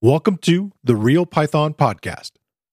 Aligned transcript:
Welcome 0.00 0.36
to 0.42 0.70
the 0.84 0.94
Real 0.94 1.26
Python 1.26 1.74
Podcast. 1.74 2.30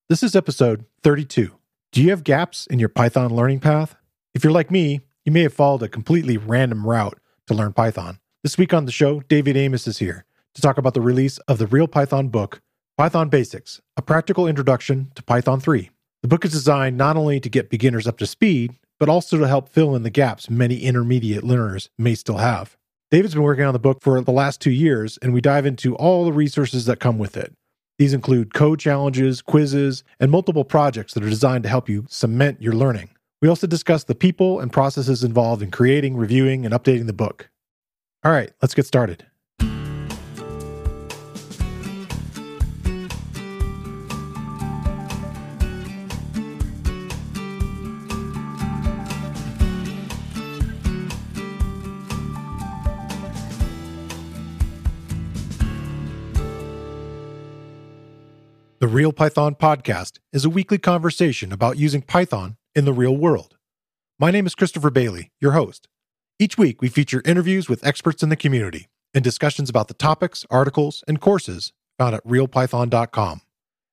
This 0.09 0.21
is 0.21 0.35
episode 0.35 0.85
32. 1.01 1.57
Do 1.91 2.03
you 2.03 2.11
have 2.11 2.23
gaps 2.23 2.67
in 2.67 2.77
your 2.77 2.87
Python 2.87 3.35
learning 3.35 3.61
path? 3.61 3.95
If 4.35 4.43
you're 4.43 4.53
like 4.53 4.69
me, 4.69 4.99
you 5.23 5.31
may 5.31 5.41
have 5.41 5.53
followed 5.55 5.81
a 5.81 5.89
completely 5.89 6.37
random 6.37 6.85
route 6.85 7.17
to 7.47 7.55
learn 7.55 7.73
Python. 7.73 8.19
This 8.43 8.59
week 8.59 8.75
on 8.75 8.85
the 8.85 8.91
show, 8.91 9.21
David 9.21 9.57
Amos 9.57 9.87
is 9.87 9.97
here 9.97 10.23
to 10.53 10.61
talk 10.61 10.77
about 10.77 10.93
the 10.93 11.01
release 11.01 11.39
of 11.47 11.57
the 11.57 11.65
Real 11.65 11.87
Python 11.87 12.27
book, 12.27 12.61
Python 12.95 13.29
Basics 13.29 13.81
A 13.97 14.03
Practical 14.03 14.47
Introduction 14.47 15.11
to 15.15 15.23
Python 15.23 15.59
3. 15.59 15.89
The 16.21 16.27
book 16.27 16.45
is 16.45 16.51
designed 16.51 16.95
not 16.95 17.17
only 17.17 17.39
to 17.39 17.49
get 17.49 17.71
beginners 17.71 18.05
up 18.05 18.19
to 18.19 18.27
speed, 18.27 18.75
but 18.99 19.09
also 19.09 19.39
to 19.39 19.47
help 19.47 19.69
fill 19.69 19.95
in 19.95 20.03
the 20.03 20.11
gaps 20.11 20.47
many 20.47 20.77
intermediate 20.77 21.43
learners 21.43 21.89
may 21.97 22.13
still 22.13 22.37
have. 22.37 22.77
David's 23.15 23.33
been 23.33 23.43
working 23.43 23.63
on 23.63 23.71
the 23.71 23.79
book 23.79 24.01
for 24.01 24.19
the 24.19 24.33
last 24.33 24.59
two 24.59 24.71
years, 24.71 25.17
and 25.21 25.33
we 25.33 25.39
dive 25.39 25.65
into 25.65 25.95
all 25.95 26.25
the 26.25 26.33
resources 26.33 26.83
that 26.83 26.99
come 26.99 27.17
with 27.17 27.37
it. 27.37 27.55
These 27.97 28.11
include 28.11 28.53
code 28.53 28.77
challenges, 28.77 29.41
quizzes, 29.41 30.03
and 30.19 30.29
multiple 30.29 30.65
projects 30.65 31.13
that 31.13 31.23
are 31.23 31.29
designed 31.29 31.63
to 31.63 31.69
help 31.69 31.87
you 31.87 32.03
cement 32.09 32.61
your 32.61 32.73
learning. 32.73 33.11
We 33.41 33.47
also 33.47 33.67
discuss 33.67 34.03
the 34.03 34.15
people 34.15 34.59
and 34.59 34.69
processes 34.69 35.23
involved 35.23 35.61
in 35.61 35.71
creating, 35.71 36.17
reviewing, 36.17 36.65
and 36.65 36.75
updating 36.75 37.07
the 37.07 37.13
book. 37.13 37.49
All 38.25 38.33
right, 38.33 38.51
let's 38.61 38.75
get 38.75 38.85
started. 38.85 39.25
Real 58.95 59.11
Python 59.11 59.55
Podcast 59.55 60.19
is 60.31 60.45
a 60.45 60.49
weekly 60.49 60.77
conversation 60.77 61.51
about 61.51 61.77
using 61.77 62.01
Python 62.01 62.55
in 62.73 62.85
the 62.85 62.93
real 62.93 63.17
world. 63.17 63.57
My 64.17 64.31
name 64.31 64.45
is 64.45 64.55
Christopher 64.55 64.89
Bailey, 64.89 65.33
your 65.41 65.51
host. 65.51 65.89
Each 66.39 66.57
week, 66.57 66.81
we 66.81 66.87
feature 66.87 67.21
interviews 67.25 67.67
with 67.67 67.85
experts 67.85 68.23
in 68.23 68.29
the 68.29 68.37
community 68.37 68.87
and 69.13 69.21
discussions 69.21 69.69
about 69.69 69.89
the 69.89 69.95
topics, 69.95 70.45
articles, 70.49 71.03
and 71.09 71.19
courses 71.19 71.73
found 71.99 72.15
at 72.15 72.25
realpython.com. 72.25 73.41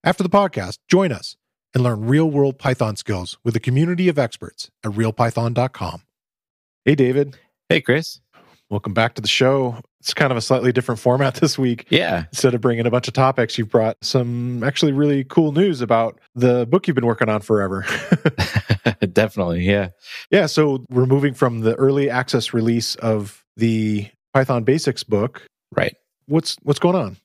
After 0.05 0.23
the 0.23 0.29
podcast, 0.29 0.79
join 0.89 1.11
us 1.11 1.35
and 1.75 1.83
learn 1.83 2.07
real 2.07 2.31
world 2.31 2.61
Python 2.61 2.95
skills 2.95 3.39
with 3.43 3.57
a 3.57 3.61
community 3.61 4.09
of 4.09 4.21
experts 4.21 4.71
at 4.85 4.93
realpython.com. 4.93 6.03
Hey, 6.85 6.95
David. 6.95 7.39
Hey, 7.69 7.81
Chris. 7.81 8.21
Welcome 8.73 8.95
back 8.95 9.13
to 9.17 9.21
the 9.21 9.29
show. 9.29 9.77
It's 10.01 10.15
kind 10.15 10.31
of 10.31 10.39
a 10.39 10.41
slightly 10.41 10.73
different 10.73 10.99
format 10.99 11.35
this 11.43 11.59
week. 11.59 11.85
Yeah. 11.91 12.25
Instead 12.33 12.55
of 12.55 12.63
bringing 12.63 12.87
a 12.87 12.91
bunch 12.91 13.07
of 13.07 13.13
topics, 13.13 13.59
you've 13.59 13.69
brought 13.69 14.03
some 14.03 14.65
actually 14.65 14.93
really 14.93 15.25
cool 15.25 15.53
news 15.53 15.83
about 15.83 16.19
the 16.35 16.65
book 16.65 16.87
you've 16.87 16.95
been 16.95 17.05
working 17.05 17.29
on 17.29 17.43
forever. 17.43 17.85
Definitely. 19.13 19.65
Yeah. 19.65 19.91
Yeah. 20.31 20.47
So 20.47 20.87
we're 20.89 21.05
moving 21.05 21.35
from 21.35 21.61
the 21.61 21.75
early 21.75 22.09
access 22.09 22.55
release 22.55 22.95
of 22.95 23.45
the 23.59 24.09
Python 24.33 24.65
Basics 24.65 25.05
book. 25.05 25.47
Right. 25.77 25.95
What's 26.25 26.57
what's 26.63 26.81
going 26.81 26.97
on? 26.97 27.19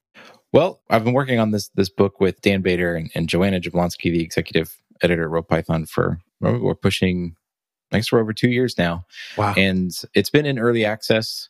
Well, 0.52 0.82
I've 0.90 1.06
been 1.06 1.14
working 1.14 1.40
on 1.40 1.52
this 1.52 1.70
this 1.76 1.90
book 1.90 2.20
with 2.20 2.42
Dan 2.42 2.62
Bader 2.62 2.94
and, 2.94 3.10
and 3.16 3.30
Joanna 3.30 3.62
Jablonski, 3.62 4.12
the 4.12 4.22
executive 4.22 4.76
editor 5.02 5.38
at 5.38 5.48
Python, 5.48 5.86
for 5.86 6.20
we're 6.42 6.76
pushing 6.76 7.37
I 7.92 7.98
guess 7.98 8.12
we're 8.12 8.20
over 8.20 8.34
two 8.34 8.50
years 8.50 8.78
now. 8.78 9.06
Wow. 9.38 9.54
And 9.56 9.92
it's 10.14 10.30
been 10.30 10.46
in 10.46 10.60
early 10.60 10.84
access 10.86 11.50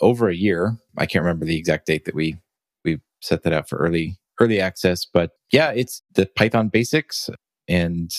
over 0.00 0.28
a 0.28 0.34
year. 0.34 0.76
I 0.96 1.06
can't 1.06 1.24
remember 1.24 1.44
the 1.44 1.56
exact 1.56 1.86
date 1.86 2.04
that 2.04 2.14
we 2.14 2.38
we 2.84 3.00
set 3.20 3.42
that 3.42 3.52
up 3.52 3.68
for 3.68 3.78
early 3.78 4.16
early 4.40 4.60
access, 4.60 5.04
but 5.04 5.32
yeah, 5.52 5.70
it's 5.70 6.02
the 6.14 6.26
Python 6.26 6.68
basics 6.68 7.30
and 7.68 8.10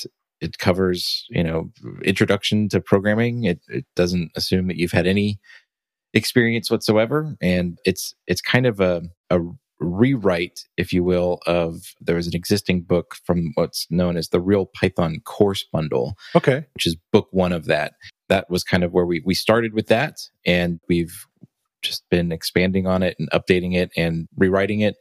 it 0.41 0.57
covers, 0.57 1.25
you 1.29 1.43
know, 1.43 1.71
introduction 2.03 2.69
to 2.69 2.81
programming. 2.81 3.45
It, 3.45 3.61
it 3.67 3.85
doesn't 3.95 4.31
assume 4.35 4.67
that 4.67 4.77
you've 4.77 4.91
had 4.91 5.07
any 5.07 5.39
experience 6.13 6.71
whatsoever. 6.71 7.35
And 7.41 7.77
it's 7.85 8.13
it's 8.27 8.41
kind 8.41 8.65
of 8.65 8.79
a, 8.79 9.03
a 9.29 9.39
rewrite, 9.79 10.65
if 10.77 10.93
you 10.93 11.03
will, 11.03 11.39
of 11.45 11.93
there 11.99 12.15
was 12.15 12.27
an 12.27 12.35
existing 12.35 12.81
book 12.81 13.15
from 13.25 13.51
what's 13.55 13.87
known 13.89 14.17
as 14.17 14.29
the 14.29 14.39
Real 14.39 14.65
Python 14.65 15.21
Course 15.25 15.65
Bundle. 15.71 16.15
Okay. 16.35 16.65
Which 16.73 16.87
is 16.87 16.95
book 17.11 17.27
one 17.31 17.51
of 17.51 17.65
that. 17.65 17.93
That 18.29 18.49
was 18.49 18.63
kind 18.63 18.83
of 18.83 18.93
where 18.93 19.05
we, 19.05 19.21
we 19.25 19.33
started 19.33 19.73
with 19.73 19.87
that. 19.87 20.19
And 20.45 20.79
we've 20.87 21.25
just 21.81 22.09
been 22.09 22.31
expanding 22.31 22.87
on 22.87 23.03
it 23.03 23.15
and 23.19 23.29
updating 23.31 23.75
it 23.75 23.91
and 23.95 24.27
rewriting 24.35 24.79
it. 24.79 24.95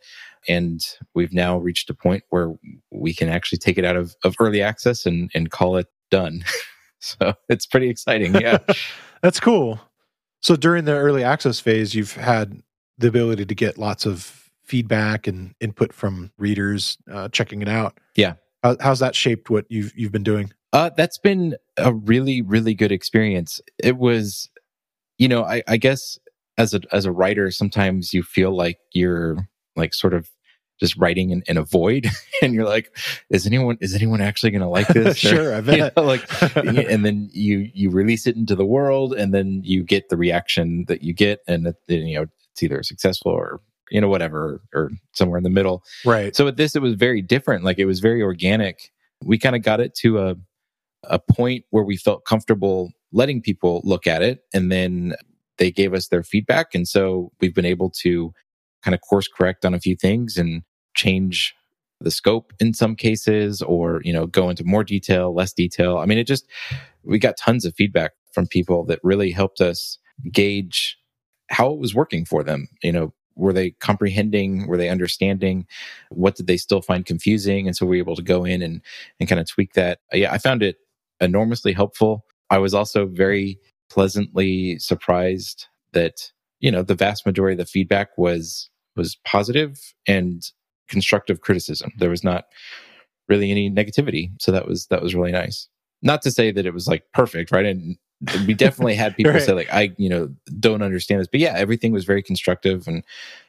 And 0.46 0.80
we've 1.14 1.32
now 1.32 1.56
reached 1.56 1.88
a 1.88 1.94
point 1.94 2.24
where 2.28 2.54
we 2.90 3.14
can 3.14 3.28
actually 3.28 3.58
take 3.58 3.78
it 3.78 3.84
out 3.84 3.96
of, 3.96 4.14
of 4.24 4.36
early 4.38 4.60
access 4.60 5.06
and, 5.06 5.30
and 5.34 5.50
call 5.50 5.76
it 5.76 5.86
done. 6.10 6.44
so 6.98 7.34
it's 7.48 7.66
pretty 7.66 7.88
exciting. 7.88 8.34
Yeah. 8.34 8.58
That's 9.22 9.40
cool. 9.40 9.80
So 10.42 10.56
during 10.56 10.84
the 10.84 10.92
early 10.92 11.24
access 11.24 11.60
phase, 11.60 11.94
you've 11.94 12.12
had 12.12 12.62
the 12.98 13.08
ability 13.08 13.46
to 13.46 13.54
get 13.54 13.78
lots 13.78 14.04
of 14.04 14.43
feedback 14.64 15.26
and 15.26 15.54
input 15.60 15.92
from 15.92 16.32
readers 16.38 16.98
uh, 17.10 17.28
checking 17.28 17.62
it 17.62 17.68
out. 17.68 17.98
Yeah. 18.16 18.34
How, 18.62 18.76
how's 18.80 19.00
that 19.00 19.14
shaped 19.14 19.50
what 19.50 19.66
you've 19.68 19.92
you've 19.96 20.12
been 20.12 20.22
doing? 20.22 20.52
Uh, 20.72 20.90
that's 20.96 21.18
been 21.18 21.56
a 21.76 21.92
really 21.92 22.42
really 22.42 22.74
good 22.74 22.92
experience. 22.92 23.60
It 23.78 23.96
was, 23.96 24.50
you 25.18 25.28
know, 25.28 25.44
I, 25.44 25.62
I 25.68 25.76
guess 25.76 26.18
as 26.58 26.74
a 26.74 26.80
as 26.92 27.04
a 27.04 27.12
writer, 27.12 27.50
sometimes 27.50 28.12
you 28.12 28.22
feel 28.22 28.56
like 28.56 28.78
you're 28.92 29.36
like 29.76 29.94
sort 29.94 30.14
of 30.14 30.30
just 30.80 30.96
writing 30.96 31.30
in, 31.30 31.42
in 31.46 31.56
a 31.56 31.64
void 31.64 32.08
and 32.42 32.52
you're 32.52 32.64
like 32.64 32.96
is 33.30 33.46
anyone 33.46 33.78
is 33.80 33.94
anyone 33.94 34.20
actually 34.20 34.50
going 34.50 34.60
to 34.60 34.68
like 34.68 34.88
this 34.88 35.16
sure 35.16 35.52
or, 35.52 35.54
i 35.56 35.60
bet 35.60 35.76
you 35.76 35.90
know, 35.96 36.02
like 36.02 36.28
and 36.56 37.04
then 37.04 37.28
you 37.32 37.70
you 37.72 37.90
release 37.90 38.26
it 38.26 38.34
into 38.34 38.56
the 38.56 38.64
world 38.64 39.14
and 39.14 39.32
then 39.32 39.60
you 39.64 39.84
get 39.84 40.08
the 40.08 40.16
reaction 40.16 40.84
that 40.88 41.02
you 41.02 41.12
get 41.12 41.40
and 41.46 41.68
it, 41.68 41.76
you 41.86 42.16
know 42.16 42.26
it's 42.52 42.62
either 42.62 42.82
successful 42.82 43.32
or 43.32 43.60
you 43.90 44.00
know, 44.00 44.08
whatever, 44.08 44.60
or 44.72 44.90
somewhere 45.12 45.38
in 45.38 45.44
the 45.44 45.50
middle. 45.50 45.82
Right. 46.04 46.34
So 46.34 46.46
with 46.46 46.56
this, 46.56 46.74
it 46.74 46.82
was 46.82 46.94
very 46.94 47.22
different. 47.22 47.64
Like 47.64 47.78
it 47.78 47.86
was 47.86 48.00
very 48.00 48.22
organic. 48.22 48.90
We 49.22 49.38
kind 49.38 49.56
of 49.56 49.62
got 49.62 49.80
it 49.80 49.94
to 49.96 50.18
a 50.18 50.36
a 51.04 51.18
point 51.18 51.64
where 51.68 51.84
we 51.84 51.98
felt 51.98 52.24
comfortable 52.24 52.90
letting 53.12 53.42
people 53.42 53.82
look 53.84 54.06
at 54.06 54.22
it, 54.22 54.40
and 54.52 54.72
then 54.72 55.14
they 55.58 55.70
gave 55.70 55.94
us 55.94 56.08
their 56.08 56.22
feedback, 56.22 56.74
and 56.74 56.88
so 56.88 57.30
we've 57.40 57.54
been 57.54 57.64
able 57.64 57.90
to 57.90 58.32
kind 58.82 58.94
of 58.94 59.00
course 59.00 59.28
correct 59.28 59.64
on 59.64 59.74
a 59.74 59.80
few 59.80 59.96
things 59.96 60.36
and 60.36 60.62
change 60.94 61.54
the 62.00 62.10
scope 62.10 62.52
in 62.60 62.74
some 62.74 62.94
cases, 62.94 63.62
or 63.62 64.00
you 64.04 64.12
know, 64.12 64.26
go 64.26 64.50
into 64.50 64.64
more 64.64 64.84
detail, 64.84 65.34
less 65.34 65.52
detail. 65.52 65.98
I 65.98 66.06
mean, 66.06 66.18
it 66.18 66.26
just 66.26 66.46
we 67.02 67.18
got 67.18 67.36
tons 67.36 67.64
of 67.64 67.74
feedback 67.74 68.12
from 68.32 68.46
people 68.46 68.84
that 68.86 69.00
really 69.02 69.30
helped 69.30 69.60
us 69.60 69.98
gauge 70.32 70.98
how 71.50 71.72
it 71.72 71.78
was 71.78 71.94
working 71.94 72.24
for 72.24 72.42
them. 72.42 72.68
You 72.82 72.92
know, 72.92 73.14
were 73.36 73.52
they 73.52 73.70
comprehending? 73.72 74.66
Were 74.66 74.76
they 74.76 74.88
understanding? 74.88 75.66
What 76.10 76.36
did 76.36 76.46
they 76.46 76.56
still 76.56 76.82
find 76.82 77.04
confusing? 77.04 77.66
And 77.66 77.76
so 77.76 77.86
we 77.86 77.96
were 77.96 78.04
able 78.04 78.16
to 78.16 78.22
go 78.22 78.44
in 78.44 78.62
and 78.62 78.80
and 79.18 79.28
kind 79.28 79.40
of 79.40 79.48
tweak 79.48 79.74
that. 79.74 80.00
Yeah 80.12 80.32
i 80.32 80.38
found 80.38 80.62
it 80.62 80.76
enormously 81.20 81.72
helpful. 81.72 82.24
I 82.50 82.58
was 82.58 82.74
also 82.74 83.06
very 83.06 83.58
pleasantly 83.90 84.78
surprised 84.78 85.66
that 85.92 86.32
you 86.60 86.70
know 86.70 86.82
the 86.82 86.94
vast 86.94 87.26
majority 87.26 87.54
of 87.54 87.58
the 87.58 87.70
feedback 87.70 88.16
was 88.16 88.70
was 88.96 89.16
positive 89.24 89.94
and 90.06 90.42
constructive 90.88 91.40
criticism. 91.40 91.92
There 91.98 92.10
was 92.10 92.24
not 92.24 92.44
really 93.28 93.50
any 93.50 93.70
negativity. 93.70 94.30
So 94.40 94.52
that 94.52 94.66
was 94.66 94.86
that 94.86 95.02
was 95.02 95.14
really 95.14 95.32
nice. 95.32 95.68
Not 96.02 96.22
to 96.22 96.30
say 96.30 96.50
that 96.52 96.66
it 96.66 96.74
was 96.74 96.86
like 96.86 97.04
perfect 97.12 97.50
right? 97.50 97.66
And 97.66 97.96
we 98.46 98.54
definitely 98.54 98.94
had 98.94 99.16
people 99.16 99.32
right. 99.32 99.42
say 99.42 99.52
like 99.52 99.72
i 99.72 99.92
you 99.96 100.08
know 100.08 100.28
don't 100.58 100.82
understand 100.82 101.20
this 101.20 101.28
but 101.28 101.40
yeah 101.40 101.54
everything 101.56 101.92
was 101.92 102.04
very 102.04 102.22
constructive 102.22 102.86
and 102.86 103.04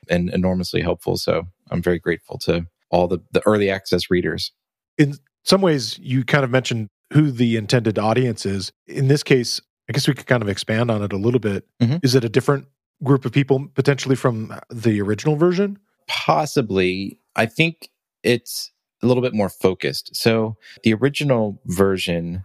and 0.10 0.30
enormously 0.30 0.82
helpful 0.82 1.18
so 1.18 1.44
i'm 1.72 1.82
very 1.82 2.00
grateful 2.00 2.38
to 2.38 2.66
all 2.96 3.08
the 3.08 3.20
the 3.32 3.46
early 3.46 3.70
access 3.70 4.10
readers. 4.10 4.52
In 4.98 5.16
some 5.44 5.62
ways 5.62 6.00
you 6.00 6.24
kind 6.24 6.44
of 6.44 6.50
mentioned 6.50 6.90
who 7.14 7.30
the 7.32 7.56
intended 7.56 8.00
audience 8.00 8.46
is. 8.46 8.72
In 8.88 9.08
this 9.08 9.24
case 9.24 9.62
i 9.90 9.94
guess 9.94 10.08
we 10.08 10.14
could 10.14 10.28
kind 10.28 10.42
of 10.42 10.50
expand 10.50 10.90
on 10.90 11.04
it 11.04 11.14
a 11.14 11.18
little 11.18 11.40
bit. 11.40 11.66
Mm-hmm. 11.82 11.98
is 12.04 12.16
it 12.16 12.24
a 12.24 12.30
different 12.30 12.66
group 13.04 13.26
of 13.26 13.32
people 13.32 13.68
potentially 13.76 14.16
from 14.16 14.58
the 14.70 15.02
original 15.02 15.36
version? 15.36 15.78
Possibly. 16.08 17.20
I 17.36 17.46
think 17.46 17.90
it's 18.24 18.72
a 19.04 19.08
little 19.08 19.22
bit 19.22 19.34
more 19.34 19.50
focused. 19.50 20.16
So 20.16 20.56
the 20.84 20.94
original 20.94 21.62
version 21.66 22.44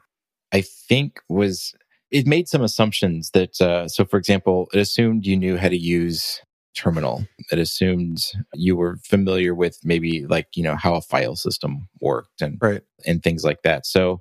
I 0.52 0.62
think 0.62 1.20
was 1.28 1.74
it 2.10 2.26
made 2.26 2.48
some 2.48 2.62
assumptions 2.62 3.30
that, 3.30 3.60
uh, 3.60 3.88
so 3.88 4.04
for 4.04 4.16
example, 4.16 4.68
it 4.72 4.78
assumed 4.78 5.26
you 5.26 5.36
knew 5.36 5.56
how 5.56 5.68
to 5.68 5.76
use 5.78 6.40
terminal. 6.74 7.26
It 7.50 7.58
assumed 7.58 8.18
you 8.54 8.76
were 8.76 8.98
familiar 9.04 9.54
with 9.54 9.78
maybe 9.84 10.26
like, 10.26 10.48
you 10.54 10.62
know, 10.62 10.76
how 10.76 10.94
a 10.94 11.00
file 11.00 11.36
system 11.36 11.88
worked 12.00 12.40
and, 12.40 12.58
right. 12.60 12.82
and 13.06 13.22
things 13.22 13.44
like 13.44 13.62
that. 13.62 13.86
So 13.86 14.20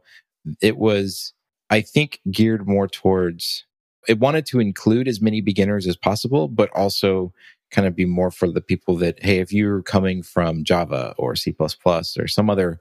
it 0.62 0.78
was, 0.78 1.34
I 1.70 1.82
think, 1.82 2.20
geared 2.32 2.68
more 2.68 2.88
towards, 2.88 3.66
it 4.08 4.20
wanted 4.20 4.46
to 4.48 4.60
include 4.60 5.08
as 5.08 5.22
many 5.22 5.42
beginners 5.42 5.88
as 5.88 5.98
possible, 5.98 6.48
but 6.48 6.70
also 6.76 7.34
kind 7.72 7.88
of 7.88 7.96
be 7.96 8.06
more 8.06 8.32
for 8.32 8.50
the 8.50 8.62
people 8.62 8.96
that, 8.98 9.24
hey, 9.24 9.40
if 9.40 9.52
you're 9.54 9.84
coming 9.84 10.24
from 10.24 10.64
Java 10.64 11.14
or 11.18 11.36
C 11.36 11.56
or 11.60 12.28
some 12.28 12.50
other 12.50 12.80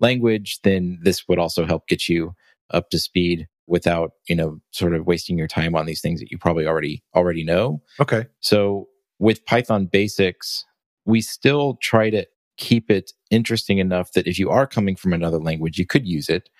language, 0.00 0.60
then 0.64 0.98
this 1.02 1.28
would 1.28 1.38
also 1.38 1.66
help 1.66 1.86
get 1.88 2.08
you 2.08 2.34
up 2.70 2.88
to 2.90 2.98
speed 2.98 3.48
without, 3.70 4.10
you 4.28 4.34
know, 4.34 4.60
sort 4.72 4.94
of 4.94 5.06
wasting 5.06 5.38
your 5.38 5.46
time 5.46 5.74
on 5.74 5.86
these 5.86 6.00
things 6.00 6.20
that 6.20 6.30
you 6.30 6.36
probably 6.36 6.66
already 6.66 7.02
already 7.14 7.44
know. 7.44 7.80
Okay. 8.00 8.26
So 8.40 8.88
with 9.18 9.46
Python 9.46 9.86
basics, 9.86 10.64
we 11.06 11.20
still 11.20 11.78
try 11.80 12.10
to 12.10 12.26
keep 12.56 12.90
it 12.90 13.12
interesting 13.30 13.78
enough 13.78 14.12
that 14.12 14.26
if 14.26 14.38
you 14.38 14.50
are 14.50 14.66
coming 14.66 14.96
from 14.96 15.12
another 15.12 15.38
language, 15.38 15.78
you 15.78 15.86
could 15.86 16.06
use 16.06 16.28
it 16.28 16.50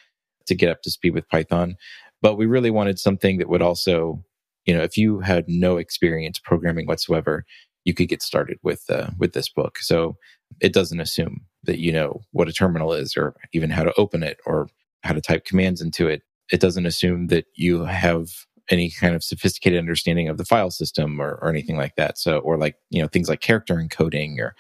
to 0.46 0.54
get 0.54 0.70
up 0.70 0.82
to 0.82 0.90
speed 0.90 1.12
with 1.12 1.28
Python. 1.28 1.76
But 2.22 2.36
we 2.36 2.46
really 2.46 2.70
wanted 2.70 2.98
something 2.98 3.38
that 3.38 3.48
would 3.48 3.62
also, 3.62 4.24
you 4.64 4.74
know, 4.74 4.82
if 4.82 4.96
you 4.96 5.20
had 5.20 5.46
no 5.48 5.78
experience 5.78 6.38
programming 6.38 6.86
whatsoever, 6.86 7.44
you 7.84 7.92
could 7.92 8.08
get 8.08 8.22
started 8.22 8.58
with 8.62 8.84
uh, 8.88 9.10
with 9.18 9.32
this 9.32 9.48
book. 9.48 9.78
So 9.78 10.16
it 10.60 10.72
doesn't 10.72 11.00
assume 11.00 11.40
that 11.64 11.78
you 11.78 11.92
know 11.92 12.20
what 12.30 12.48
a 12.48 12.52
terminal 12.52 12.92
is 12.92 13.16
or 13.16 13.34
even 13.52 13.70
how 13.70 13.82
to 13.82 13.92
open 13.98 14.22
it 14.22 14.38
or 14.46 14.68
how 15.02 15.14
to 15.14 15.20
type 15.20 15.44
commands 15.44 15.80
into 15.80 16.06
it. 16.06 16.22
It 16.50 16.60
doesn't 16.60 16.86
assume 16.86 17.28
that 17.28 17.46
you 17.54 17.84
have 17.84 18.28
any 18.70 18.90
kind 18.90 19.14
of 19.14 19.24
sophisticated 19.24 19.78
understanding 19.78 20.28
of 20.28 20.38
the 20.38 20.44
file 20.44 20.70
system 20.70 21.20
or, 21.20 21.38
or 21.42 21.48
anything 21.48 21.76
like 21.76 21.96
that. 21.96 22.18
So, 22.18 22.38
or 22.38 22.56
like, 22.56 22.76
you 22.90 23.02
know, 23.02 23.08
things 23.08 23.28
like 23.28 23.40
character 23.40 23.74
encoding 23.74 24.38
or 24.38 24.54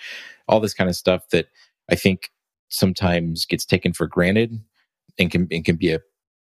all 0.48 0.58
this 0.58 0.74
kind 0.74 0.90
of 0.90 0.96
stuff 0.96 1.28
that 1.30 1.46
I 1.88 1.94
think 1.94 2.30
sometimes 2.68 3.46
gets 3.46 3.64
taken 3.64 3.92
for 3.92 4.08
granted 4.08 4.60
and 5.18 5.30
can, 5.30 5.46
and 5.50 5.64
can 5.64 5.76
be 5.76 5.92
a, 5.92 6.00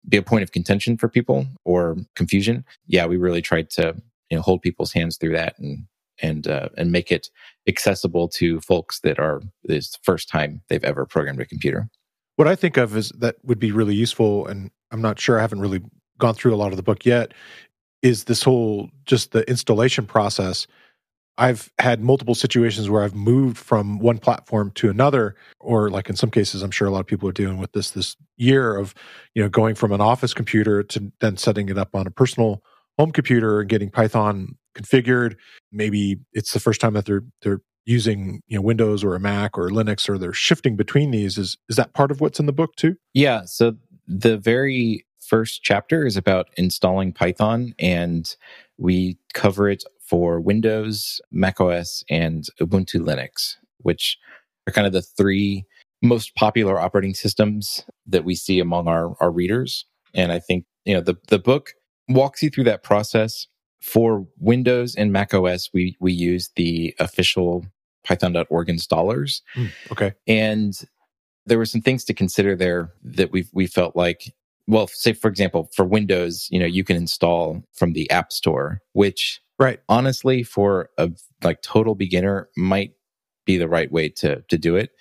be 0.07 0.17
a 0.17 0.23
point 0.23 0.43
of 0.43 0.51
contention 0.51 0.97
for 0.97 1.09
people 1.09 1.45
or 1.65 1.97
confusion. 2.15 2.63
Yeah, 2.87 3.05
we 3.05 3.17
really 3.17 3.41
tried 3.41 3.69
to, 3.71 3.95
you 4.29 4.37
know, 4.37 4.41
hold 4.41 4.61
people's 4.61 4.93
hands 4.93 5.17
through 5.17 5.33
that 5.33 5.59
and, 5.59 5.85
and, 6.21 6.47
uh, 6.47 6.69
and 6.77 6.91
make 6.91 7.11
it 7.11 7.29
accessible 7.67 8.29
to 8.29 8.61
folks 8.61 9.01
that 9.01 9.19
are 9.19 9.41
this 9.63 9.97
first 10.03 10.29
time 10.29 10.61
they've 10.69 10.83
ever 10.83 11.05
programmed 11.05 11.41
a 11.41 11.45
computer. 11.45 11.89
What 12.37 12.47
I 12.47 12.55
think 12.55 12.77
of 12.77 12.95
is 12.95 13.09
that 13.19 13.35
would 13.43 13.59
be 13.59 13.71
really 13.71 13.93
useful, 13.93 14.47
and 14.47 14.71
I'm 14.91 15.01
not 15.01 15.19
sure 15.19 15.37
I 15.37 15.41
haven't 15.41 15.61
really 15.61 15.81
gone 16.19 16.35
through 16.35 16.53
a 16.53 16.57
lot 16.57 16.71
of 16.71 16.77
the 16.77 16.83
book 16.83 17.05
yet, 17.05 17.33
is 18.01 18.25
this 18.25 18.43
whole 18.43 18.89
just 19.05 19.31
the 19.31 19.47
installation 19.49 20.05
process. 20.05 20.67
I've 21.37 21.71
had 21.79 22.03
multiple 22.03 22.35
situations 22.35 22.89
where 22.89 23.03
I've 23.03 23.15
moved 23.15 23.57
from 23.57 23.99
one 23.99 24.19
platform 24.19 24.71
to 24.75 24.89
another, 24.89 25.35
or 25.59 25.89
like 25.89 26.09
in 26.09 26.15
some 26.15 26.29
cases, 26.29 26.61
I'm 26.61 26.71
sure 26.71 26.87
a 26.87 26.91
lot 26.91 26.99
of 26.99 27.07
people 27.07 27.27
are 27.29 27.33
dealing 27.33 27.57
with 27.57 27.71
this 27.71 27.91
this 27.91 28.15
year 28.37 28.75
of, 28.75 28.93
you 29.33 29.41
know, 29.41 29.49
going 29.49 29.75
from 29.75 29.91
an 29.91 30.01
office 30.01 30.33
computer 30.33 30.83
to 30.83 31.11
then 31.19 31.37
setting 31.37 31.69
it 31.69 31.77
up 31.77 31.95
on 31.95 32.05
a 32.05 32.11
personal 32.11 32.61
home 32.99 33.11
computer 33.11 33.61
and 33.61 33.69
getting 33.69 33.89
Python 33.89 34.55
configured. 34.77 35.35
Maybe 35.71 36.19
it's 36.33 36.53
the 36.53 36.59
first 36.59 36.81
time 36.81 36.93
that 36.93 37.05
they're 37.05 37.23
they're 37.41 37.61
using 37.85 38.41
you 38.47 38.55
know 38.55 38.61
Windows 38.61 39.03
or 39.03 39.15
a 39.15 39.19
Mac 39.19 39.57
or 39.57 39.69
Linux 39.69 40.07
or 40.07 40.17
they're 40.17 40.33
shifting 40.33 40.75
between 40.75 41.11
these. 41.11 41.37
Is 41.37 41.57
is 41.69 41.75
that 41.77 41.93
part 41.93 42.11
of 42.11 42.21
what's 42.21 42.39
in 42.39 42.45
the 42.45 42.53
book 42.53 42.75
too? 42.75 42.95
Yeah. 43.13 43.43
So 43.45 43.75
the 44.11 44.37
very 44.37 45.05
first 45.19 45.63
chapter 45.63 46.05
is 46.05 46.17
about 46.17 46.49
installing 46.57 47.13
Python, 47.13 47.73
and 47.79 48.35
we 48.77 49.17
cover 49.33 49.69
it 49.69 49.83
for 50.01 50.41
Windows, 50.41 51.21
macOS, 51.31 52.03
and 52.09 52.45
Ubuntu 52.59 52.99
Linux, 52.99 53.55
which 53.77 54.17
are 54.67 54.73
kind 54.73 54.85
of 54.85 54.91
the 54.91 55.01
three 55.01 55.63
most 56.01 56.35
popular 56.35 56.79
operating 56.79 57.13
systems 57.13 57.85
that 58.05 58.25
we 58.25 58.35
see 58.35 58.59
among 58.59 58.87
our, 58.87 59.15
our 59.21 59.31
readers. 59.31 59.85
And 60.13 60.31
I 60.31 60.39
think, 60.39 60.65
you 60.83 60.93
know, 60.93 61.01
the, 61.01 61.15
the 61.29 61.39
book 61.39 61.73
walks 62.09 62.43
you 62.43 62.49
through 62.49 62.65
that 62.65 62.83
process. 62.83 63.47
For 63.81 64.27
Windows 64.37 64.93
and 64.93 65.11
macOS, 65.11 65.69
we, 65.73 65.97
we 65.99 66.11
use 66.11 66.51
the 66.55 66.93
official 66.99 67.65
python.org 68.03 68.67
installers. 68.67 69.41
Mm, 69.55 69.71
okay. 69.91 70.13
And 70.27 70.79
there 71.45 71.57
were 71.57 71.65
some 71.65 71.81
things 71.81 72.03
to 72.05 72.13
consider 72.13 72.55
there 72.55 72.93
that 73.03 73.31
we 73.31 73.45
we 73.53 73.67
felt 73.67 73.95
like 73.95 74.33
well 74.67 74.87
say 74.87 75.13
for 75.13 75.27
example 75.27 75.69
for 75.75 75.85
windows 75.85 76.47
you 76.51 76.59
know 76.59 76.65
you 76.65 76.83
can 76.83 76.95
install 76.95 77.63
from 77.73 77.93
the 77.93 78.09
app 78.11 78.31
store 78.31 78.81
which 78.93 79.41
right. 79.59 79.79
honestly 79.89 80.43
for 80.43 80.89
a 80.97 81.09
like 81.43 81.61
total 81.61 81.95
beginner 81.95 82.49
might 82.55 82.93
be 83.45 83.57
the 83.57 83.69
right 83.69 83.91
way 83.91 84.09
to 84.09 84.41
to 84.49 84.57
do 84.57 84.75
it. 84.75 84.91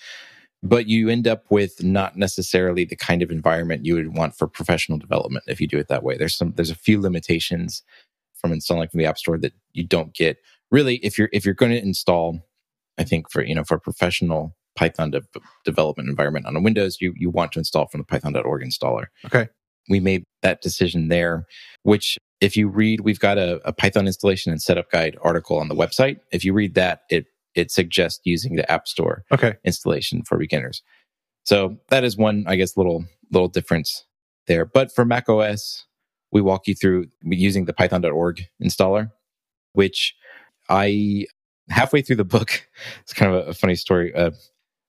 But 0.63 0.87
you 0.87 1.09
end 1.09 1.27
up 1.27 1.45
with 1.51 1.83
not 1.83 2.17
necessarily 2.17 2.85
the 2.85 2.97
kind 2.97 3.23
of 3.23 3.31
environment 3.31 3.87
you 3.87 3.95
would 3.95 4.15
want 4.15 4.37
for 4.37 4.47
professional 4.47 4.99
development 4.99 5.45
if 5.49 5.59
you 5.61 5.67
do 5.67 5.79
it 5.79 5.89
that 5.89 6.03
way. 6.03 6.17
There's 6.17 6.37
some 6.37 6.53
there's 6.57 6.71
a 6.71 6.75
few 6.75 7.01
limitations 7.01 7.83
from 8.35 8.53
installing 8.53 8.89
from 8.89 8.99
the 8.99 9.07
app 9.07 9.19
store 9.19 9.39
that 9.39 9.53
you 9.73 9.85
don't 9.85 10.15
get. 10.15 10.39
Really 10.71 10.97
if 10.97 11.19
you're 11.19 11.31
if 11.33 11.45
you're 11.45 11.55
going 11.55 11.73
to 11.73 11.83
install 11.83 12.41
i 12.99 13.05
think 13.05 13.31
for 13.31 13.43
you 13.45 13.55
know 13.55 13.65
for 13.65 13.79
professional 13.79 14.55
Python 14.77 15.11
de- 15.11 15.23
development 15.65 16.09
environment 16.09 16.47
on 16.47 16.57
a 16.57 16.61
Windows, 16.61 16.99
you, 17.01 17.13
you 17.17 17.31
want 17.31 17.53
to 17.53 17.59
install 17.59 17.87
from 17.87 18.01
the 18.01 18.05
python.org 18.05 18.63
installer. 18.63 19.07
Okay. 19.27 19.49
We 19.89 20.01
made 20.01 20.25
that 20.43 20.63
decision 20.63 21.09
there, 21.09 21.47
which 21.83 22.17
if 22.41 22.57
you 22.57 22.69
read, 22.69 23.01
we've 23.01 23.21
got 23.21 23.39
a, 23.39 23.61
a 23.67 23.73
Python 23.73 24.07
installation 24.07 24.53
and 24.53 24.63
setup 24.63 24.91
guide 24.91 25.19
article 25.23 25.59
on 25.59 25.69
the 25.69 25.75
website. 25.75 26.21
If 26.33 26.45
you 26.45 26.53
read 26.53 26.75
that, 26.75 27.03
it 27.11 27.27
it 27.57 27.71
suggests 27.71 28.21
using 28.25 28.55
the 28.55 28.71
App 28.71 28.87
Store 28.87 29.25
okay. 29.33 29.55
installation 29.65 30.23
for 30.23 30.39
beginners. 30.39 30.83
So 31.45 31.79
that 31.89 32.05
is 32.05 32.17
one, 32.17 32.45
I 32.47 32.57
guess, 32.57 32.77
little 32.77 33.05
little 33.33 33.49
difference 33.49 34.05
there. 34.47 34.65
But 34.65 34.93
for 34.93 35.05
Mac 35.05 35.29
OS, 35.29 35.85
we 36.33 36.41
walk 36.41 36.67
you 36.67 36.75
through 36.75 37.07
using 37.23 37.65
the 37.65 37.73
python.org 37.73 38.47
installer, 38.63 39.11
which 39.73 40.15
I 40.69 41.27
halfway 41.69 42.03
through 42.03 42.17
the 42.17 42.25
book, 42.25 42.69
it's 43.01 43.13
kind 43.13 43.35
of 43.35 43.47
a, 43.47 43.51
a 43.51 43.55
funny 43.55 43.75
story. 43.75 44.15
Uh, 44.15 44.31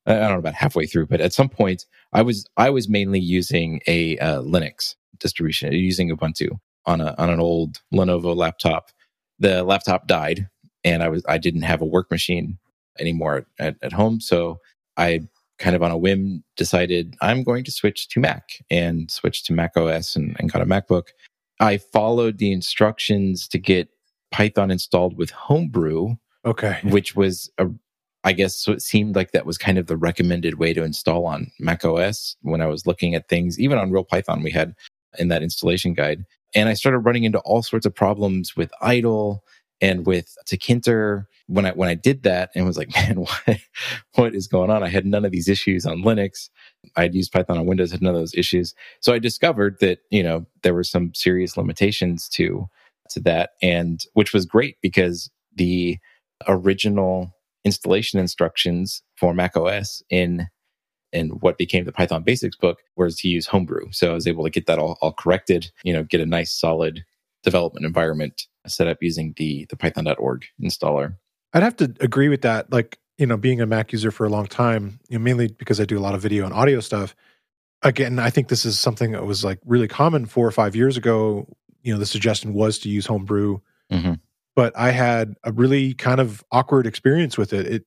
I 0.06 0.13
don't 0.13 0.31
know 0.31 0.39
about 0.39 0.56
halfway 0.56 0.86
through, 0.86 1.07
but 1.07 1.21
at 1.21 1.33
some 1.33 1.50
point, 1.50 1.86
I 2.13 2.21
was 2.21 2.48
I 2.57 2.69
was 2.69 2.89
mainly 2.89 3.19
using 3.19 3.81
a 3.88 4.18
uh, 4.18 4.42
Linux 4.42 4.95
distribution, 5.19 5.71
using 5.74 6.15
Ubuntu 6.15 6.59
on 6.86 7.01
a 7.01 7.15
on 7.18 7.30
an 7.30 7.39
old 7.39 7.81
Lenovo 7.94 8.36
laptop. 8.36 8.89
The 9.39 9.63
laptop 9.63 10.07
died, 10.07 10.50
and 10.83 11.03
I 11.03 11.09
was 11.09 11.24
I 11.27 11.38
didn't 11.38 11.63
have 11.63 11.81
a 11.81 11.86
work 11.86 12.09
machine 12.09 12.57
anymore 13.00 13.45
at, 13.59 13.75
at 13.81 13.94
home, 13.94 14.19
so 14.19 14.59
I 14.98 15.21
kind 15.59 15.75
of 15.75 15.83
on 15.83 15.92
a 15.92 15.98
whim 15.98 16.44
decided 16.57 17.15
I'm 17.21 17.44
going 17.44 17.63
to 17.65 17.71
switch 17.71 18.09
to 18.09 18.19
Mac 18.19 18.63
and 18.71 19.09
switch 19.12 19.44
to 19.44 19.53
Mac 19.53 19.77
OS 19.77 20.15
and, 20.15 20.36
and 20.39 20.51
got 20.51 20.63
a 20.63 20.65
MacBook. 20.65 21.09
I 21.59 21.77
followed 21.77 22.39
the 22.39 22.51
instructions 22.51 23.48
to 23.50 23.59
get 23.59 23.89
Python 24.31 24.71
installed 24.71 25.18
with 25.18 25.30
Homebrew, 25.30 26.15
okay, 26.45 26.80
which 26.86 27.15
was 27.15 27.51
a 27.59 27.68
I 28.23 28.33
guess 28.33 28.56
so 28.56 28.71
it 28.71 28.81
seemed 28.81 29.15
like 29.15 29.31
that 29.31 29.45
was 29.45 29.57
kind 29.57 29.77
of 29.77 29.88
the 29.88 29.97
recommended 29.97 30.59
way 30.59 30.73
to 30.73 30.83
install 30.83 31.25
on 31.25 31.51
Mac 31.60 31.84
OS 31.84 32.36
when 32.41 32.62
I 32.62 32.67
was 32.67 32.86
looking 32.86 33.15
at 33.15 33.27
things, 33.27 33.60
even 33.60 33.77
on 33.77 33.91
Real 33.91 34.03
Python, 34.03 34.43
we 34.43 34.51
had 34.51 34.75
in 35.17 35.29
that 35.29 35.43
installation 35.43 35.93
guide. 35.93 36.25
And 36.53 36.69
I 36.69 36.74
started 36.74 37.00
running 37.00 37.24
into 37.24 37.39
all 37.39 37.63
sorts 37.63 37.86
of 37.86 37.95
problems 37.95 38.55
with 38.55 38.72
idle 38.81 39.43
and 39.81 40.05
with 40.05 40.38
Tkinter 40.48 41.25
when 41.48 41.65
I 41.65 41.72
when 41.72 41.89
I 41.89 41.95
did 41.95 42.24
that 42.24 42.51
and 42.55 42.65
was 42.65 42.77
like, 42.77 42.93
man, 42.95 43.22
what 43.22 43.60
what 44.15 44.36
is 44.36 44.48
going 44.48 44.69
on? 44.69 44.84
I 44.84 44.89
had 44.89 45.05
none 45.05 45.25
of 45.25 45.31
these 45.31 45.50
issues 45.50 45.86
on 45.86 46.03
Linux. 46.03 46.50
I'd 46.95 47.15
used 47.15 47.31
Python 47.31 47.57
on 47.57 47.65
Windows, 47.65 47.91
had 47.91 48.01
none 48.01 48.13
of 48.13 48.22
those 48.22 48.36
issues. 48.36 48.74
So 49.01 49.13
I 49.13 49.19
discovered 49.19 49.77
that, 49.81 50.00
you 50.10 50.24
know, 50.24 50.45
there 50.63 50.74
were 50.74 50.84
some 50.84 51.13
serious 51.13 51.57
limitations 51.57 52.29
to 52.29 52.67
to 53.10 53.19
that 53.19 53.51
and 53.62 54.05
which 54.13 54.34
was 54.34 54.45
great 54.45 54.77
because 54.81 55.29
the 55.55 55.98
original 56.48 57.34
installation 57.63 58.20
instructions 58.20 59.03
for 59.15 59.34
Mac 59.34 59.56
OS 59.56 60.03
in 60.10 60.48
in 61.13 61.30
what 61.30 61.58
became 61.58 61.84
the 61.84 61.91
Python 61.91 62.24
Basics 62.24 62.56
book 62.56 62.80
was 62.96 63.18
to 63.18 63.27
use 63.27 63.48
Homebrew. 63.48 63.91
So 63.91 64.12
I 64.12 64.13
was 64.13 64.27
able 64.27 64.46
to 64.46 64.50
get 64.50 64.65
that 64.68 64.80
all, 64.80 64.98
all 65.01 65.12
corrected, 65.12 65.70
you 65.84 65.91
know, 65.91 66.03
get 66.03 66.22
a 66.22 66.25
nice 66.25 66.53
solid 66.53 67.03
development 67.44 67.86
environment 67.86 68.44
set 68.65 68.88
up 68.88 68.98
using 69.01 69.34
the 69.38 69.65
the 69.70 69.75
python.org 69.75 70.46
installer. 70.62 71.15
I'd 71.53 71.63
have 71.63 71.75
to 71.77 71.94
agree 72.00 72.30
with 72.30 72.44
that. 72.44 72.72
Like, 72.72 73.00
you 73.18 73.25
know, 73.25 73.38
being 73.38 73.62
a 73.62 73.65
Mac 73.65 73.91
user 73.91 74.12
for 74.12 74.25
a 74.25 74.30
long 74.30 74.46
time, 74.46 75.00
you 75.10 75.18
know, 75.18 75.24
mainly 75.24 75.48
because 75.48 75.82
I 75.82 75.86
do 75.86 75.98
a 75.98 76.01
lot 76.01 76.15
of 76.15 76.22
video 76.22 76.46
and 76.46 76.53
audio 76.53 76.80
stuff. 76.80 77.15
Again, 77.84 78.20
I 78.20 78.30
think 78.30 78.48
this 78.48 78.63
is 78.63 78.80
something 78.80 79.12
that 79.12 79.25
was 79.25 79.44
like 79.44 79.60
really 79.65 79.88
common 79.88 80.27
four 80.27 80.48
or 80.48 80.51
five 80.51 80.75
years 80.75 80.98
ago. 80.98 81.48
You 81.82 81.94
know, 81.94 82.00
the 82.00 82.06
suggestion 82.06 82.53
was 82.53 82.77
to 82.80 82.89
use 82.89 83.08
Homebrew. 83.08 83.60
Mm-hmm 83.91 84.13
but 84.62 84.77
I 84.77 84.91
had 84.91 85.34
a 85.44 85.51
really 85.51 85.96
kind 85.96 86.20
of 86.20 86.44
awkward 86.51 86.86
experience 86.86 87.36
with 87.36 87.51
it. 87.51 87.65
It 87.65 87.84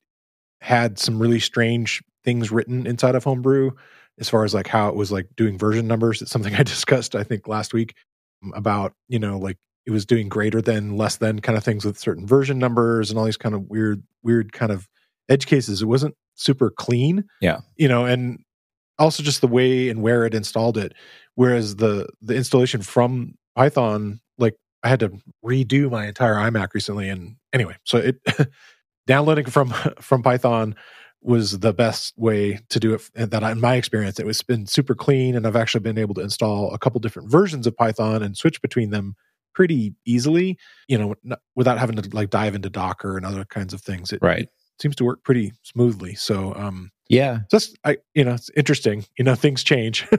had 0.59 0.99
some 0.99 1.19
really 1.19 1.39
strange 1.39 2.03
things 2.25 2.51
written 2.51 2.85
inside 2.85 3.15
of 3.15 3.23
Homebrew 3.23 3.71
as 4.19 4.27
far 4.27 4.43
as 4.43 4.53
like 4.53 4.67
how 4.67 4.89
it 4.89 4.95
was 4.95 5.09
like 5.09 5.29
doing 5.37 5.57
version 5.57 5.87
numbers. 5.87 6.21
It's 6.21 6.31
something 6.31 6.53
I 6.57 6.63
discussed, 6.63 7.15
I 7.15 7.23
think, 7.23 7.47
last 7.47 7.73
week 7.73 7.95
um, 8.43 8.51
about, 8.57 8.91
you 9.07 9.19
know, 9.19 9.37
like 9.37 9.55
it 9.85 9.91
was 9.91 10.05
doing 10.05 10.27
greater 10.27 10.61
than, 10.61 10.97
less 10.97 11.15
than 11.15 11.39
kind 11.39 11.57
of 11.57 11.63
things 11.63 11.85
with 11.85 11.97
certain 11.97 12.27
version 12.27 12.59
numbers 12.59 13.09
and 13.09 13.17
all 13.17 13.23
these 13.23 13.37
kind 13.37 13.55
of 13.55 13.69
weird, 13.69 14.03
weird 14.21 14.51
kind 14.51 14.73
of 14.73 14.85
edge 15.29 15.45
cases. 15.45 15.81
It 15.81 15.85
wasn't 15.85 16.15
super 16.33 16.71
clean. 16.71 17.23
Yeah. 17.39 17.59
You 17.77 17.87
know, 17.87 18.03
and 18.03 18.39
also 18.99 19.23
just 19.23 19.39
the 19.39 19.47
way 19.47 19.87
and 19.87 20.01
where 20.01 20.25
it 20.25 20.33
installed 20.33 20.77
it. 20.77 20.91
Whereas 21.35 21.77
the 21.77 22.09
the 22.21 22.35
installation 22.35 22.81
from 22.81 23.35
Python, 23.55 24.19
like 24.37 24.55
I 24.85 24.89
had 24.89 24.99
to 25.01 25.11
redo 25.43 25.89
my 25.89 26.07
entire 26.07 26.35
iMac 26.35 26.73
recently. 26.73 27.09
And 27.09 27.35
anyway, 27.51 27.75
so 27.83 27.97
it 27.97 28.19
downloading 29.07 29.45
from 29.45 29.69
from 29.99 30.23
Python 30.23 30.75
was 31.21 31.59
the 31.59 31.73
best 31.73 32.13
way 32.17 32.59
to 32.69 32.79
do 32.79 32.93
it 32.93 33.09
that 33.15 33.41
in 33.41 33.59
my 33.59 33.75
experience 33.75 34.19
it 34.19 34.27
was 34.27 34.43
been 34.43 34.67
super 34.67 34.93
clean 34.93 35.35
and 35.35 35.47
i've 35.47 35.55
actually 35.55 35.79
been 35.79 35.97
able 35.97 36.13
to 36.13 36.21
install 36.21 36.71
a 36.71 36.77
couple 36.77 36.99
different 36.99 37.31
versions 37.31 37.65
of 37.65 37.75
python 37.75 38.21
and 38.21 38.37
switch 38.37 38.61
between 38.61 38.91
them 38.91 39.15
pretty 39.55 39.95
easily 40.05 40.57
you 40.87 40.97
know 40.97 41.15
without 41.55 41.79
having 41.79 41.95
to 41.95 42.07
like 42.15 42.29
dive 42.29 42.53
into 42.53 42.69
docker 42.69 43.17
and 43.17 43.25
other 43.25 43.45
kinds 43.45 43.73
of 43.73 43.81
things. 43.81 44.11
It, 44.11 44.19
right. 44.21 44.41
it 44.41 44.49
seems 44.79 44.95
to 44.97 45.05
work 45.05 45.23
pretty 45.23 45.53
smoothly 45.63 46.13
so 46.13 46.53
um 46.55 46.91
yeah. 47.07 47.39
just 47.49 47.77
i 47.83 47.97
you 48.13 48.23
know 48.23 48.33
it's 48.33 48.51
interesting 48.55 49.05
you 49.17 49.23
know 49.23 49.35
things 49.35 49.63
change. 49.63 50.07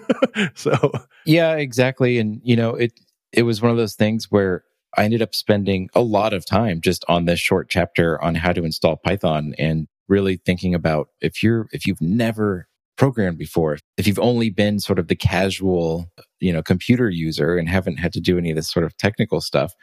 So 0.54 0.92
yeah 1.24 1.54
exactly 1.54 2.18
and 2.18 2.40
you 2.44 2.56
know 2.56 2.74
it 2.74 2.92
it 3.36 3.42
was 3.42 3.62
one 3.62 3.70
of 3.70 3.76
those 3.76 3.94
things 3.94 4.26
where 4.30 4.64
I 4.96 5.04
ended 5.04 5.22
up 5.22 5.34
spending 5.34 5.88
a 5.94 6.00
lot 6.00 6.32
of 6.32 6.46
time 6.46 6.80
just 6.80 7.04
on 7.08 7.26
this 7.26 7.38
short 7.38 7.68
chapter 7.68 8.22
on 8.22 8.34
how 8.34 8.52
to 8.52 8.64
install 8.64 8.96
Python 8.96 9.54
and 9.58 9.86
really 10.08 10.36
thinking 10.36 10.74
about 10.74 11.08
if 11.20 11.42
you're 11.42 11.68
if 11.72 11.86
you've 11.86 12.00
never 12.00 12.66
programmed 12.96 13.36
before 13.36 13.76
if 13.98 14.06
you've 14.06 14.18
only 14.18 14.48
been 14.48 14.80
sort 14.80 14.98
of 14.98 15.08
the 15.08 15.14
casual 15.14 16.10
you 16.40 16.50
know 16.50 16.62
computer 16.62 17.10
user 17.10 17.58
and 17.58 17.68
haven't 17.68 17.98
had 17.98 18.12
to 18.12 18.20
do 18.20 18.38
any 18.38 18.50
of 18.50 18.56
this 18.56 18.70
sort 18.70 18.86
of 18.86 18.96
technical 18.96 19.40
stuff 19.40 19.74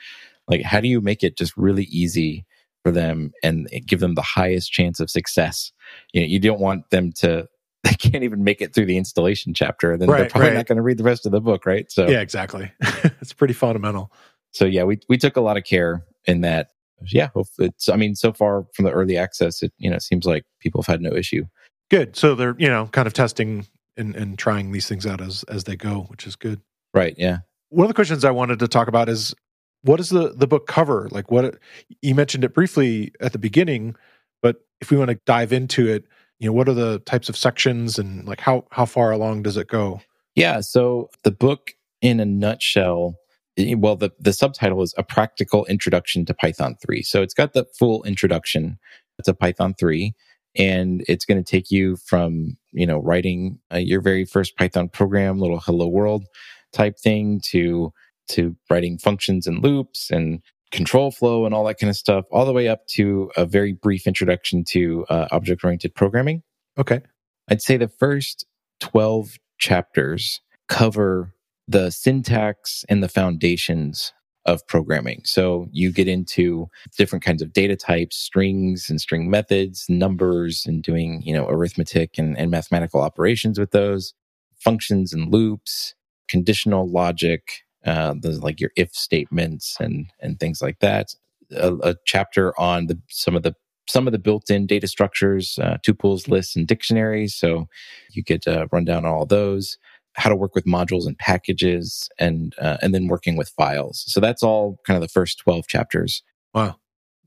like 0.47 0.63
how 0.63 0.79
do 0.79 0.87
you 0.87 0.99
make 0.99 1.23
it 1.23 1.37
just 1.37 1.55
really 1.55 1.83
easy 1.85 2.45
for 2.83 2.91
them 2.91 3.31
and 3.41 3.69
give 3.85 3.99
them 3.99 4.15
the 4.15 4.21
highest 4.21 4.71
chance 4.71 4.99
of 4.99 5.09
success? 5.09 5.71
You 6.13 6.21
know 6.21 6.27
you 6.27 6.39
don't 6.39 6.59
want 6.59 6.89
them 6.89 7.11
to 7.17 7.47
they 7.89 7.93
can't 7.93 8.23
even 8.23 8.43
make 8.43 8.61
it 8.61 8.73
through 8.73 8.85
the 8.85 8.97
installation 8.97 9.53
chapter 9.53 9.97
then 9.97 10.09
right, 10.09 10.19
they're 10.19 10.29
probably 10.29 10.49
right. 10.49 10.55
not 10.55 10.65
going 10.65 10.77
to 10.77 10.81
read 10.81 10.97
the 10.97 11.03
rest 11.03 11.25
of 11.25 11.31
the 11.31 11.41
book 11.41 11.65
right 11.65 11.91
so 11.91 12.07
yeah 12.07 12.21
exactly 12.21 12.71
it's 13.21 13.33
pretty 13.33 13.53
fundamental 13.53 14.11
so 14.51 14.65
yeah 14.65 14.83
we 14.83 14.99
we 15.09 15.17
took 15.17 15.35
a 15.35 15.41
lot 15.41 15.57
of 15.57 15.63
care 15.63 16.03
in 16.25 16.41
that 16.41 16.69
yeah, 17.11 17.29
it's. 17.59 17.89
I 17.89 17.95
mean, 17.95 18.15
so 18.15 18.33
far 18.33 18.65
from 18.73 18.85
the 18.85 18.91
early 18.91 19.17
access, 19.17 19.61
it 19.61 19.73
you 19.77 19.89
know 19.89 19.95
it 19.95 20.03
seems 20.03 20.25
like 20.25 20.43
people 20.59 20.81
have 20.81 20.87
had 20.87 21.01
no 21.01 21.13
issue. 21.13 21.45
Good. 21.89 22.15
So 22.15 22.35
they're 22.35 22.55
you 22.57 22.67
know 22.67 22.87
kind 22.87 23.07
of 23.07 23.13
testing 23.13 23.67
and, 23.97 24.15
and 24.15 24.37
trying 24.37 24.71
these 24.71 24.87
things 24.87 25.05
out 25.05 25.21
as 25.21 25.43
as 25.43 25.65
they 25.65 25.75
go, 25.75 26.05
which 26.09 26.25
is 26.25 26.35
good. 26.35 26.61
Right. 26.93 27.15
Yeah. 27.17 27.39
One 27.69 27.85
of 27.85 27.89
the 27.89 27.95
questions 27.95 28.23
I 28.23 28.31
wanted 28.31 28.59
to 28.59 28.67
talk 28.67 28.87
about 28.87 29.09
is 29.09 29.33
what 29.81 29.97
does 29.97 30.09
the 30.09 30.33
the 30.35 30.47
book 30.47 30.67
cover? 30.67 31.07
Like 31.11 31.31
what 31.31 31.57
you 32.01 32.15
mentioned 32.15 32.43
it 32.43 32.53
briefly 32.53 33.11
at 33.19 33.31
the 33.33 33.39
beginning, 33.39 33.95
but 34.41 34.57
if 34.81 34.91
we 34.91 34.97
want 34.97 35.09
to 35.09 35.19
dive 35.25 35.53
into 35.53 35.87
it, 35.87 36.05
you 36.43 36.49
know, 36.49 36.53
what 36.53 36.69
are 36.69 36.73
the 36.73 36.99
types 36.99 37.29
of 37.29 37.37
sections 37.37 37.97
and 37.97 38.27
like 38.27 38.41
how 38.41 38.65
how 38.71 38.85
far 38.85 39.11
along 39.11 39.43
does 39.43 39.57
it 39.57 39.67
go? 39.67 40.01
Yeah. 40.35 40.59
So 40.61 41.09
the 41.23 41.31
book, 41.31 41.71
in 42.01 42.19
a 42.19 42.25
nutshell, 42.25 43.15
Eh, 43.57 43.75
well, 43.77 43.95
the, 43.95 44.11
the 44.19 44.33
subtitle 44.33 44.81
is 44.81 44.93
A 44.97 45.03
Practical 45.03 45.65
Introduction 45.65 46.25
to 46.25 46.33
Python 46.33 46.75
3. 46.81 47.01
So 47.03 47.21
it's 47.21 47.33
got 47.33 47.53
the 47.53 47.65
full 47.77 48.03
introduction 48.03 48.79
to 49.23 49.33
Python 49.33 49.75
3 49.79 50.13
and 50.55 51.03
it's 51.07 51.25
going 51.25 51.43
to 51.43 51.49
take 51.49 51.71
you 51.71 51.95
from, 51.97 52.57
you 52.71 52.85
know, 52.85 52.99
writing 52.99 53.59
uh, 53.71 53.77
your 53.77 54.01
very 54.01 54.25
first 54.25 54.57
Python 54.57 54.89
program, 54.89 55.39
little 55.39 55.59
hello 55.59 55.87
world 55.87 56.25
type 56.71 56.97
thing 56.97 57.41
to, 57.51 57.91
to 58.29 58.55
writing 58.69 58.97
functions 58.97 59.45
and 59.45 59.63
loops 59.63 60.09
and 60.09 60.41
control 60.73 61.11
flow 61.11 61.45
and 61.45 61.53
all 61.53 61.63
that 61.63 61.77
kind 61.79 61.89
of 61.89 61.95
stuff, 61.95 62.25
all 62.31 62.45
the 62.45 62.51
way 62.51 62.67
up 62.67 62.85
to 62.87 63.31
a 63.37 63.45
very 63.45 63.71
brief 63.71 64.05
introduction 64.07 64.63
to 64.65 65.05
uh, 65.09 65.27
object 65.31 65.63
oriented 65.63 65.95
programming. 65.95 66.41
Okay. 66.77 67.01
I'd 67.47 67.61
say 67.61 67.77
the 67.77 67.87
first 67.87 68.45
12 68.81 69.37
chapters 69.59 70.41
cover 70.67 71.33
the 71.67 71.91
syntax 71.91 72.83
and 72.89 73.03
the 73.03 73.07
foundations 73.07 74.11
of 74.45 74.65
programming. 74.67 75.21
So 75.23 75.67
you 75.71 75.91
get 75.91 76.07
into 76.07 76.67
different 76.97 77.23
kinds 77.23 77.41
of 77.41 77.53
data 77.53 77.77
types, 77.77 78.17
strings 78.17 78.89
and 78.89 78.99
string 78.99 79.29
methods, 79.29 79.85
numbers 79.87 80.65
and 80.65 80.83
doing, 80.83 81.21
you 81.23 81.33
know, 81.33 81.47
arithmetic 81.47 82.17
and, 82.17 82.37
and 82.37 82.51
mathematical 82.51 82.99
operations 82.99 83.57
with 83.57 83.71
those, 83.71 84.13
functions 84.59 85.13
and 85.13 85.31
loops, 85.31 85.93
conditional 86.27 86.89
logic, 86.89 87.62
uh, 87.85 88.13
the, 88.19 88.31
like 88.39 88.59
your 88.59 88.71
if 88.75 88.93
statements 88.93 89.77
and, 89.79 90.07
and 90.19 90.39
things 90.39 90.61
like 90.61 90.79
that. 90.79 91.13
A, 91.55 91.73
a 91.83 91.95
chapter 92.05 92.59
on 92.59 92.87
the, 92.87 92.99
some 93.09 93.35
of 93.35 93.43
the 93.43 93.53
some 93.87 94.07
of 94.07 94.13
the 94.13 94.19
built-in 94.19 94.65
data 94.65 94.87
structures, 94.87 95.59
uh, 95.61 95.77
tuples, 95.85 96.27
lists, 96.27 96.55
and 96.55 96.67
dictionaries. 96.67 97.35
So 97.35 97.67
you 98.11 98.23
get 98.23 98.47
uh, 98.47 98.67
run 98.71 98.85
down 98.85 99.05
all 99.05 99.25
those. 99.25 99.77
How 100.15 100.29
to 100.29 100.35
work 100.35 100.53
with 100.53 100.65
modules 100.65 101.07
and 101.07 101.17
packages 101.17 102.07
and 102.19 102.53
uh, 102.59 102.77
and 102.81 102.93
then 102.93 103.07
working 103.07 103.35
with 103.35 103.49
files. 103.49 104.03
So 104.07 104.19
that's 104.19 104.43
all 104.43 104.77
kind 104.85 104.95
of 104.95 105.01
the 105.01 105.11
first 105.11 105.39
12 105.39 105.67
chapters 105.67 106.21
wow. 106.53 106.75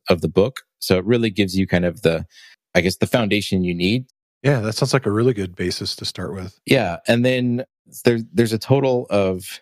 of 0.08 0.20
the 0.20 0.28
book. 0.28 0.60
So 0.78 0.98
it 0.98 1.04
really 1.04 1.30
gives 1.30 1.58
you 1.58 1.66
kind 1.66 1.84
of 1.84 2.02
the 2.02 2.26
i 2.75 2.80
guess 2.80 2.96
the 2.96 3.06
foundation 3.06 3.64
you 3.64 3.75
need. 3.75 4.06
Yeah 4.42 4.60
that 4.60 4.75
sounds 4.75 4.92
like 4.92 5.06
a 5.06 5.10
really 5.10 5.34
good 5.34 5.56
basis 5.56 5.96
to 5.96 6.04
start 6.04 6.32
with. 6.32 6.60
Yeah 6.64 6.98
and 7.08 7.25
then 7.25 7.64
there's 8.04 8.22
there's 8.32 8.52
a 8.52 8.58
total 8.58 9.06
of 9.10 9.60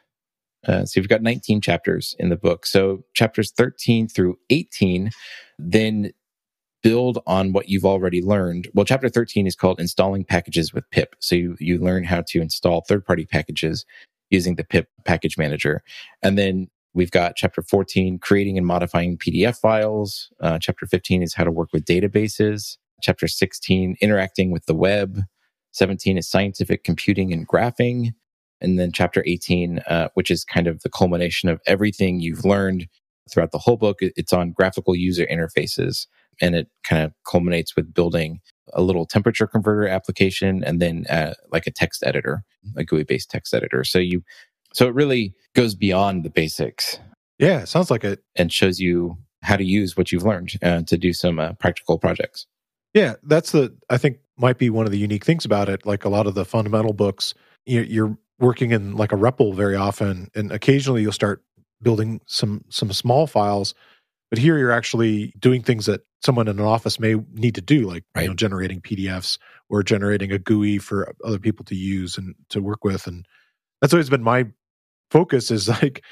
uh, 0.67 0.85
so 0.85 0.99
you've 0.99 1.09
got 1.09 1.23
19 1.23 1.61
chapters 1.61 2.15
in 2.19 2.29
the 2.29 2.37
book 2.37 2.67
so 2.67 3.05
chapters 3.15 3.53
13 3.53 4.09
through 4.09 4.37
18 4.51 5.11
then 5.59 6.13
build 6.85 7.19
on 7.27 7.53
what 7.53 7.69
you've 7.69 7.87
already 7.87 8.23
learned. 8.23 8.69
Well, 8.75 8.85
chapter 8.85 9.09
13 9.09 9.47
is 9.47 9.57
called 9.57 9.81
installing 9.81 10.23
packages 10.23 10.73
with 10.73 10.89
pip. 10.91 11.17
So 11.19 11.35
you, 11.35 11.57
you 11.59 11.79
learn 11.79 12.05
how 12.05 12.23
to 12.29 12.43
install 12.43 12.83
third 12.83 13.07
party 13.07 13.25
packages 13.25 13.87
using 14.31 14.57
the 14.57 14.65
pip 14.65 14.89
package 15.07 15.39
manager. 15.39 15.83
And 16.23 16.39
then 16.39 16.69
we've 16.93 17.11
got 17.11 17.37
chapter 17.37 17.63
14, 17.63 18.19
creating 18.19 18.59
and 18.59 18.67
modifying 18.67 19.17
PDF 19.17 19.59
files. 19.59 20.29
Uh, 20.41 20.59
chapter 20.59 20.87
15 20.87 21.23
is 21.23 21.35
how 21.35 21.45
to 21.45 21.51
work 21.51 21.71
with 21.73 21.87
databases. 21.87 22.77
Chapter 23.01 23.29
16, 23.29 23.97
interacting 24.03 24.51
with 24.51 24.67
the 24.67 24.75
web. 24.75 25.21
17 25.73 26.19
is 26.19 26.29
scientific 26.29 26.85
computing 26.85 27.33
and 27.33 27.49
graphing. 27.49 28.13
And 28.65 28.79
then 28.79 28.91
chapter 28.93 29.23
18, 29.27 29.81
uh, 29.81 30.09
which 30.15 30.31
is 30.31 30.45
kind 30.45 30.67
of 30.67 30.83
the 30.83 30.91
culmination 30.91 31.49
of 31.49 31.61
everything 31.67 32.21
you've 32.21 32.45
learned 32.45 32.89
throughout 33.31 33.53
the 33.53 33.59
whole 33.59 33.77
book. 33.77 33.99
It's 34.01 34.33
on 34.33 34.53
graphical 34.53 34.95
user 34.95 35.27
interfaces 35.27 36.07
and 36.41 36.55
it 36.55 36.69
kind 36.83 37.05
of 37.05 37.13
culminates 37.29 37.77
with 37.77 37.95
building 37.95 38.41
a 38.73 38.83
little 38.83 39.07
temperature 39.07 39.47
converter 39.47 39.87
application 39.87 40.65
and 40.65 40.81
then 40.81 41.07
uh, 41.09 41.35
like 41.53 41.67
a 41.67 41.71
text 41.71 42.03
editor, 42.05 42.43
a 42.77 42.85
GUI 42.85 43.05
based 43.05 43.31
text 43.31 43.55
editor. 43.55 43.85
So 43.85 43.99
you, 43.99 44.23
so 44.73 44.89
it 44.89 44.95
really 44.95 45.35
goes 45.55 45.75
beyond 45.75 46.25
the 46.25 46.31
basics. 46.31 46.99
Yeah, 47.39 47.65
sounds 47.65 47.91
like 47.91 48.05
it, 48.05 48.23
and 48.37 48.53
shows 48.53 48.81
you 48.81 49.19
how 49.43 49.57
to 49.57 49.65
use 49.65 49.97
what 49.97 50.11
you've 50.11 50.25
learned 50.25 50.53
uh, 50.63 50.83
to 50.83 50.97
do 50.97 51.13
some 51.13 51.39
uh, 51.39 51.53
practical 51.55 51.99
projects. 51.99 52.47
Yeah, 52.95 53.15
that's 53.25 53.53
the 53.53 53.77
I 53.91 53.99
think 53.99 54.19
might 54.37 54.59
be 54.59 54.71
one 54.71 54.87
of 54.87 54.93
the 54.93 54.99
unique 54.99 55.25
things 55.25 55.45
about 55.45 55.69
it. 55.69 55.85
Like 55.85 56.05
a 56.05 56.09
lot 56.09 56.27
of 56.27 56.35
the 56.35 56.45
fundamental 56.45 56.93
books, 56.93 57.35
you're 57.67 58.17
working 58.39 58.73
in 58.73 58.97
like 58.97 59.13
a 59.13 59.17
REPL 59.17 59.55
very 59.55 59.77
often, 59.77 60.31
and 60.35 60.53
occasionally 60.53 61.03
you'll 61.03 61.13
start 61.13 61.43
building 61.83 62.21
some 62.27 62.65
some 62.69 62.93
small 62.93 63.27
files 63.27 63.75
but 64.35 64.41
here 64.41 64.59
you're 64.59 64.73
actually 64.73 65.33
doing 65.39 65.63
things 65.63 65.87
that 65.87 66.01
someone 66.25 66.49
in 66.49 66.59
an 66.59 66.65
office 66.65 66.99
may 66.99 67.15
need 67.35 67.55
to 67.55 67.61
do, 67.61 67.87
like 67.87 68.03
right. 68.17 68.23
you 68.23 68.29
know, 68.29 68.35
generating 68.35 68.81
PDFs 68.81 69.39
or 69.69 69.85
generating 69.85 70.33
a 70.33 70.41
GUI 70.41 70.79
for 70.79 71.15
other 71.25 71.39
people 71.39 71.65
to 71.67 71.77
use 71.77 72.19
and 72.19 72.35
to 72.49 72.61
work 72.61 72.83
with. 72.83 73.07
And 73.07 73.27
that's 73.81 73.93
always 73.93 74.11
been 74.11 74.25
my 74.25 74.47
focus 75.13 75.53
is 75.53 75.69
like, 75.83 76.03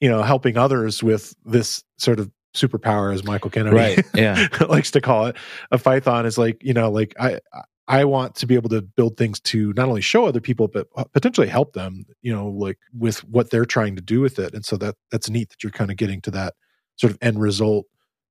you 0.00 0.08
know, 0.08 0.22
helping 0.22 0.56
others 0.56 1.02
with 1.02 1.34
this 1.44 1.82
sort 1.98 2.20
of 2.20 2.30
superpower, 2.54 3.12
as 3.12 3.24
Michael 3.24 3.50
Kennedy 3.50 3.74
right. 3.74 4.06
yeah. 4.14 4.46
likes 4.68 4.92
to 4.92 5.00
call 5.00 5.26
it. 5.26 5.36
A 5.72 5.78
Python 5.78 6.24
is 6.24 6.38
like, 6.38 6.62
you 6.62 6.74
know, 6.74 6.88
like 6.88 7.14
I 7.18 7.40
I 7.88 8.04
want 8.04 8.36
to 8.36 8.46
be 8.46 8.54
able 8.54 8.68
to 8.70 8.82
build 8.82 9.16
things 9.16 9.40
to 9.40 9.72
not 9.74 9.88
only 9.88 10.00
show 10.00 10.26
other 10.26 10.40
people 10.40 10.68
but 10.68 10.86
uh, 10.96 11.04
potentially 11.12 11.48
help 11.48 11.72
them, 11.72 12.04
you 12.22 12.32
know, 12.32 12.48
like 12.48 12.78
with 12.96 13.24
what 13.24 13.50
they're 13.50 13.64
trying 13.64 13.96
to 13.96 14.02
do 14.02 14.20
with 14.20 14.38
it. 14.38 14.54
And 14.54 14.64
so 14.64 14.76
that 14.76 14.94
that's 15.10 15.28
neat 15.28 15.50
that 15.50 15.62
you're 15.62 15.72
kind 15.72 15.90
of 15.90 15.96
getting 15.96 16.20
to 16.22 16.30
that 16.30 16.54
sort 16.96 17.10
of 17.12 17.18
end 17.20 17.40
result 17.40 17.86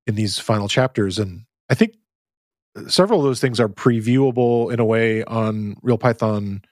in 0.06 0.14
these 0.14 0.38
final 0.38 0.68
chapters. 0.68 1.18
And 1.18 1.44
I 1.68 1.74
think 1.74 1.94
uh, 2.76 2.88
several 2.88 3.20
of 3.20 3.24
those 3.24 3.40
things 3.40 3.60
are 3.60 3.68
previewable 3.68 4.72
in 4.72 4.80
a 4.80 4.84
way 4.84 5.22
on 5.24 5.76
Real 5.82 5.98
Python 5.98 6.62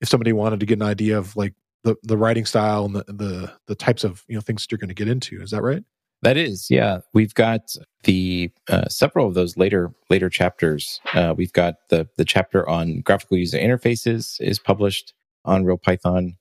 if 0.00 0.08
somebody 0.08 0.32
wanted 0.32 0.60
to 0.60 0.66
get 0.66 0.78
an 0.78 0.82
idea 0.88 1.18
of 1.18 1.36
like 1.36 1.54
the, 1.84 1.96
the 2.02 2.16
writing 2.16 2.46
style 2.46 2.86
and 2.86 2.94
the, 2.94 3.04
the 3.04 3.52
the 3.66 3.74
types 3.74 4.04
of 4.04 4.24
you 4.28 4.34
know 4.34 4.40
things 4.40 4.62
that 4.62 4.72
you're 4.72 4.78
going 4.78 4.88
to 4.88 4.94
get 4.94 5.08
into. 5.08 5.40
Is 5.42 5.50
that 5.50 5.62
right? 5.62 5.82
That 6.22 6.36
is, 6.36 6.66
yeah. 6.70 6.98
We've 7.14 7.34
got 7.34 7.74
the 8.04 8.50
uh, 8.68 8.88
several 8.88 9.26
of 9.26 9.34
those 9.34 9.56
later 9.56 9.90
later 10.10 10.28
chapters. 10.28 11.00
Uh, 11.14 11.34
we've 11.36 11.52
got 11.52 11.76
the 11.88 12.08
the 12.16 12.24
chapter 12.24 12.68
on 12.68 13.00
graphical 13.00 13.38
user 13.38 13.58
interfaces 13.58 14.40
is 14.40 14.58
published 14.58 15.14
on 15.44 15.64
Real 15.64 15.78
Python. 15.78 16.36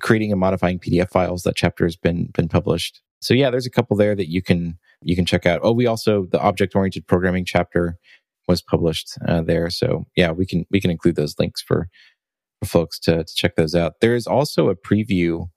Creating 0.00 0.32
and 0.32 0.40
modifying 0.40 0.80
PDF 0.80 1.10
files. 1.10 1.42
That 1.42 1.56
chapter 1.56 1.84
has 1.84 1.94
been 1.94 2.30
been 2.34 2.48
published. 2.48 3.02
So 3.20 3.34
yeah, 3.34 3.50
there's 3.50 3.66
a 3.66 3.70
couple 3.70 3.96
there 3.96 4.14
that 4.16 4.30
you 4.30 4.42
can 4.42 4.78
you 5.02 5.14
can 5.14 5.26
check 5.26 5.46
out. 5.46 5.60
Oh, 5.62 5.72
we 5.72 5.86
also 5.86 6.26
the 6.26 6.40
object 6.40 6.74
oriented 6.74 7.06
programming 7.06 7.44
chapter 7.44 7.98
was 8.48 8.62
published 8.62 9.18
uh, 9.26 9.42
there. 9.42 9.70
So 9.70 10.06
yeah, 10.16 10.32
we 10.32 10.46
can 10.46 10.66
we 10.70 10.80
can 10.80 10.90
include 10.90 11.16
those 11.16 11.38
links 11.38 11.62
for, 11.62 11.88
for 12.60 12.66
folks 12.66 12.98
to, 13.00 13.24
to 13.24 13.34
check 13.34 13.56
those 13.56 13.74
out. 13.74 14.00
There 14.00 14.14
is 14.14 14.26
also 14.26 14.68
a 14.68 14.76
preview 14.76 15.48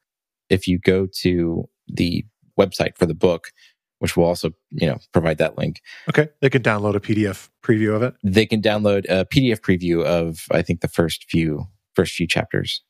if 0.50 0.68
you 0.68 0.80
go 0.80 1.08
to 1.22 1.70
the 1.88 2.26
website 2.60 2.98
for 2.98 3.06
the 3.06 3.16
book. 3.16 3.52
which 4.00 4.16
will 4.16 4.24
also 4.24 4.52
you 4.72 4.88
know 4.88 4.98
provide 5.12 5.38
that 5.40 5.58
link. 5.58 5.82
Okay, 6.10 6.30
they 6.42 6.50
can 6.50 6.62
download 6.62 6.96
a 6.96 7.02
PDF 7.02 7.50
preview 7.62 7.94
of 7.96 8.02
it. 8.02 8.14
They 8.24 8.46
can 8.46 8.62
download 8.62 9.06
a 9.10 9.26
PDF 9.26 9.60
preview 9.60 10.06
of 10.06 10.46
I 10.52 10.62
think 10.62 10.80
the 10.82 10.88
first 10.88 11.26
few 11.30 11.66
first 11.96 12.14
few 12.16 12.28
chapters. 12.28 12.82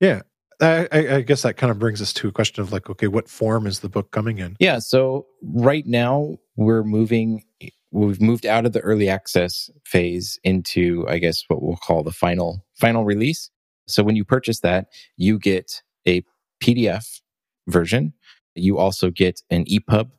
Yeah, 0.00 0.22
I, 0.60 0.88
I 0.92 1.20
guess 1.22 1.42
that 1.42 1.56
kind 1.56 1.70
of 1.70 1.78
brings 1.78 2.00
us 2.00 2.12
to 2.14 2.28
a 2.28 2.32
question 2.32 2.62
of 2.62 2.72
like, 2.72 2.88
okay, 2.88 3.08
what 3.08 3.28
form 3.28 3.66
is 3.66 3.80
the 3.80 3.88
book 3.88 4.12
coming 4.12 4.38
in? 4.38 4.56
Yeah, 4.60 4.78
so 4.78 5.26
right 5.42 5.86
now 5.86 6.36
we're 6.56 6.84
moving. 6.84 7.44
We've 7.90 8.20
moved 8.20 8.46
out 8.46 8.64
of 8.64 8.72
the 8.72 8.80
early 8.80 9.08
access 9.08 9.68
phase 9.84 10.38
into, 10.44 11.04
I 11.08 11.18
guess, 11.18 11.42
what 11.48 11.60
we'll 11.62 11.76
call 11.76 12.02
the 12.04 12.12
final 12.12 12.64
final 12.74 13.04
release. 13.04 13.50
So 13.88 14.02
when 14.02 14.16
you 14.16 14.24
purchase 14.24 14.60
that, 14.60 14.86
you 15.16 15.38
get 15.38 15.82
a 16.06 16.22
PDF 16.62 17.20
version. 17.66 18.12
You 18.54 18.78
also 18.78 19.10
get 19.10 19.40
an 19.50 19.64
EPUB 19.64 20.10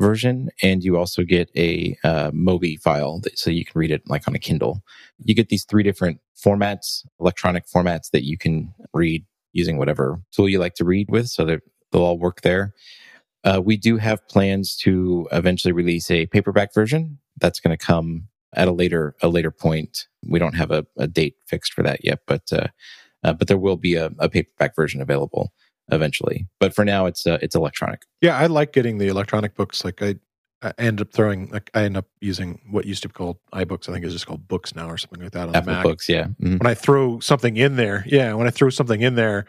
version, 0.00 0.50
and 0.62 0.82
you 0.82 0.96
also 0.96 1.22
get 1.22 1.50
a 1.56 1.96
uh, 2.04 2.30
Mobi 2.30 2.80
file, 2.80 3.20
that, 3.20 3.38
so 3.38 3.50
you 3.50 3.64
can 3.64 3.78
read 3.78 3.90
it 3.90 4.02
like 4.06 4.26
on 4.26 4.34
a 4.34 4.38
Kindle. 4.38 4.82
You 5.18 5.34
get 5.34 5.48
these 5.48 5.64
three 5.64 5.82
different 5.82 6.20
formats, 6.44 7.06
electronic 7.20 7.64
formats 7.66 8.10
that 8.12 8.24
you 8.24 8.36
can 8.36 8.74
read 8.92 9.24
using 9.52 9.78
whatever 9.78 10.20
tool 10.34 10.48
you 10.48 10.58
like 10.58 10.74
to 10.74 10.84
read 10.84 11.10
with, 11.10 11.28
so 11.28 11.44
they'll 11.44 11.60
all 11.92 12.18
work 12.18 12.40
there. 12.42 12.72
Uh, 13.44 13.60
we 13.64 13.76
do 13.76 13.98
have 13.98 14.26
plans 14.28 14.74
to 14.74 15.28
eventually 15.30 15.72
release 15.72 16.10
a 16.10 16.26
paperback 16.26 16.74
version. 16.74 17.18
That's 17.38 17.60
going 17.60 17.76
to 17.76 17.84
come 17.84 18.28
at 18.54 18.68
a 18.68 18.72
later 18.72 19.14
a 19.22 19.28
later 19.28 19.50
point. 19.50 20.06
We 20.26 20.38
don't 20.38 20.54
have 20.54 20.70
a, 20.70 20.86
a 20.96 21.06
date 21.06 21.36
fixed 21.46 21.72
for 21.72 21.82
that 21.82 22.04
yet, 22.04 22.20
but 22.26 22.52
uh, 22.52 22.68
uh, 23.22 23.32
but 23.34 23.48
there 23.48 23.58
will 23.58 23.76
be 23.76 23.94
a, 23.94 24.10
a, 24.18 24.28
paperback 24.28 24.76
version 24.76 25.00
available 25.00 25.52
eventually. 25.90 26.46
But 26.60 26.74
for 26.74 26.84
now, 26.84 27.06
it's 27.06 27.26
uh, 27.26 27.38
it's 27.42 27.54
electronic. 27.54 28.02
Yeah, 28.20 28.36
I 28.36 28.46
like 28.46 28.72
getting 28.72 28.98
the 28.98 29.08
electronic 29.08 29.54
books. 29.54 29.84
Like 29.84 30.02
I, 30.02 30.16
I 30.62 30.72
end 30.78 31.00
up 31.00 31.12
throwing 31.12 31.50
like 31.50 31.70
I 31.74 31.84
end 31.84 31.96
up 31.96 32.06
using 32.20 32.60
what 32.70 32.86
used 32.86 33.02
to 33.02 33.08
be 33.08 33.12
called 33.12 33.38
iBooks. 33.52 33.88
I 33.88 33.92
think 33.92 34.04
is 34.04 34.12
just 34.12 34.26
called 34.26 34.48
Books 34.48 34.74
now 34.74 34.88
or 34.88 34.96
something 34.96 35.22
like 35.22 35.32
that 35.32 35.48
on 35.48 35.56
Apple 35.56 35.66
the 35.66 35.72
Mac. 35.72 35.84
Books, 35.84 36.08
yeah. 36.08 36.24
Mm-hmm. 36.24 36.58
When 36.58 36.66
I 36.66 36.74
throw 36.74 37.20
something 37.20 37.56
in 37.56 37.76
there, 37.76 38.04
yeah, 38.06 38.32
when 38.34 38.46
I 38.46 38.50
throw 38.50 38.70
something 38.70 39.00
in 39.00 39.14
there, 39.14 39.46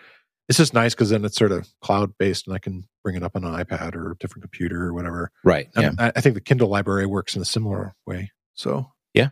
it's 0.48 0.58
just 0.58 0.74
nice 0.74 0.94
because 0.94 1.10
then 1.10 1.25
it's 1.25 1.38
sort 1.38 1.51
of 1.51 1.68
cloud 1.82 2.18
based 2.18 2.48
and 2.48 2.56
I 2.56 2.60
can 2.60 2.88
bring 3.04 3.15
it 3.15 3.24
up 3.24 3.36
on 3.36 3.44
an 3.44 3.54
iPad 3.54 3.96
or 3.96 4.12
a 4.12 4.18
different 4.18 4.44
computer 4.44 4.86
or 4.86 4.94
whatever. 4.94 5.32
Right. 5.44 5.70
And 5.75 5.96
yeah. 5.98 6.06
I, 6.08 6.12
I 6.15 6.22
think 6.22 6.36
the 6.36 6.42
Kindle 6.42 6.70
library 6.70 7.06
works 7.06 7.36
in 7.36 7.42
a 7.42 7.46
similar 7.46 7.96
way. 8.06 8.32
So 8.54 8.92
yeah, 9.13 9.30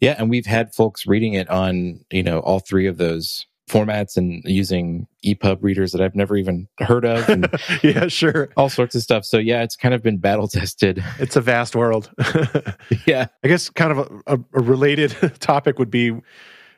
yeah, 0.00 0.16
and 0.18 0.30
we've 0.30 0.46
had 0.46 0.74
folks 0.74 1.06
reading 1.06 1.34
it 1.34 1.48
on 1.48 2.04
you 2.10 2.22
know 2.22 2.40
all 2.40 2.60
three 2.60 2.86
of 2.86 2.98
those 2.98 3.46
formats 3.68 4.16
and 4.16 4.42
using 4.44 5.06
EPUB 5.24 5.62
readers 5.62 5.92
that 5.92 6.00
I've 6.00 6.14
never 6.14 6.36
even 6.36 6.68
heard 6.78 7.04
of. 7.04 7.28
And 7.28 7.48
yeah, 7.82 8.08
sure. 8.08 8.50
All 8.56 8.68
sorts 8.68 8.94
of 8.94 9.02
stuff. 9.02 9.24
So 9.24 9.38
yeah, 9.38 9.62
it's 9.62 9.76
kind 9.76 9.94
of 9.94 10.02
been 10.02 10.18
battle 10.18 10.48
tested. 10.48 11.02
It's 11.18 11.36
a 11.36 11.40
vast 11.40 11.76
world. 11.76 12.10
yeah. 13.06 13.26
I 13.44 13.48
guess 13.48 13.70
kind 13.70 13.92
of 13.92 13.98
a, 13.98 14.34
a, 14.34 14.40
a, 14.54 14.60
related 14.60 15.12
topic 15.40 15.78
would 15.78 15.90
be 15.90 16.12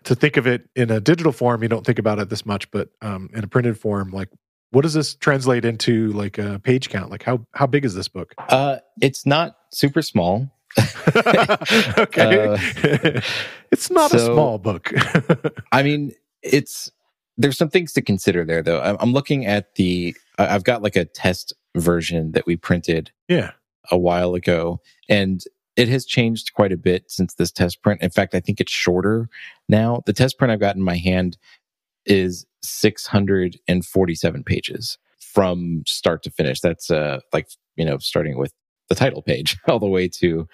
to 0.05 0.15
think 0.15 0.37
of 0.37 0.47
it 0.47 0.69
in 0.77 0.91
a 0.91 1.01
digital 1.01 1.33
form. 1.33 1.63
You 1.63 1.69
don't 1.69 1.87
think 1.87 1.99
about 1.99 2.19
it 2.19 2.29
this 2.29 2.45
much, 2.45 2.71
but 2.71 2.91
um, 3.01 3.31
in 3.33 3.43
a 3.43 3.47
printed 3.47 3.79
form, 3.79 4.11
like 4.11 4.29
what 4.71 4.83
does 4.83 4.93
this 4.93 5.15
translate 5.15 5.65
into 5.65 6.13
like 6.13 6.37
a 6.37 6.59
page 6.59 6.91
count? 6.91 7.11
Like 7.11 7.23
how, 7.23 7.47
how 7.55 7.67
big 7.67 7.87
is 7.87 7.95
this 7.95 8.09
book? 8.09 8.35
Uh, 8.51 8.79
it's 9.01 9.25
not 9.25 9.57
super 9.73 10.03
small. 10.03 10.51
okay. 11.99 12.49
Uh, 12.49 13.21
it's 13.71 13.91
not 13.91 14.11
so, 14.11 14.17
a 14.17 14.21
small 14.21 14.59
book. 14.59 14.93
I 15.73 15.83
mean, 15.83 16.13
it's 16.45 16.91
there's 17.37 17.59
some 17.59 17.71
things 17.71 17.93
to 17.95 18.03
consider 18.03 18.45
there 18.45 18.63
though. 18.63 18.81
I'm 18.81 19.13
looking 19.13 19.47
at 19.47 19.75
the 19.75 20.15
I've 20.39 20.65
got 20.65 20.83
like 20.83 20.97
a 20.97 21.05
test 21.05 21.53
version 21.77 22.33
that 22.33 22.47
we 22.47 22.57
printed 22.57 23.11
yeah 23.29 23.53
a 23.91 23.99
while 23.99 24.35
ago 24.35 24.81
and 25.09 25.43
it 25.77 25.89
has 25.89 26.07
changed 26.07 26.53
quite 26.55 26.73
a 26.73 26.77
bit 26.77 27.11
since 27.11 27.35
this 27.35 27.51
test 27.51 27.83
print. 27.83 28.01
In 28.01 28.11
fact, 28.11 28.35
I 28.35 28.41
think 28.41 28.61
it's 28.61 28.71
shorter 28.71 29.29
now. 29.69 30.03
The 30.07 30.13
test 30.13 30.39
print 30.39 30.53
I've 30.53 30.61
got 30.61 30.77
in 30.77 30.83
my 30.83 30.97
hand 30.97 31.37
is 32.07 32.47
647 32.63 34.45
pages 34.45 34.99
from 35.19 35.83
start 35.87 36.23
to 36.23 36.31
finish. 36.31 36.61
That's 36.61 36.91
uh 36.91 37.21
like, 37.33 37.49
you 37.77 37.85
know, 37.85 37.99
starting 37.99 38.39
with 38.39 38.53
the 38.89 38.95
title 38.95 39.23
page 39.23 39.57
all 39.69 39.81
the 39.81 39.87
way 39.87 40.09
to 40.09 40.47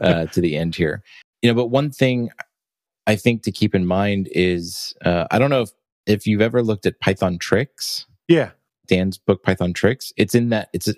uh 0.00 0.26
to 0.32 0.40
the 0.40 0.56
end 0.56 0.76
here. 0.76 1.02
You 1.42 1.50
know, 1.50 1.54
but 1.54 1.66
one 1.66 1.90
thing 1.90 2.30
I 3.08 3.16
think 3.16 3.42
to 3.44 3.50
keep 3.50 3.74
in 3.74 3.86
mind 3.86 4.28
is 4.32 4.94
uh, 5.04 5.26
I 5.30 5.38
don't 5.38 5.50
know 5.50 5.62
if 5.62 5.70
if 6.06 6.26
you've 6.26 6.42
ever 6.42 6.62
looked 6.62 6.86
at 6.86 7.00
Python 7.00 7.38
Tricks. 7.38 8.06
Yeah, 8.28 8.50
Dan's 8.86 9.16
book 9.16 9.42
Python 9.42 9.72
Tricks. 9.72 10.12
It's 10.18 10.34
in 10.34 10.50
that. 10.50 10.68
It's 10.74 10.88
a 10.88 10.94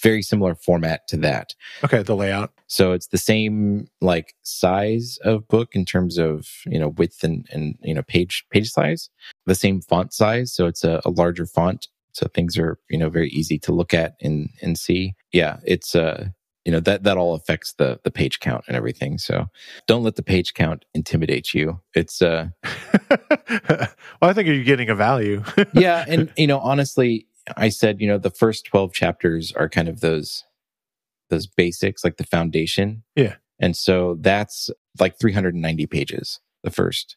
very 0.00 0.22
similar 0.22 0.54
format 0.54 1.08
to 1.08 1.16
that. 1.18 1.54
Okay, 1.82 2.02
the 2.02 2.14
layout. 2.14 2.52
So 2.68 2.92
it's 2.92 3.08
the 3.08 3.18
same 3.18 3.88
like 4.00 4.34
size 4.44 5.18
of 5.24 5.48
book 5.48 5.74
in 5.74 5.84
terms 5.84 6.16
of 6.16 6.48
you 6.64 6.78
know 6.78 6.90
width 6.90 7.24
and 7.24 7.44
and 7.50 7.76
you 7.82 7.92
know 7.92 8.02
page 8.02 8.46
page 8.50 8.70
size. 8.70 9.10
The 9.46 9.56
same 9.56 9.80
font 9.80 10.12
size, 10.12 10.52
so 10.52 10.66
it's 10.66 10.84
a, 10.84 11.00
a 11.04 11.10
larger 11.10 11.46
font. 11.46 11.88
So 12.12 12.28
things 12.28 12.56
are 12.56 12.78
you 12.88 12.98
know 12.98 13.10
very 13.10 13.30
easy 13.30 13.58
to 13.60 13.72
look 13.72 13.92
at 13.92 14.14
and 14.20 14.48
and 14.62 14.78
see. 14.78 15.16
Yeah, 15.32 15.58
it's 15.64 15.96
uh 15.96 16.28
you 16.66 16.72
know 16.72 16.80
that 16.80 17.04
that 17.04 17.16
all 17.16 17.34
affects 17.34 17.74
the 17.74 18.00
the 18.02 18.10
page 18.10 18.40
count 18.40 18.64
and 18.66 18.76
everything. 18.76 19.18
So 19.18 19.46
don't 19.86 20.02
let 20.02 20.16
the 20.16 20.22
page 20.22 20.52
count 20.52 20.84
intimidate 20.94 21.54
you. 21.54 21.80
It's 21.94 22.20
uh 22.20 22.48
well 23.00 23.88
i 24.20 24.32
think 24.32 24.48
you're 24.48 24.64
getting 24.64 24.90
a 24.90 24.96
value. 24.96 25.42
Yeah 25.72 26.04
and 26.08 26.32
you 26.36 26.48
know 26.48 26.58
honestly 26.58 27.26
i 27.56 27.68
said 27.68 28.00
you 28.00 28.08
know 28.08 28.18
the 28.18 28.30
first 28.30 28.66
12 28.66 28.92
chapters 28.92 29.52
are 29.52 29.68
kind 29.68 29.88
of 29.88 30.00
those 30.00 30.44
those 31.30 31.46
basics 31.46 32.02
like 32.02 32.16
the 32.16 32.24
foundation. 32.24 33.04
Yeah. 33.14 33.36
And 33.60 33.76
so 33.76 34.16
that's 34.20 34.68
like 34.98 35.18
390 35.18 35.86
pages 35.86 36.40
the 36.64 36.70
first 36.70 37.16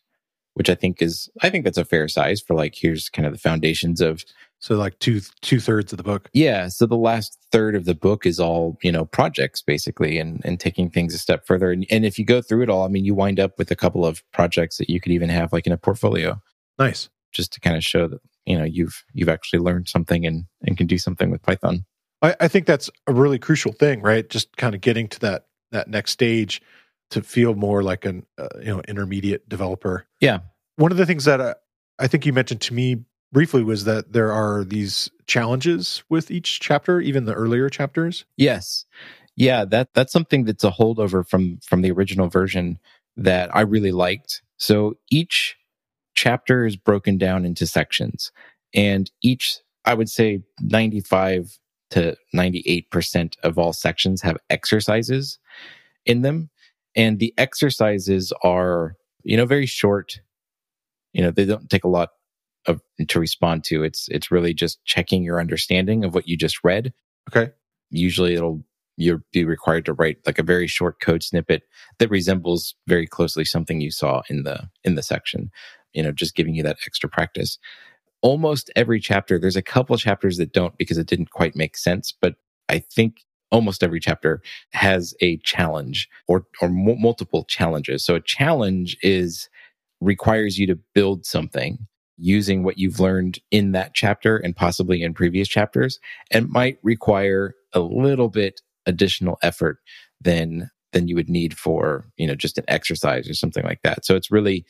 which 0.53 0.69
i 0.69 0.75
think 0.75 1.01
is 1.01 1.29
i 1.41 1.49
think 1.49 1.63
that's 1.63 1.77
a 1.77 1.85
fair 1.85 2.07
size 2.07 2.41
for 2.41 2.53
like 2.53 2.75
here's 2.75 3.09
kind 3.09 3.25
of 3.25 3.31
the 3.31 3.39
foundations 3.39 4.01
of 4.01 4.25
so 4.59 4.75
like 4.75 4.99
two 4.99 5.21
two 5.41 5.59
thirds 5.59 5.93
of 5.93 5.97
the 5.97 6.03
book. 6.03 6.29
Yeah. 6.33 6.67
So 6.67 6.85
the 6.85 6.97
last 6.97 7.37
third 7.51 7.75
of 7.75 7.85
the 7.85 7.95
book 7.95 8.25
is 8.25 8.39
all, 8.39 8.77
you 8.83 8.91
know, 8.91 9.05
projects 9.05 9.61
basically 9.61 10.19
and, 10.19 10.41
and 10.43 10.59
taking 10.59 10.89
things 10.89 11.15
a 11.15 11.17
step 11.17 11.47
further. 11.47 11.71
And, 11.71 11.85
and 11.89 12.05
if 12.05 12.19
you 12.19 12.25
go 12.25 12.41
through 12.41 12.63
it 12.63 12.69
all, 12.69 12.83
I 12.83 12.89
mean, 12.89 13.05
you 13.05 13.15
wind 13.15 13.39
up 13.39 13.57
with 13.57 13.71
a 13.71 13.75
couple 13.75 14.05
of 14.05 14.21
projects 14.31 14.77
that 14.77 14.89
you 14.89 14.99
could 14.99 15.13
even 15.13 15.29
have 15.29 15.53
like 15.53 15.65
in 15.65 15.71
a 15.71 15.77
portfolio. 15.77 16.41
Nice. 16.77 17.09
Just 17.31 17.53
to 17.53 17.61
kind 17.61 17.77
of 17.77 17.83
show 17.83 18.07
that, 18.07 18.19
you 18.45 18.57
know, 18.57 18.65
you've 18.65 19.03
you've 19.13 19.29
actually 19.29 19.59
learned 19.59 19.87
something 19.87 20.25
and, 20.25 20.45
and 20.63 20.77
can 20.77 20.87
do 20.87 20.97
something 20.97 21.31
with 21.31 21.41
Python. 21.41 21.85
I, 22.21 22.35
I 22.41 22.47
think 22.49 22.65
that's 22.65 22.89
a 23.07 23.13
really 23.13 23.39
crucial 23.39 23.71
thing, 23.71 24.01
right? 24.01 24.29
Just 24.29 24.57
kind 24.57 24.75
of 24.75 24.81
getting 24.81 25.07
to 25.09 25.19
that 25.21 25.45
that 25.71 25.87
next 25.87 26.11
stage 26.11 26.61
to 27.11 27.21
feel 27.21 27.55
more 27.55 27.81
like 27.81 28.03
an 28.03 28.25
uh, 28.37 28.47
you 28.59 28.67
know 28.67 28.81
intermediate 28.87 29.47
developer. 29.47 30.05
Yeah. 30.19 30.39
One 30.75 30.91
of 30.91 30.97
the 30.97 31.05
things 31.05 31.25
that 31.25 31.39
I, 31.39 31.55
I 31.97 32.07
think 32.07 32.25
you 32.25 32.33
mentioned 32.33 32.61
to 32.61 32.73
me 32.73 33.05
briefly 33.31 33.63
was 33.63 33.85
that 33.85 34.13
there 34.13 34.31
are 34.31 34.63
these 34.63 35.09
challenges 35.27 36.03
with 36.09 36.31
each 36.31 36.59
chapter, 36.59 36.99
even 36.99 37.25
the 37.25 37.33
earlier 37.33 37.69
chapters. 37.69 38.25
Yes. 38.37 38.85
Yeah, 39.35 39.65
that 39.65 39.89
that's 39.93 40.11
something 40.11 40.43
that's 40.43 40.63
a 40.63 40.71
holdover 40.71 41.27
from 41.27 41.59
from 41.65 41.81
the 41.81 41.91
original 41.91 42.27
version 42.27 42.77
that 43.15 43.55
I 43.55 43.61
really 43.61 43.91
liked. 43.91 44.41
So 44.57 44.97
each 45.09 45.55
chapter 46.13 46.65
is 46.65 46.75
broken 46.75 47.17
down 47.17 47.45
into 47.45 47.65
sections 47.65 48.31
and 48.73 49.09
each 49.21 49.59
I 49.85 49.93
would 49.93 50.09
say 50.09 50.41
95 50.61 51.57
to 51.91 52.15
98% 52.35 53.35
of 53.43 53.57
all 53.57 53.73
sections 53.73 54.21
have 54.21 54.37
exercises 54.49 55.39
in 56.05 56.21
them 56.21 56.49
and 56.95 57.19
the 57.19 57.33
exercises 57.37 58.33
are 58.43 58.95
you 59.23 59.37
know 59.37 59.45
very 59.45 59.65
short 59.65 60.19
you 61.13 61.21
know 61.21 61.31
they 61.31 61.45
don't 61.45 61.69
take 61.69 61.83
a 61.83 61.89
lot 61.89 62.09
of, 62.67 62.81
to 63.07 63.19
respond 63.19 63.63
to. 63.65 63.83
It's 63.83 64.07
it's 64.09 64.31
really 64.31 64.53
just 64.53 64.83
checking 64.85 65.23
your 65.23 65.39
understanding 65.39 66.03
of 66.03 66.13
what 66.13 66.27
you 66.27 66.37
just 66.37 66.63
read. 66.63 66.93
Okay. 67.29 67.51
Usually 67.89 68.33
it'll 68.35 68.63
you'll 68.97 69.21
be 69.31 69.45
required 69.45 69.85
to 69.85 69.93
write 69.93 70.17
like 70.25 70.39
a 70.39 70.43
very 70.43 70.67
short 70.67 70.99
code 70.99 71.23
snippet 71.23 71.63
that 71.99 72.09
resembles 72.09 72.75
very 72.87 73.07
closely 73.07 73.45
something 73.45 73.79
you 73.79 73.91
saw 73.91 74.21
in 74.29 74.43
the 74.43 74.69
in 74.83 74.95
the 74.95 75.03
section. 75.03 75.49
You 75.93 76.03
know, 76.03 76.11
just 76.11 76.35
giving 76.35 76.53
you 76.53 76.63
that 76.63 76.77
extra 76.85 77.09
practice. 77.09 77.57
Almost 78.21 78.69
every 78.75 78.99
chapter, 78.99 79.39
there's 79.39 79.55
a 79.55 79.61
couple 79.61 79.97
chapters 79.97 80.37
that 80.37 80.51
don't 80.51 80.77
because 80.77 80.97
it 80.97 81.07
didn't 81.07 81.31
quite 81.31 81.55
make 81.55 81.77
sense, 81.77 82.13
but 82.19 82.35
I 82.67 82.79
think 82.79 83.21
almost 83.51 83.81
every 83.81 83.99
chapter 83.99 84.41
has 84.73 85.13
a 85.21 85.37
challenge 85.37 86.09
or 86.27 86.45
or 86.61 86.67
m- 86.67 87.01
multiple 87.01 87.45
challenges. 87.45 88.03
So 88.03 88.15
a 88.15 88.21
challenge 88.21 88.97
is 89.01 89.49
requires 90.01 90.59
you 90.59 90.67
to 90.67 90.79
build 90.93 91.25
something 91.25 91.87
using 92.19 92.63
what 92.63 92.77
you've 92.77 92.99
learned 92.99 93.39
in 93.51 93.71
that 93.71 93.93
chapter 93.93 94.37
and 94.37 94.55
possibly 94.55 95.01
in 95.01 95.13
previous 95.13 95.47
chapters 95.47 95.99
and 96.31 96.49
might 96.49 96.77
require 96.83 97.55
a 97.73 97.79
little 97.79 98.29
bit 98.29 98.61
additional 98.85 99.37
effort 99.41 99.79
than 100.21 100.69
than 100.91 101.07
you 101.07 101.15
would 101.15 101.29
need 101.29 101.57
for 101.57 102.05
you 102.17 102.27
know 102.27 102.35
just 102.35 102.57
an 102.57 102.65
exercise 102.67 103.29
or 103.29 103.33
something 103.33 103.63
like 103.63 103.81
that 103.83 104.05
so 104.05 104.15
it's 104.15 104.31
really 104.31 104.65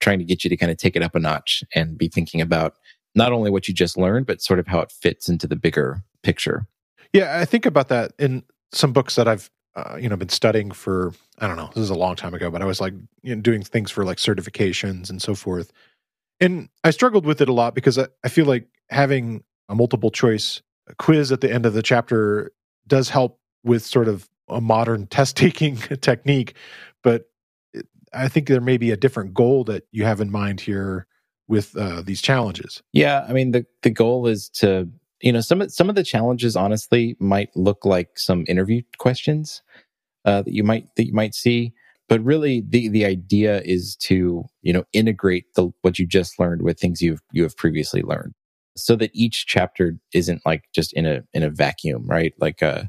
trying 0.00 0.18
to 0.18 0.24
get 0.24 0.44
you 0.44 0.50
to 0.50 0.56
kind 0.56 0.72
of 0.72 0.78
take 0.78 0.96
it 0.96 1.02
up 1.02 1.14
a 1.14 1.20
notch 1.20 1.62
and 1.74 1.96
be 1.96 2.08
thinking 2.08 2.40
about 2.40 2.74
not 3.14 3.32
only 3.32 3.50
what 3.50 3.68
you 3.68 3.74
just 3.74 3.96
learned 3.96 4.26
but 4.26 4.42
sort 4.42 4.58
of 4.58 4.66
how 4.66 4.80
it 4.80 4.90
fits 4.90 5.28
into 5.28 5.46
the 5.46 5.56
bigger 5.56 6.02
picture 6.22 6.66
Yeah, 7.14 7.38
I 7.38 7.44
think 7.44 7.64
about 7.64 7.88
that 7.88 8.12
in 8.18 8.42
some 8.72 8.92
books 8.92 9.14
that 9.14 9.28
I've 9.28 9.48
uh, 9.76 9.96
you 9.98 10.08
know 10.08 10.16
been 10.16 10.28
studying 10.28 10.72
for 10.72 11.14
I 11.38 11.46
don't 11.46 11.56
know. 11.56 11.70
This 11.74 11.82
is 11.82 11.90
a 11.90 11.94
long 11.94 12.16
time 12.16 12.34
ago, 12.34 12.50
but 12.50 12.60
I 12.60 12.64
was 12.64 12.80
like 12.80 12.92
you 13.22 13.34
know, 13.34 13.40
doing 13.40 13.62
things 13.62 13.90
for 13.90 14.04
like 14.04 14.18
certifications 14.18 15.08
and 15.08 15.22
so 15.22 15.34
forth. 15.34 15.72
And 16.40 16.68
I 16.82 16.90
struggled 16.90 17.26
with 17.26 17.40
it 17.40 17.48
a 17.48 17.52
lot 17.52 17.74
because 17.74 17.98
I, 17.98 18.08
I 18.24 18.28
feel 18.28 18.46
like 18.46 18.66
having 18.90 19.44
a 19.68 19.74
multiple 19.74 20.10
choice 20.10 20.62
quiz 20.98 21.32
at 21.32 21.40
the 21.40 21.52
end 21.52 21.66
of 21.66 21.72
the 21.72 21.82
chapter 21.82 22.52
does 22.86 23.08
help 23.08 23.38
with 23.62 23.82
sort 23.82 24.08
of 24.08 24.28
a 24.48 24.60
modern 24.60 25.06
test 25.08 25.36
taking 25.36 25.76
technique, 26.00 26.54
but 27.02 27.26
I 28.12 28.28
think 28.28 28.46
there 28.46 28.60
may 28.60 28.76
be 28.76 28.90
a 28.90 28.96
different 28.96 29.34
goal 29.34 29.64
that 29.64 29.84
you 29.90 30.04
have 30.04 30.20
in 30.20 30.30
mind 30.30 30.60
here 30.60 31.06
with 31.48 31.76
uh, 31.76 32.02
these 32.02 32.22
challenges. 32.22 32.82
Yeah, 32.92 33.24
I 33.28 33.32
mean 33.32 33.50
the 33.50 33.66
the 33.82 33.90
goal 33.90 34.26
is 34.26 34.48
to 34.50 34.88
you 35.20 35.32
know 35.32 35.40
some 35.40 35.60
of 35.60 35.72
some 35.72 35.88
of 35.88 35.94
the 35.94 36.04
challenges 36.04 36.56
honestly 36.56 37.16
might 37.18 37.54
look 37.56 37.84
like 37.84 38.18
some 38.18 38.44
interview 38.48 38.82
questions 38.98 39.62
uh, 40.24 40.42
that 40.42 40.52
you 40.52 40.62
might 40.62 40.94
that 40.96 41.06
you 41.06 41.12
might 41.12 41.34
see, 41.34 41.72
but 42.08 42.22
really 42.22 42.62
the 42.68 42.88
the 42.88 43.04
idea 43.04 43.62
is 43.64 43.96
to 43.96 44.44
you 44.62 44.72
know 44.72 44.84
integrate 44.92 45.46
the 45.54 45.70
what 45.82 45.98
you 45.98 46.06
just 46.06 46.38
learned 46.38 46.62
with 46.62 46.78
things 46.78 47.00
you've 47.02 47.20
you 47.32 47.42
have 47.42 47.56
previously 47.56 48.02
learned, 48.02 48.34
so 48.76 48.96
that 48.96 49.10
each 49.14 49.46
chapter 49.46 49.96
isn't 50.12 50.42
like 50.46 50.64
just 50.74 50.92
in 50.94 51.06
a 51.06 51.22
in 51.32 51.42
a 51.42 51.50
vacuum, 51.50 52.06
right? 52.06 52.34
Like 52.38 52.62
uh, 52.62 52.84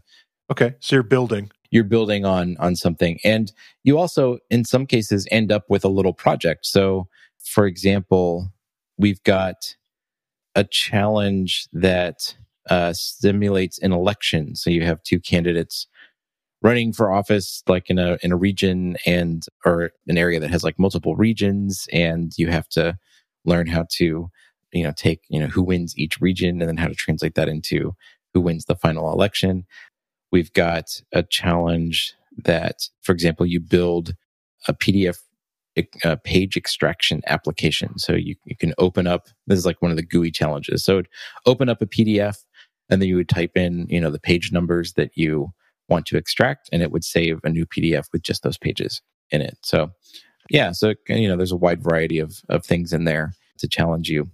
okay, 0.51 0.75
so 0.79 0.95
you're 0.95 1.03
building. 1.03 1.51
you're 1.71 1.83
building 1.83 2.25
on 2.25 2.55
on 2.59 2.75
something. 2.75 3.19
And 3.23 3.51
you 3.83 3.97
also 3.97 4.37
in 4.49 4.63
some 4.65 4.85
cases 4.85 5.27
end 5.31 5.51
up 5.51 5.65
with 5.69 5.83
a 5.83 5.89
little 5.89 6.13
project. 6.13 6.65
So 6.65 7.07
for 7.43 7.65
example 7.65 8.49
we've 8.97 9.21
got 9.23 9.75
a 10.55 10.63
challenge 10.63 11.67
that 11.73 12.35
uh, 12.69 12.93
simulates 12.93 13.77
an 13.79 13.91
election. 13.91 14.55
So 14.55 14.69
you 14.69 14.83
have 14.85 15.03
two 15.03 15.19
candidates 15.19 15.87
running 16.65 16.93
for 16.93 17.11
office 17.11 17.63
like 17.69 17.89
in 17.91 17.99
a 17.99 18.17
in 18.23 18.33
a 18.33 18.37
region 18.37 18.97
and 19.05 19.45
or 19.65 19.91
an 20.07 20.17
area 20.17 20.39
that 20.41 20.51
has 20.51 20.63
like 20.63 20.79
multiple 20.79 21.15
regions 21.15 21.87
and 21.93 22.33
you 22.37 22.49
have 22.49 22.69
to 22.69 22.97
learn 23.45 23.67
how 23.67 23.85
to 23.91 24.29
you 24.73 24.83
know 24.83 24.93
take 24.97 25.21
you 25.29 25.39
know 25.39 25.47
who 25.47 25.63
wins 25.63 25.97
each 25.97 26.21
region 26.21 26.61
and 26.61 26.69
then 26.69 26.77
how 26.77 26.87
to 26.89 26.95
translate 26.95 27.35
that 27.35 27.49
into 27.49 27.95
who 28.33 28.41
wins 28.41 28.65
the 28.65 28.75
final 28.75 29.13
election 29.13 29.63
We've 30.31 30.51
got 30.53 31.01
a 31.13 31.23
challenge 31.23 32.13
that, 32.43 32.89
for 33.01 33.13
example, 33.13 33.45
you 33.45 33.59
build 33.61 34.15
a 34.67 34.73
PDF 34.73 35.19
a 35.77 35.87
uh, 36.05 36.17
page 36.25 36.57
extraction 36.57 37.21
application. 37.27 37.99
So 37.99 38.13
you, 38.13 38.35
you 38.45 38.57
can 38.57 38.73
open 38.79 39.07
up, 39.07 39.29
this 39.47 39.59
is 39.59 39.65
like 39.65 39.81
one 39.81 39.91
of 39.91 39.97
the 39.97 40.03
GUI 40.05 40.31
challenges. 40.31 40.83
So 40.83 41.03
open 41.45 41.69
up 41.69 41.81
a 41.81 41.87
PDF 41.87 42.43
and 42.89 43.01
then 43.01 43.09
you 43.09 43.15
would 43.17 43.29
type 43.29 43.57
in, 43.57 43.87
you 43.89 44.01
know, 44.01 44.11
the 44.11 44.19
page 44.19 44.51
numbers 44.51 44.93
that 44.95 45.11
you 45.15 45.53
want 45.89 46.05
to 46.07 46.17
extract 46.17 46.69
and 46.71 46.81
it 46.81 46.91
would 46.91 47.03
save 47.03 47.39
a 47.43 47.49
new 47.49 47.65
PDF 47.65 48.05
with 48.11 48.23
just 48.23 48.43
those 48.43 48.57
pages 48.57 49.01
in 49.31 49.41
it. 49.41 49.57
So 49.63 49.91
yeah, 50.49 50.71
so, 50.71 50.93
you 51.07 51.27
know, 51.27 51.35
there's 51.35 51.51
a 51.51 51.57
wide 51.57 51.83
variety 51.83 52.19
of, 52.19 52.41
of 52.49 52.65
things 52.65 52.93
in 52.93 53.05
there 53.05 53.33
to 53.59 53.67
challenge 53.67 54.09
you. 54.09 54.29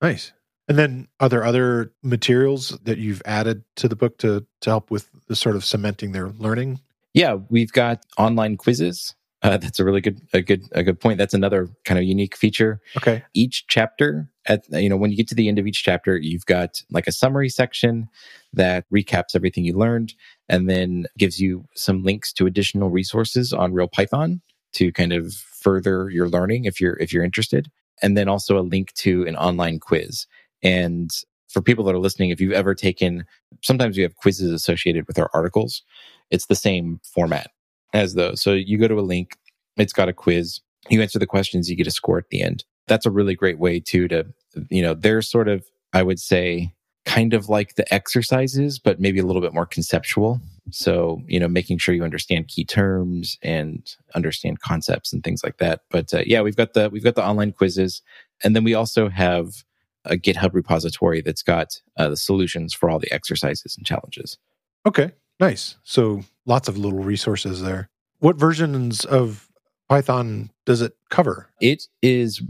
Nice. 0.00 0.32
And 0.68 0.78
then 0.78 1.08
are 1.18 1.28
there 1.28 1.44
other 1.44 1.92
materials 2.02 2.78
that 2.84 2.98
you've 2.98 3.22
added 3.24 3.64
to 3.76 3.88
the 3.88 3.96
book 3.96 4.18
to 4.18 4.46
to 4.60 4.70
help 4.70 4.90
with 4.90 5.10
the 5.26 5.34
sort 5.34 5.56
of 5.56 5.64
cementing 5.64 6.12
their 6.12 6.28
learning? 6.28 6.80
Yeah, 7.12 7.38
we've 7.48 7.72
got 7.72 8.04
online 8.16 8.56
quizzes. 8.56 9.14
Uh, 9.42 9.56
that's 9.56 9.80
a 9.80 9.84
really 9.84 10.02
good 10.02 10.20
a 10.34 10.42
good 10.42 10.64
a 10.72 10.82
good 10.82 11.00
point. 11.00 11.16
That's 11.16 11.32
another 11.32 11.68
kind 11.84 11.98
of 11.98 12.04
unique 12.04 12.36
feature. 12.36 12.80
Okay. 12.96 13.24
Each 13.32 13.66
chapter 13.68 14.30
at 14.46 14.64
you 14.70 14.88
know 14.88 14.96
when 14.96 15.10
you 15.10 15.16
get 15.16 15.28
to 15.28 15.34
the 15.34 15.48
end 15.48 15.58
of 15.58 15.66
each 15.66 15.82
chapter, 15.82 16.18
you've 16.18 16.44
got 16.46 16.82
like 16.90 17.06
a 17.06 17.12
summary 17.12 17.48
section 17.48 18.08
that 18.52 18.84
recaps 18.92 19.34
everything 19.34 19.64
you 19.64 19.76
learned 19.76 20.14
and 20.48 20.68
then 20.68 21.06
gives 21.16 21.40
you 21.40 21.64
some 21.74 22.02
links 22.02 22.32
to 22.34 22.46
additional 22.46 22.90
resources 22.90 23.52
on 23.52 23.72
Real 23.72 23.88
Python 23.88 24.42
to 24.72 24.92
kind 24.92 25.12
of 25.12 25.32
further 25.32 26.10
your 26.10 26.28
learning 26.28 26.66
if 26.66 26.80
you're 26.80 26.98
if 26.98 27.12
you're 27.12 27.24
interested. 27.24 27.70
And 28.02 28.16
then 28.16 28.28
also 28.28 28.58
a 28.58 28.62
link 28.62 28.92
to 28.94 29.26
an 29.26 29.36
online 29.36 29.78
quiz. 29.78 30.26
And 30.62 31.10
for 31.48 31.62
people 31.62 31.84
that 31.84 31.94
are 31.94 31.98
listening, 31.98 32.30
if 32.30 32.40
you've 32.40 32.52
ever 32.52 32.74
taken, 32.74 33.24
sometimes 33.62 33.96
we 33.96 34.02
have 34.02 34.16
quizzes 34.16 34.52
associated 34.52 35.06
with 35.06 35.18
our 35.18 35.30
articles. 35.34 35.82
It's 36.30 36.46
the 36.46 36.54
same 36.54 37.00
format 37.02 37.50
as 37.92 38.14
those. 38.14 38.40
So 38.40 38.52
you 38.52 38.78
go 38.78 38.88
to 38.88 38.98
a 38.98 39.02
link, 39.02 39.36
it's 39.76 39.92
got 39.92 40.08
a 40.08 40.12
quiz, 40.12 40.60
you 40.88 41.00
answer 41.02 41.18
the 41.18 41.26
questions, 41.26 41.68
you 41.68 41.76
get 41.76 41.86
a 41.86 41.92
score 41.92 42.18
at 42.18 42.28
the 42.30 42.42
end. 42.42 42.64
That's 42.88 43.06
a 43.06 43.10
really 43.10 43.34
great 43.34 43.58
way 43.58 43.80
too 43.80 44.08
to, 44.08 44.26
you 44.68 44.82
know, 44.82 44.94
they're 44.94 45.22
sort 45.22 45.48
of, 45.48 45.64
I 45.92 46.02
would 46.02 46.18
say, 46.18 46.72
kind 47.04 47.34
of 47.34 47.48
like 47.48 47.74
the 47.74 47.92
exercises, 47.92 48.78
but 48.78 49.00
maybe 49.00 49.18
a 49.18 49.24
little 49.24 49.42
bit 49.42 49.54
more 49.54 49.66
conceptual. 49.66 50.40
So, 50.70 51.22
you 51.26 51.40
know, 51.40 51.48
making 51.48 51.78
sure 51.78 51.94
you 51.94 52.04
understand 52.04 52.48
key 52.48 52.64
terms 52.64 53.38
and 53.42 53.82
understand 54.14 54.60
concepts 54.60 55.12
and 55.12 55.24
things 55.24 55.42
like 55.42 55.56
that. 55.58 55.80
But 55.90 56.12
uh, 56.12 56.22
yeah, 56.26 56.42
we've 56.42 56.56
got 56.56 56.74
the 56.74 56.90
we've 56.90 57.04
got 57.04 57.14
the 57.14 57.26
online 57.26 57.52
quizzes, 57.52 58.02
and 58.44 58.54
then 58.54 58.64
we 58.64 58.74
also 58.74 59.08
have 59.08 59.64
a 60.04 60.16
GitHub 60.16 60.54
repository 60.54 61.20
that's 61.20 61.42
got 61.42 61.80
uh, 61.96 62.08
the 62.08 62.16
solutions 62.16 62.72
for 62.72 62.90
all 62.90 62.98
the 62.98 63.12
exercises 63.12 63.76
and 63.76 63.86
challenges. 63.86 64.38
Okay, 64.86 65.10
nice. 65.40 65.76
So 65.82 66.22
lots 66.46 66.68
of 66.68 66.78
little 66.78 67.02
resources 67.02 67.62
there. 67.62 67.88
What 68.18 68.36
versions 68.36 69.04
of 69.04 69.48
Python 69.88 70.50
does 70.66 70.82
it 70.82 70.92
cover? 71.08 71.48
It 71.60 71.84
is 72.02 72.40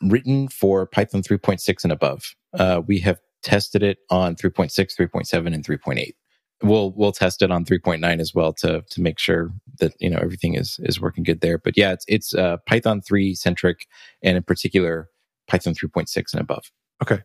written 0.00 0.48
for 0.48 0.86
Python 0.86 1.22
3.6 1.22 1.84
and 1.84 1.92
above. 1.92 2.34
Uh, 2.54 2.80
we 2.86 2.98
have 3.00 3.18
tested 3.42 3.82
it 3.82 3.98
on 4.10 4.36
3.6, 4.36 4.72
3.7, 4.72 5.54
and 5.54 5.64
3.8. 5.64 6.14
We'll 6.60 6.90
we'll 6.96 7.12
test 7.12 7.42
it 7.42 7.52
on 7.52 7.64
3.9 7.64 8.20
as 8.20 8.34
well 8.34 8.52
to 8.54 8.82
to 8.90 9.00
make 9.00 9.20
sure 9.20 9.52
that 9.78 9.92
you 10.00 10.10
know 10.10 10.18
everything 10.18 10.54
is 10.54 10.80
is 10.82 11.00
working 11.00 11.22
good 11.22 11.40
there. 11.40 11.56
But 11.56 11.76
yeah, 11.76 11.92
it's 11.92 12.04
it's 12.08 12.34
uh, 12.34 12.56
Python 12.66 13.00
3 13.00 13.36
centric, 13.36 13.86
and 14.24 14.36
in 14.36 14.42
particular 14.42 15.08
Python 15.46 15.74
3.6 15.74 16.32
and 16.32 16.40
above. 16.40 16.64
Okay. 17.00 17.22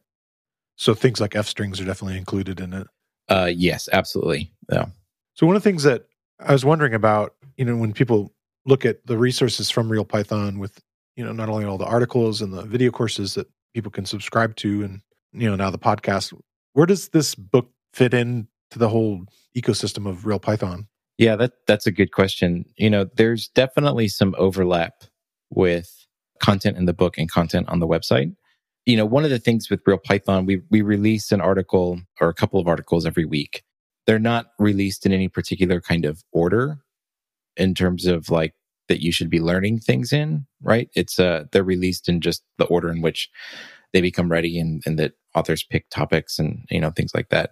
So 0.76 0.93
things 0.93 1.19
like 1.19 1.36
F 1.36 1.47
strings 1.47 1.82
are 1.82 1.86
definitely 1.86 2.17
included 2.17 2.60
in 2.60 2.73
it. 2.73 2.88
Uh, 3.28 3.49
yes, 3.52 3.89
absolutely. 3.91 4.52
Yeah. 4.71 4.86
So 5.34 5.48
one 5.48 5.56
of 5.56 5.63
the 5.63 5.69
things 5.69 5.84
that 5.84 6.06
I 6.39 6.52
was 6.52 6.65
wondering 6.65 6.93
about, 6.93 7.36
you 7.58 7.65
know, 7.65 7.76
when 7.76 7.93
people 7.93 8.34
look 8.65 8.86
at 8.86 9.06
the 9.06 9.17
resources 9.17 9.69
from 9.69 9.91
Real 9.91 10.06
Python 10.06 10.60
with, 10.60 10.80
you 11.15 11.24
know, 11.24 11.32
not 11.32 11.50
only 11.50 11.65
all 11.65 11.78
the 11.78 11.86
articles 11.86 12.41
and 12.41 12.54
the 12.54 12.63
video 12.63 12.91
courses 12.91 13.34
that 13.36 13.48
people 13.74 13.91
can 13.91 14.06
subscribe 14.06 14.56
to, 14.58 14.84
and 14.84 15.02
you 15.32 15.50
know 15.50 15.56
now 15.56 15.69
the 15.69 15.80
podcast, 15.80 16.34
where 16.74 16.86
does 16.86 17.10
this 17.10 17.36
book 17.36 17.72
fit 17.93 18.13
in 18.13 18.48
to 18.72 18.80
the 18.80 18.89
whole 18.89 19.26
ecosystem 19.58 20.08
of 20.08 20.26
Real 20.26 20.39
Python? 20.39 20.88
Yeah, 21.17 21.36
that 21.36 21.54
that's 21.67 21.86
a 21.86 21.91
good 21.91 22.12
question. 22.12 22.65
You 22.76 22.89
know, 22.89 23.06
there's 23.15 23.48
definitely 23.50 24.08
some 24.08 24.36
overlap 24.38 25.04
with 25.50 26.08
content 26.39 26.78
in 26.78 26.86
the 26.86 26.93
book 26.93 27.17
and 27.17 27.30
content 27.30 27.69
on 27.69 27.80
the 27.80 27.88
website 27.88 28.36
you 28.86 28.98
know, 28.98 29.06
one 29.06 29.24
of 29.24 29.30
the 29.30 29.39
things 29.39 29.69
with 29.69 29.82
Real 29.86 29.98
Python, 29.98 30.46
we 30.46 30.62
we 30.69 30.82
release 30.82 31.32
an 31.32 31.41
article 31.41 32.02
or 32.19 32.30
a 32.30 32.34
couple 32.34 32.60
of 32.60 32.67
articles 32.67 33.06
every 33.06 33.26
week. 33.26 33.63
They're 34.06 34.20
not 34.20 34.48
released 34.60 35.06
in 35.06 35.13
any 35.13 35.28
particular 35.28 35.82
kind 35.82 36.06
of 36.06 36.24
order 36.32 36.80
in 37.56 37.76
terms 37.76 38.06
of 38.06 38.30
like 38.30 38.54
that 38.89 39.02
you 39.02 39.12
should 39.12 39.30
be 39.30 39.39
learning 39.39 39.80
things 39.80 40.12
in, 40.12 40.46
right? 40.62 40.89
It's 40.96 41.20
uh 41.20 41.46
they're 41.52 41.63
released 41.63 42.10
in 42.10 42.22
just 42.22 42.44
the 42.58 42.66
order 42.66 42.89
in 42.89 43.02
which 43.02 43.30
they 43.94 44.02
become 44.02 44.30
ready 44.32 44.60
and, 44.60 44.82
and 44.86 45.00
that 45.00 45.13
authors 45.36 45.63
pick 45.63 45.89
topics 45.89 46.39
and 46.39 46.66
you 46.70 46.82
know 46.82 46.92
things 46.92 47.13
like 47.13 47.30
that. 47.30 47.52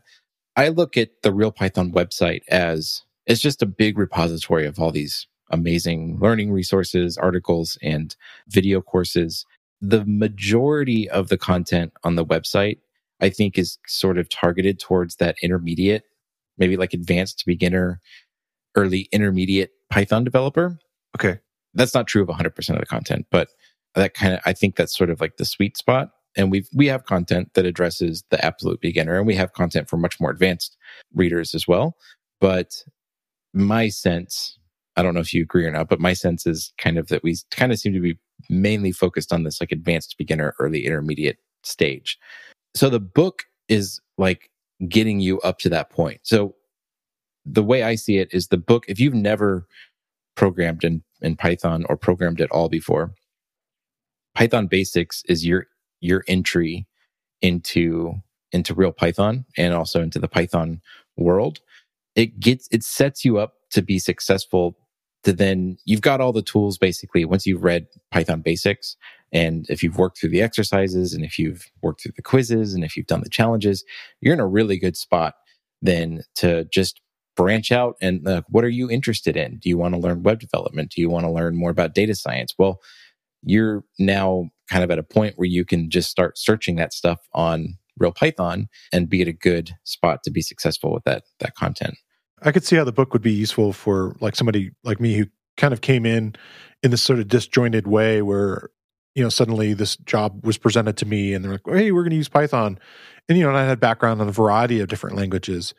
I 0.55 0.69
look 0.69 0.97
at 0.97 1.09
the 1.23 1.33
Real 1.33 1.51
Python 1.51 1.91
website 1.91 2.41
as 2.49 3.03
it's 3.25 3.41
just 3.41 3.61
a 3.61 3.67
big 3.67 3.97
repository 3.97 4.65
of 4.65 4.79
all 4.79 4.91
these 4.91 5.27
amazing 5.49 6.17
learning 6.19 6.51
resources, 6.51 7.17
articles, 7.17 7.77
and 7.81 8.15
video 8.47 8.81
courses 8.81 9.45
the 9.81 10.05
majority 10.05 11.09
of 11.09 11.29
the 11.29 11.37
content 11.37 11.91
on 12.03 12.15
the 12.15 12.25
website, 12.25 12.77
I 13.19 13.29
think, 13.29 13.57
is 13.57 13.79
sort 13.87 14.17
of 14.17 14.29
targeted 14.29 14.79
towards 14.79 15.15
that 15.17 15.35
intermediate, 15.41 16.03
maybe 16.61 16.77
like 16.77 16.93
advanced 16.93 17.39
to 17.39 17.45
beginner, 17.45 17.99
early 18.75 19.09
intermediate 19.11 19.71
Python 19.89 20.23
developer. 20.23 20.77
Okay. 21.17 21.39
That's 21.73 21.95
not 21.95 22.07
true 22.07 22.21
of 22.21 22.29
100% 22.29 22.69
of 22.69 22.79
the 22.79 22.85
content, 22.85 23.25
but 23.31 23.49
that 23.95 24.13
kind 24.13 24.35
of, 24.35 24.41
I 24.45 24.53
think 24.53 24.75
that's 24.75 24.95
sort 24.95 25.09
of 25.09 25.19
like 25.19 25.37
the 25.37 25.43
sweet 25.43 25.75
spot. 25.75 26.11
And 26.37 26.51
we've, 26.51 26.69
we 26.73 26.85
have 26.85 27.05
content 27.05 27.49
that 27.55 27.65
addresses 27.65 28.23
the 28.29 28.45
absolute 28.45 28.79
beginner 28.79 29.17
and 29.17 29.25
we 29.25 29.35
have 29.35 29.53
content 29.53 29.89
for 29.89 29.97
much 29.97 30.19
more 30.21 30.29
advanced 30.29 30.77
readers 31.15 31.55
as 31.55 31.67
well. 31.67 31.97
But 32.39 32.83
my 33.53 33.89
sense, 33.89 34.57
I 34.95 35.01
don't 35.01 35.15
know 35.15 35.19
if 35.19 35.33
you 35.33 35.41
agree 35.41 35.65
or 35.65 35.71
not, 35.71 35.89
but 35.89 35.99
my 35.99 36.13
sense 36.13 36.45
is 36.45 36.73
kind 36.77 36.99
of 36.99 37.07
that 37.07 37.23
we 37.23 37.35
kind 37.49 37.71
of 37.71 37.79
seem 37.79 37.93
to 37.93 37.99
be 37.99 38.19
mainly 38.49 38.91
focused 38.91 39.33
on 39.33 39.43
this 39.43 39.59
like 39.59 39.71
advanced 39.71 40.15
beginner, 40.17 40.53
early 40.59 40.85
intermediate 40.85 41.39
stage. 41.63 42.19
So 42.75 42.87
the 42.87 42.99
book 42.99 43.45
is 43.67 43.99
like 44.19 44.50
getting 44.87 45.19
you 45.19 45.39
up 45.41 45.59
to 45.59 45.69
that 45.69 45.89
point. 45.89 46.21
So 46.23 46.55
the 47.45 47.63
way 47.63 47.83
I 47.83 47.95
see 47.95 48.17
it 48.17 48.29
is 48.33 48.47
the 48.47 48.57
book, 48.57 48.85
if 48.87 48.99
you've 48.99 49.13
never 49.13 49.67
programmed 50.35 50.83
in, 50.83 51.03
in 51.21 51.35
Python 51.35 51.85
or 51.89 51.97
programmed 51.97 52.41
at 52.41 52.51
all 52.51 52.69
before, 52.69 53.13
Python 54.35 54.67
basics 54.67 55.23
is 55.27 55.45
your 55.45 55.67
your 55.99 56.23
entry 56.27 56.87
into 57.41 58.13
into 58.51 58.73
real 58.73 58.91
Python 58.91 59.45
and 59.57 59.73
also 59.73 60.01
into 60.01 60.19
the 60.19 60.27
Python 60.27 60.81
world, 61.17 61.59
it 62.15 62.39
gets 62.39 62.67
it 62.71 62.83
sets 62.83 63.25
you 63.25 63.37
up 63.37 63.55
to 63.71 63.81
be 63.81 63.99
successful 63.99 64.77
to 65.23 65.33
then 65.33 65.77
you've 65.85 66.01
got 66.01 66.21
all 66.21 66.33
the 66.33 66.41
tools 66.41 66.77
basically 66.77 67.25
once 67.25 67.45
you've 67.45 67.63
read 67.63 67.87
Python 68.11 68.41
basics 68.41 68.95
and 69.31 69.65
if 69.69 69.81
you've 69.81 69.97
worked 69.97 70.19
through 70.19 70.29
the 70.29 70.41
exercises 70.41 71.13
and 71.13 71.23
if 71.23 71.39
you've 71.39 71.71
worked 71.81 72.01
through 72.01 72.13
the 72.15 72.21
quizzes 72.21 72.73
and 72.73 72.83
if 72.83 72.97
you've 72.97 73.07
done 73.07 73.21
the 73.21 73.29
challenges, 73.29 73.83
you're 74.19 74.33
in 74.33 74.39
a 74.39 74.47
really 74.47 74.77
good 74.77 74.97
spot 74.97 75.35
then 75.81 76.23
to 76.35 76.65
just 76.65 77.01
branch 77.35 77.71
out 77.71 77.95
and 78.01 78.27
uh, 78.27 78.41
what 78.49 78.63
are 78.63 78.69
you 78.69 78.89
interested 78.89 79.37
in? 79.37 79.57
Do 79.57 79.69
you 79.69 79.77
want 79.77 79.95
to 79.95 79.99
learn 79.99 80.23
web 80.23 80.39
development? 80.39 80.91
Do 80.91 81.01
you 81.01 81.09
want 81.09 81.25
to 81.25 81.31
learn 81.31 81.55
more 81.55 81.69
about 81.69 81.95
data 81.95 82.13
science? 82.13 82.53
Well, 82.57 82.81
you're 83.43 83.83
now 83.97 84.49
kind 84.69 84.83
of 84.83 84.91
at 84.91 84.99
a 84.99 85.03
point 85.03 85.37
where 85.37 85.47
you 85.47 85.65
can 85.65 85.89
just 85.89 86.09
start 86.09 86.37
searching 86.37 86.75
that 86.75 86.93
stuff 86.93 87.19
on 87.33 87.77
real 87.97 88.11
Python 88.11 88.67
and 88.93 89.09
be 89.09 89.21
at 89.21 89.27
a 89.27 89.33
good 89.33 89.71
spot 89.83 90.23
to 90.23 90.31
be 90.31 90.41
successful 90.41 90.93
with 90.93 91.03
that 91.05 91.23
that 91.39 91.55
content. 91.55 91.95
I 92.43 92.51
could 92.51 92.65
see 92.65 92.75
how 92.75 92.83
the 92.83 92.91
book 92.91 93.13
would 93.13 93.21
be 93.21 93.31
useful 93.31 93.73
for 93.73 94.15
like 94.19 94.35
somebody 94.35 94.71
like 94.83 94.99
me 94.99 95.15
who 95.15 95.25
kind 95.57 95.73
of 95.73 95.81
came 95.81 96.05
in 96.05 96.35
in 96.83 96.91
this 96.91 97.01
sort 97.01 97.19
of 97.19 97.27
disjointed 97.27 97.87
way 97.87 98.21
where 98.21 98.69
you 99.15 99.23
know 99.23 99.29
suddenly 99.29 99.73
this 99.73 99.97
job 99.97 100.45
was 100.45 100.57
presented 100.57 100.97
to 100.97 101.05
me 101.05 101.33
and 101.33 101.43
they're 101.43 101.51
like 101.51 101.61
hey 101.65 101.91
we're 101.91 102.03
going 102.03 102.11
to 102.11 102.17
use 102.17 102.29
python. 102.29 102.79
And 103.29 103.37
you 103.37 103.43
know 103.43 103.49
and 103.49 103.57
i 103.57 103.65
had 103.65 103.79
background 103.79 104.21
on 104.21 104.27
a 104.27 104.31
variety 104.31 104.79
of 104.79 104.87
different 104.87 105.15
languages. 105.15 105.73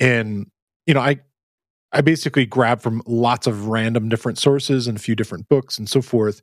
And 0.00 0.50
you 0.86 0.94
know 0.94 1.00
i 1.00 1.20
i 1.92 2.00
basically 2.00 2.46
grabbed 2.46 2.82
from 2.82 3.02
lots 3.06 3.46
of 3.46 3.68
random 3.68 4.08
different 4.08 4.38
sources 4.38 4.86
and 4.86 4.96
a 4.96 5.00
few 5.00 5.14
different 5.14 5.48
books 5.48 5.78
and 5.78 5.88
so 5.88 6.02
forth. 6.02 6.42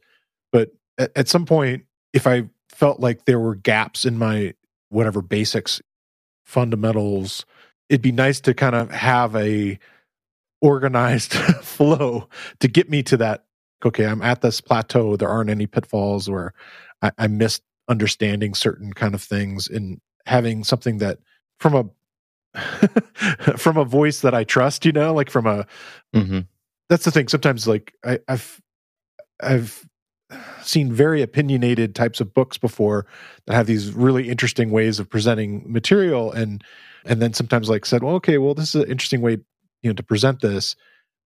But 0.51 0.71
at, 0.97 1.11
at 1.15 1.27
some 1.27 1.45
point 1.45 1.85
if 2.13 2.27
i 2.27 2.43
felt 2.69 2.99
like 2.99 3.25
there 3.25 3.39
were 3.39 3.55
gaps 3.55 4.05
in 4.05 4.17
my 4.17 4.53
whatever 4.89 5.21
basics 5.21 5.81
fundamentals 6.43 7.45
it'd 7.89 8.01
be 8.01 8.11
nice 8.11 8.39
to 8.41 8.53
kind 8.53 8.75
of 8.75 8.89
have 8.91 9.35
a 9.35 9.77
organized 10.61 11.33
flow 11.61 12.27
to 12.59 12.67
get 12.67 12.89
me 12.89 13.03
to 13.03 13.17
that 13.17 13.45
okay 13.85 14.05
i'm 14.05 14.21
at 14.21 14.41
this 14.41 14.61
plateau 14.61 15.15
there 15.15 15.29
aren't 15.29 15.49
any 15.49 15.67
pitfalls 15.67 16.27
or 16.27 16.53
i, 17.01 17.11
I 17.17 17.27
missed 17.27 17.63
understanding 17.87 18.53
certain 18.53 18.93
kind 18.93 19.13
of 19.13 19.21
things 19.21 19.67
and 19.67 19.99
having 20.25 20.63
something 20.63 20.99
that 20.99 21.19
from 21.59 21.75
a 21.75 22.59
from 23.57 23.77
a 23.77 23.85
voice 23.85 24.21
that 24.21 24.33
i 24.33 24.43
trust 24.43 24.85
you 24.85 24.91
know 24.91 25.13
like 25.13 25.29
from 25.29 25.45
a 25.45 25.65
mm-hmm. 26.13 26.39
that's 26.89 27.05
the 27.05 27.11
thing 27.11 27.27
sometimes 27.27 27.67
like 27.67 27.93
I, 28.05 28.19
i've 28.27 28.61
i've 29.41 29.87
seen 30.61 30.91
very 30.91 31.21
opinionated 31.21 31.95
types 31.95 32.21
of 32.21 32.33
books 32.33 32.57
before 32.57 33.05
that 33.45 33.53
have 33.53 33.67
these 33.67 33.91
really 33.91 34.29
interesting 34.29 34.71
ways 34.71 34.99
of 34.99 35.09
presenting 35.09 35.63
material 35.71 36.31
and 36.31 36.63
and 37.05 37.21
then 37.21 37.33
sometimes 37.33 37.69
like 37.69 37.85
said 37.85 38.03
well 38.03 38.15
okay 38.15 38.37
well 38.37 38.53
this 38.53 38.75
is 38.75 38.83
an 38.83 38.89
interesting 38.89 39.21
way 39.21 39.37
you 39.81 39.89
know 39.89 39.93
to 39.93 40.03
present 40.03 40.41
this 40.41 40.75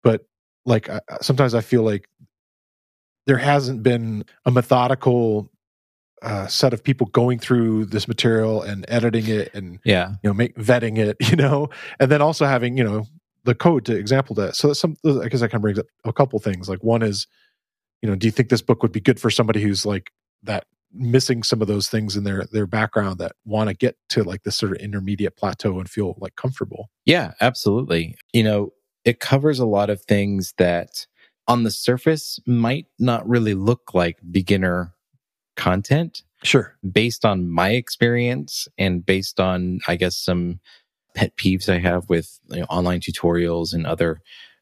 but 0.03 0.27
like 0.67 0.89
I, 0.89 1.01
sometimes 1.21 1.55
i 1.55 1.61
feel 1.61 1.83
like 1.83 2.09
there 3.27 3.39
hasn't 3.39 3.83
been 3.83 4.25
a 4.45 4.51
methodical 4.51 5.51
uh, 6.23 6.47
set 6.47 6.73
of 6.73 6.85
people 6.85 7.09
going 7.09 7.39
through 7.39 7.85
this 7.87 8.07
material 8.07 8.63
and 8.63 8.85
editing 8.89 9.27
it 9.27 9.53
and 9.55 9.81
yeah. 9.85 10.11
you 10.23 10.31
know 10.31 10.35
make 10.35 10.55
vetting 10.57 10.97
it 10.97 11.17
you 11.31 11.37
know 11.37 11.69
and 11.99 12.11
then 12.11 12.23
also 12.23 12.47
having 12.47 12.77
you 12.77 12.85
know 12.85 13.07
the 13.45 13.55
code 13.55 13.85
to 13.87 13.97
example 13.97 14.35
that. 14.37 14.57
So 14.57 14.69
that's 14.69 14.81
some 14.81 14.97
i 15.05 15.29
guess 15.29 15.41
that 15.41 15.51
kind 15.51 15.55
of 15.55 15.63
brings 15.63 15.79
up 15.79 15.87
a 16.05 16.13
couple 16.13 16.39
things. 16.39 16.69
Like 16.69 16.83
one 16.83 17.03
is 17.03 17.27
you 18.01 18.09
know 18.09 18.17
do 18.17 18.27
you 18.27 18.31
think 18.31 18.49
this 18.49 18.63
book 18.63 18.83
would 18.83 18.93
be 18.93 19.01
good 19.01 19.21
for 19.21 19.31
somebody 19.31 19.61
who's 19.61 19.85
like 19.85 20.11
that 20.43 20.67
missing 20.93 21.43
some 21.43 21.63
of 21.63 21.69
those 21.69 21.89
things 21.89 22.17
in 22.17 22.25
their 22.25 22.45
their 22.53 22.67
background 22.67 23.19
that 23.19 23.33
want 23.45 23.69
to 23.69 23.75
get 23.75 23.97
to 24.11 24.23
like 24.23 24.43
this 24.43 24.57
sort 24.57 24.73
of 24.73 24.79
intermediate 24.79 25.37
plateau 25.37 25.79
and 25.79 25.91
feel 25.91 26.15
like 26.19 26.37
comfortable? 26.37 26.91
Yeah 27.05 27.33
absolutely. 27.41 28.17
You 28.33 28.45
know 28.45 28.73
it 29.05 29.19
covers 29.19 29.59
a 29.59 29.67
lot 29.67 29.91
of 29.91 30.03
things 30.03 30.55
that 30.59 31.07
on 31.49 31.63
the 31.65 31.71
surface 31.71 32.39
might 32.47 32.87
not 32.99 33.29
really 33.29 33.55
look 33.55 33.95
like 33.95 34.19
beginner 34.31 34.95
content 35.57 36.23
sure. 36.43 36.77
based 36.91 37.25
on 37.25 37.51
my 37.51 37.71
experience 37.71 38.69
and 38.79 39.05
based 39.05 39.39
on 39.39 39.81
i 39.87 39.97
guess 39.97 40.17
some 40.17 40.61
pet 41.15 41.37
peeves 41.37 41.69
i 41.69 41.79
have 41.79 42.09
with 42.09 42.39
you 42.49 42.61
know, 42.61 42.67
online 42.71 43.01
tutorials 43.01 43.75
and 43.75 43.87
other 43.87 44.21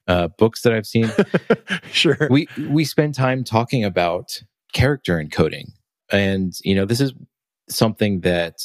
uh, 0.08 0.26
books 0.38 0.62
that 0.62 0.72
i've 0.72 0.86
seen. 0.86 1.10
Sure. 1.92 2.28
We 2.30 2.48
we 2.68 2.84
spend 2.84 3.14
time 3.14 3.44
talking 3.44 3.84
about 3.84 4.42
character 4.72 5.22
encoding. 5.22 5.72
And, 6.12 6.52
you 6.64 6.74
know, 6.74 6.84
this 6.84 7.00
is 7.00 7.12
something 7.68 8.20
that, 8.20 8.60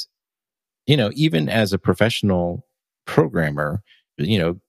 you 0.85 0.97
know, 0.97 1.11
even 1.13 1.49
as 1.49 1.73
a 1.73 1.77
professional 1.77 2.65
programmer, 3.05 3.81
you 4.17 4.39
know, 4.39 4.59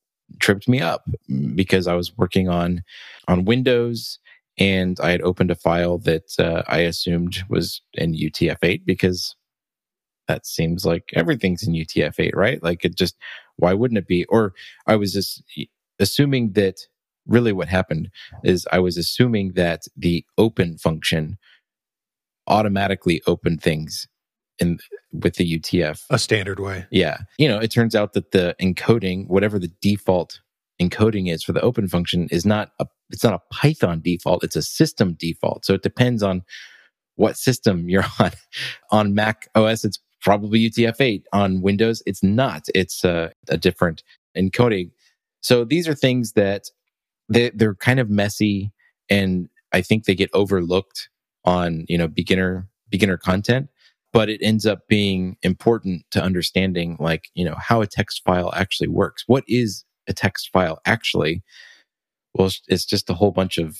tripped 0.40 0.68
me 0.68 0.80
up 0.80 1.08
because 1.54 1.86
I 1.86 1.94
was 1.94 2.16
working 2.16 2.48
on 2.48 2.82
on 3.28 3.44
Windows 3.44 4.18
and 4.58 4.98
I 5.00 5.10
had 5.10 5.22
opened 5.22 5.50
a 5.50 5.54
file 5.54 5.98
that 5.98 6.32
uh, 6.38 6.62
I 6.66 6.78
assumed 6.78 7.44
was 7.48 7.82
in 7.94 8.14
UTF-8 8.14 8.84
because 8.84 9.36
that 10.28 10.46
seems 10.46 10.84
like 10.84 11.10
everything's 11.14 11.62
in 11.62 11.74
UTF-8, 11.74 12.34
right? 12.34 12.62
Like 12.62 12.84
it 12.84 12.96
just 12.96 13.16
why 13.56 13.72
wouldn't 13.74 13.98
it 13.98 14.06
be? 14.06 14.24
Or 14.26 14.54
I 14.86 14.96
was 14.96 15.12
just 15.12 15.42
assuming 15.98 16.52
that 16.52 16.76
really 17.26 17.52
what 17.52 17.68
happened 17.68 18.10
is 18.44 18.66
I 18.72 18.78
was 18.78 18.96
assuming 18.96 19.52
that 19.54 19.82
the 19.96 20.24
open 20.38 20.78
function 20.78 21.38
automatically 22.46 23.22
open 23.26 23.58
things 23.58 24.06
in 24.58 24.78
with 25.12 25.36
the 25.36 25.58
UTF 25.58 26.04
a 26.10 26.18
standard 26.18 26.60
way. 26.60 26.86
Yeah. 26.90 27.18
You 27.38 27.48
know, 27.48 27.58
it 27.58 27.70
turns 27.70 27.94
out 27.94 28.12
that 28.14 28.32
the 28.32 28.54
encoding, 28.60 29.28
whatever 29.28 29.58
the 29.58 29.70
default 29.80 30.40
encoding 30.80 31.32
is 31.32 31.42
for 31.42 31.52
the 31.52 31.60
open 31.60 31.88
function 31.88 32.28
is 32.30 32.44
not 32.44 32.70
a 32.78 32.86
it's 33.10 33.22
not 33.22 33.34
a 33.34 33.54
Python 33.54 34.00
default, 34.00 34.42
it's 34.42 34.56
a 34.56 34.62
system 34.62 35.14
default. 35.18 35.64
So 35.64 35.74
it 35.74 35.82
depends 35.82 36.22
on 36.22 36.42
what 37.14 37.36
system 37.36 37.88
you're 37.88 38.04
on. 38.18 38.32
on 38.90 39.14
Mac 39.14 39.48
OS 39.54 39.84
it's 39.84 39.98
probably 40.20 40.68
UTF-8. 40.68 41.22
On 41.32 41.60
Windows 41.60 42.02
it's 42.06 42.22
not. 42.22 42.66
It's 42.74 43.04
a, 43.04 43.32
a 43.48 43.56
different 43.56 44.02
encoding. 44.36 44.90
So 45.40 45.64
these 45.64 45.86
are 45.86 45.94
things 45.94 46.32
that 46.32 46.64
they, 47.28 47.50
they're 47.50 47.74
kind 47.74 48.00
of 48.00 48.10
messy 48.10 48.72
and 49.08 49.48
I 49.72 49.82
think 49.82 50.04
they 50.04 50.14
get 50.14 50.30
overlooked 50.32 51.08
on, 51.44 51.84
you 51.88 51.96
know, 51.98 52.08
beginner, 52.08 52.68
beginner 52.88 53.16
content, 53.16 53.68
but 54.16 54.30
it 54.30 54.40
ends 54.42 54.64
up 54.64 54.88
being 54.88 55.36
important 55.42 56.02
to 56.10 56.22
understanding 56.22 56.96
like, 56.98 57.28
you 57.34 57.44
know, 57.44 57.54
how 57.58 57.82
a 57.82 57.86
text 57.86 58.22
file 58.24 58.50
actually 58.56 58.88
works. 58.88 59.24
What 59.26 59.44
is 59.46 59.84
a 60.08 60.14
text 60.14 60.48
file 60.54 60.80
actually? 60.86 61.42
Well, 62.32 62.50
it's 62.66 62.86
just 62.86 63.10
a 63.10 63.12
whole 63.12 63.30
bunch 63.30 63.58
of 63.58 63.78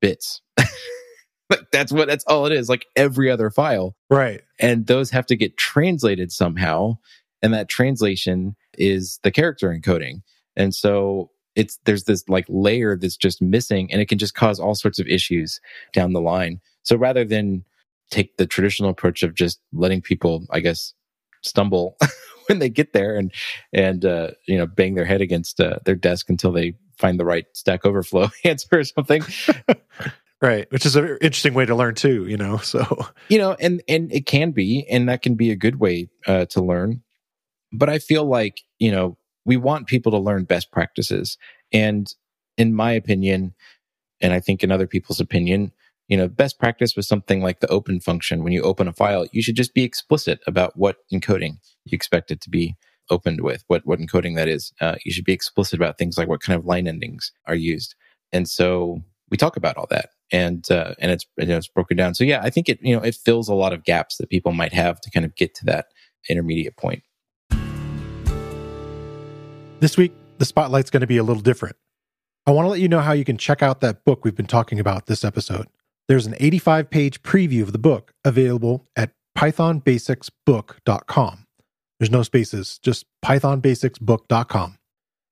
bits. 0.00 0.40
like 1.50 1.70
that's 1.70 1.92
what 1.92 2.08
that's 2.08 2.24
all 2.24 2.46
it 2.46 2.52
is 2.52 2.70
like 2.70 2.86
every 2.96 3.30
other 3.30 3.48
file 3.50 3.94
right 4.10 4.42
and 4.58 4.86
those 4.86 5.10
have 5.10 5.24
to 5.24 5.34
get 5.36 5.56
translated 5.56 6.30
somehow 6.30 6.94
and 7.42 7.54
that 7.54 7.70
translation 7.70 8.54
is 8.76 9.18
the 9.22 9.30
character 9.30 9.68
encoding 9.68 10.20
and 10.56 10.74
so 10.74 11.30
it's 11.56 11.78
there's 11.86 12.04
this 12.04 12.22
like 12.28 12.44
layer 12.50 12.98
that's 12.98 13.16
just 13.16 13.40
missing 13.40 13.90
and 13.90 14.02
it 14.02 14.10
can 14.10 14.18
just 14.18 14.34
cause 14.34 14.60
all 14.60 14.74
sorts 14.74 14.98
of 14.98 15.06
issues 15.06 15.58
down 15.94 16.12
the 16.12 16.20
line 16.20 16.60
so 16.82 16.96
rather 16.96 17.24
than 17.24 17.64
take 18.10 18.36
the 18.36 18.46
traditional 18.46 18.90
approach 18.90 19.22
of 19.22 19.34
just 19.34 19.60
letting 19.72 20.00
people, 20.00 20.46
I 20.50 20.60
guess, 20.60 20.94
stumble 21.42 21.96
when 22.48 22.58
they 22.58 22.68
get 22.68 22.92
there 22.92 23.16
and 23.16 23.32
and 23.72 24.04
uh, 24.04 24.30
you 24.46 24.56
know 24.56 24.66
bang 24.66 24.94
their 24.94 25.04
head 25.04 25.20
against 25.20 25.60
uh, 25.60 25.78
their 25.84 25.94
desk 25.94 26.28
until 26.28 26.52
they 26.52 26.74
find 26.96 27.18
the 27.18 27.24
right 27.24 27.46
Stack 27.52 27.84
Overflow 27.84 28.28
answer 28.44 28.68
or 28.72 28.84
something. 28.84 29.22
right, 30.42 30.70
which 30.70 30.84
is 30.84 30.96
an 30.96 31.18
interesting 31.20 31.54
way 31.54 31.64
to 31.66 31.74
learn 31.74 31.94
too. 31.94 32.26
You 32.26 32.36
know, 32.36 32.58
so 32.58 32.84
you 33.28 33.38
know, 33.38 33.56
and 33.60 33.82
and 33.88 34.12
it 34.12 34.26
can 34.26 34.50
be, 34.50 34.86
and 34.90 35.08
that 35.08 35.22
can 35.22 35.34
be 35.34 35.50
a 35.50 35.56
good 35.56 35.80
way 35.80 36.08
uh, 36.26 36.46
to 36.46 36.62
learn. 36.62 37.02
But 37.72 37.88
I 37.88 37.98
feel 37.98 38.24
like 38.24 38.62
you 38.78 38.90
know 38.90 39.16
we 39.44 39.56
want 39.56 39.86
people 39.86 40.12
to 40.12 40.18
learn 40.18 40.44
best 40.44 40.72
practices, 40.72 41.38
and 41.72 42.12
in 42.56 42.74
my 42.74 42.92
opinion, 42.92 43.54
and 44.20 44.32
I 44.32 44.40
think 44.40 44.64
in 44.64 44.72
other 44.72 44.86
people's 44.86 45.20
opinion, 45.20 45.72
you 46.08 46.16
know, 46.16 46.26
best 46.26 46.58
practice 46.58 46.96
with 46.96 47.04
something 47.04 47.42
like 47.42 47.60
the 47.60 47.68
open 47.68 48.00
function. 48.00 48.42
When 48.42 48.52
you 48.52 48.62
open 48.62 48.88
a 48.88 48.92
file, 48.92 49.26
you 49.30 49.42
should 49.42 49.56
just 49.56 49.74
be 49.74 49.84
explicit 49.84 50.40
about 50.46 50.76
what 50.76 50.96
encoding 51.12 51.58
you 51.84 51.94
expect 51.94 52.30
it 52.30 52.40
to 52.42 52.50
be 52.50 52.76
opened 53.10 53.42
with, 53.42 53.62
what, 53.68 53.86
what 53.86 53.98
encoding 53.98 54.34
that 54.36 54.48
is. 54.48 54.72
Uh, 54.80 54.96
you 55.04 55.12
should 55.12 55.24
be 55.24 55.32
explicit 55.32 55.78
about 55.78 55.98
things 55.98 56.18
like 56.18 56.28
what 56.28 56.40
kind 56.40 56.58
of 56.58 56.64
line 56.66 56.88
endings 56.88 57.32
are 57.46 57.54
used. 57.54 57.94
And 58.32 58.48
so 58.48 59.02
we 59.30 59.36
talk 59.36 59.56
about 59.56 59.76
all 59.76 59.86
that 59.90 60.10
and, 60.32 60.70
uh, 60.70 60.94
and 60.98 61.10
it's, 61.10 61.26
you 61.36 61.46
know, 61.46 61.56
it's 61.56 61.68
broken 61.68 61.96
down. 61.96 62.14
So 62.14 62.24
yeah, 62.24 62.40
I 62.42 62.50
think 62.50 62.68
it, 62.68 62.78
you 62.82 62.96
know, 62.96 63.02
it 63.02 63.14
fills 63.14 63.48
a 63.48 63.54
lot 63.54 63.72
of 63.72 63.84
gaps 63.84 64.16
that 64.16 64.30
people 64.30 64.52
might 64.52 64.72
have 64.72 65.00
to 65.02 65.10
kind 65.10 65.24
of 65.24 65.34
get 65.36 65.54
to 65.56 65.64
that 65.66 65.86
intermediate 66.28 66.76
point. 66.76 67.02
This 69.80 69.96
week, 69.96 70.12
the 70.38 70.44
spotlight's 70.44 70.90
going 70.90 71.02
to 71.02 71.06
be 71.06 71.18
a 71.18 71.22
little 71.22 71.42
different. 71.42 71.76
I 72.46 72.50
want 72.50 72.66
to 72.66 72.70
let 72.70 72.80
you 72.80 72.88
know 72.88 73.00
how 73.00 73.12
you 73.12 73.24
can 73.24 73.36
check 73.36 73.62
out 73.62 73.80
that 73.82 74.04
book 74.04 74.24
we've 74.24 74.34
been 74.34 74.46
talking 74.46 74.80
about 74.80 75.06
this 75.06 75.24
episode. 75.24 75.66
There's 76.08 76.26
an 76.26 76.34
85 76.40 76.90
page 76.90 77.22
preview 77.22 77.62
of 77.62 77.72
the 77.72 77.78
book 77.78 78.12
available 78.24 78.86
at 78.96 79.12
pythonbasicsbook.com. 79.36 81.44
There's 82.00 82.10
no 82.10 82.22
spaces, 82.22 82.80
just 82.82 83.04
pythonbasicsbook.com. 83.24 84.78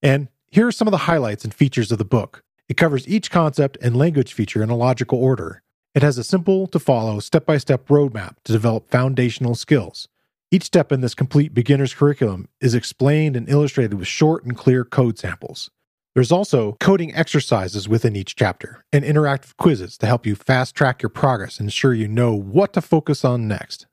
And 0.02 0.28
here 0.50 0.66
are 0.66 0.72
some 0.72 0.86
of 0.86 0.92
the 0.92 0.98
highlights 0.98 1.44
and 1.44 1.54
features 1.54 1.90
of 1.90 1.98
the 1.98 2.04
book. 2.04 2.42
It 2.68 2.76
covers 2.76 3.08
each 3.08 3.30
concept 3.30 3.78
and 3.80 3.96
language 3.96 4.34
feature 4.34 4.62
in 4.62 4.68
a 4.68 4.76
logical 4.76 5.18
order. 5.18 5.62
It 5.94 6.02
has 6.02 6.18
a 6.18 6.24
simple 6.24 6.66
to 6.68 6.78
follow 6.78 7.20
step 7.20 7.46
by 7.46 7.56
step 7.56 7.88
roadmap 7.88 8.34
to 8.44 8.52
develop 8.52 8.90
foundational 8.90 9.54
skills. 9.54 10.08
Each 10.50 10.64
step 10.64 10.92
in 10.92 11.00
this 11.00 11.14
complete 11.14 11.54
beginner's 11.54 11.94
curriculum 11.94 12.48
is 12.60 12.74
explained 12.74 13.34
and 13.34 13.48
illustrated 13.48 13.94
with 13.94 14.06
short 14.06 14.44
and 14.44 14.56
clear 14.56 14.84
code 14.84 15.18
samples. 15.18 15.70
There's 16.16 16.32
also 16.32 16.78
coding 16.80 17.14
exercises 17.14 17.90
within 17.90 18.16
each 18.16 18.36
chapter 18.36 18.82
and 18.90 19.04
interactive 19.04 19.54
quizzes 19.58 19.98
to 19.98 20.06
help 20.06 20.24
you 20.24 20.34
fast 20.34 20.74
track 20.74 21.02
your 21.02 21.10
progress 21.10 21.58
and 21.58 21.66
ensure 21.66 21.92
you 21.92 22.08
know 22.08 22.34
what 22.34 22.72
to 22.72 22.80
focus 22.80 23.22
on 23.22 23.46
next. 23.46 23.86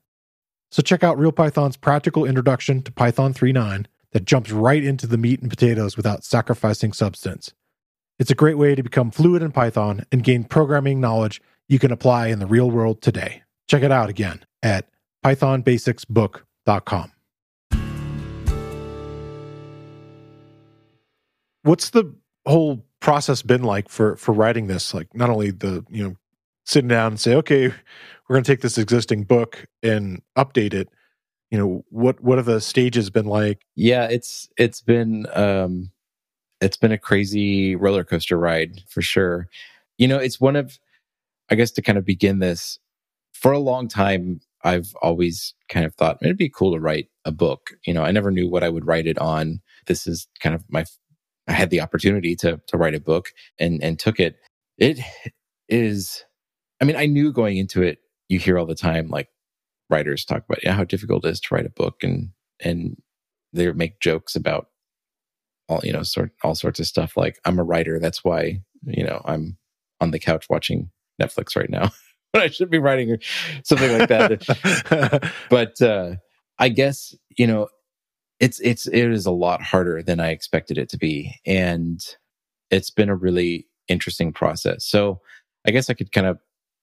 So 0.70 0.80
check 0.80 1.04
out 1.04 1.18
RealPython's 1.18 1.76
practical 1.76 2.24
introduction 2.24 2.80
to 2.84 2.92
Python 2.92 3.34
3.9 3.34 3.84
that 4.12 4.24
jumps 4.24 4.50
right 4.50 4.82
into 4.82 5.06
the 5.06 5.18
meat 5.18 5.42
and 5.42 5.50
potatoes 5.50 5.98
without 5.98 6.24
sacrificing 6.24 6.94
substance. 6.94 7.52
It's 8.18 8.30
a 8.30 8.34
great 8.34 8.56
way 8.56 8.74
to 8.74 8.82
become 8.82 9.10
fluid 9.10 9.42
in 9.42 9.52
Python 9.52 10.06
and 10.10 10.24
gain 10.24 10.44
programming 10.44 11.02
knowledge 11.02 11.42
you 11.68 11.78
can 11.78 11.92
apply 11.92 12.28
in 12.28 12.38
the 12.38 12.46
real 12.46 12.70
world 12.70 13.02
today. 13.02 13.42
Check 13.68 13.82
it 13.82 13.92
out 13.92 14.08
again 14.08 14.42
at 14.62 14.88
pythonbasicsbook.com. 15.22 17.13
What's 21.64 21.90
the 21.90 22.14
whole 22.46 22.84
process 23.00 23.42
been 23.42 23.62
like 23.62 23.88
for 23.88 24.16
for 24.16 24.32
writing 24.32 24.66
this? 24.66 24.94
Like 24.94 25.14
not 25.14 25.30
only 25.30 25.50
the, 25.50 25.84
you 25.90 26.04
know, 26.04 26.16
sitting 26.64 26.88
down 26.88 27.12
and 27.12 27.20
say, 27.20 27.34
okay, 27.34 27.68
we're 27.68 28.36
going 28.36 28.44
to 28.44 28.52
take 28.52 28.60
this 28.60 28.78
existing 28.78 29.24
book 29.24 29.66
and 29.82 30.22
update 30.36 30.74
it. 30.74 30.88
You 31.50 31.58
know, 31.58 31.84
what 31.88 32.20
what 32.22 32.38
have 32.38 32.46
the 32.46 32.60
stages 32.60 33.10
been 33.10 33.26
like? 33.26 33.64
Yeah, 33.74 34.04
it's 34.10 34.48
it's 34.58 34.80
been 34.82 35.26
um 35.34 35.90
it's 36.60 36.76
been 36.76 36.92
a 36.92 36.98
crazy 36.98 37.76
roller 37.76 38.04
coaster 38.04 38.38
ride 38.38 38.82
for 38.88 39.02
sure. 39.02 39.48
You 39.98 40.08
know, 40.08 40.18
it's 40.18 40.40
one 40.40 40.56
of 40.56 40.78
I 41.50 41.54
guess 41.54 41.70
to 41.72 41.82
kind 41.82 41.98
of 41.98 42.04
begin 42.04 42.40
this, 42.40 42.78
for 43.32 43.52
a 43.52 43.58
long 43.58 43.88
time 43.88 44.40
I've 44.64 44.94
always 45.02 45.54
kind 45.68 45.84
of 45.86 45.94
thought 45.94 46.18
it'd 46.22 46.38
be 46.38 46.48
cool 46.48 46.72
to 46.72 46.80
write 46.80 47.08
a 47.24 47.32
book. 47.32 47.72
You 47.86 47.94
know, 47.94 48.02
I 48.02 48.10
never 48.12 48.30
knew 48.30 48.48
what 48.48 48.64
I 48.64 48.70
would 48.70 48.86
write 48.86 49.06
it 49.06 49.18
on. 49.18 49.60
This 49.86 50.06
is 50.06 50.26
kind 50.40 50.54
of 50.54 50.64
my 50.68 50.86
I 51.48 51.52
had 51.52 51.70
the 51.70 51.80
opportunity 51.80 52.36
to 52.36 52.60
to 52.68 52.76
write 52.76 52.94
a 52.94 53.00
book 53.00 53.30
and 53.58 53.82
and 53.82 53.98
took 53.98 54.20
it. 54.20 54.36
It 54.78 55.00
is 55.68 56.24
I 56.80 56.84
mean, 56.84 56.96
I 56.96 57.06
knew 57.06 57.32
going 57.32 57.56
into 57.56 57.82
it, 57.82 57.98
you 58.28 58.38
hear 58.38 58.58
all 58.58 58.66
the 58.66 58.74
time 58.74 59.08
like 59.08 59.28
writers 59.90 60.24
talk 60.24 60.44
about 60.48 60.62
yeah, 60.64 60.72
how 60.72 60.84
difficult 60.84 61.24
it 61.24 61.30
is 61.30 61.40
to 61.40 61.54
write 61.54 61.66
a 61.66 61.70
book 61.70 62.02
and 62.02 62.30
and 62.60 62.96
they 63.52 63.70
make 63.72 64.00
jokes 64.00 64.34
about 64.34 64.68
all 65.68 65.80
you 65.82 65.92
know 65.92 66.02
sort 66.02 66.32
all 66.42 66.54
sorts 66.54 66.80
of 66.80 66.86
stuff 66.86 67.16
like 67.16 67.38
I'm 67.44 67.58
a 67.58 67.64
writer 67.64 67.98
that's 67.98 68.24
why 68.24 68.60
you 68.86 69.04
know 69.04 69.22
I'm 69.24 69.56
on 70.00 70.10
the 70.10 70.18
couch 70.18 70.46
watching 70.50 70.90
Netflix 71.20 71.56
right 71.56 71.70
now 71.70 71.90
but 72.32 72.42
I 72.44 72.48
should 72.48 72.70
be 72.70 72.78
writing 72.78 73.18
something 73.64 73.98
like 73.98 74.08
that 74.08 75.32
but 75.50 75.80
uh 75.80 76.16
I 76.58 76.68
guess 76.68 77.14
you 77.36 77.46
know 77.46 77.68
it's 78.44 78.60
it's 78.60 78.86
it 78.86 79.10
is 79.10 79.24
a 79.24 79.30
lot 79.30 79.62
harder 79.62 80.02
than 80.02 80.20
I 80.20 80.28
expected 80.28 80.76
it 80.76 80.90
to 80.90 80.98
be, 80.98 81.40
and 81.46 81.98
it's 82.70 82.90
been 82.90 83.08
a 83.08 83.16
really 83.16 83.66
interesting 83.88 84.34
process. 84.34 84.84
So 84.84 85.22
I 85.66 85.70
guess 85.70 85.88
I 85.88 85.94
could 85.94 86.12
kind 86.12 86.26
of 86.26 86.38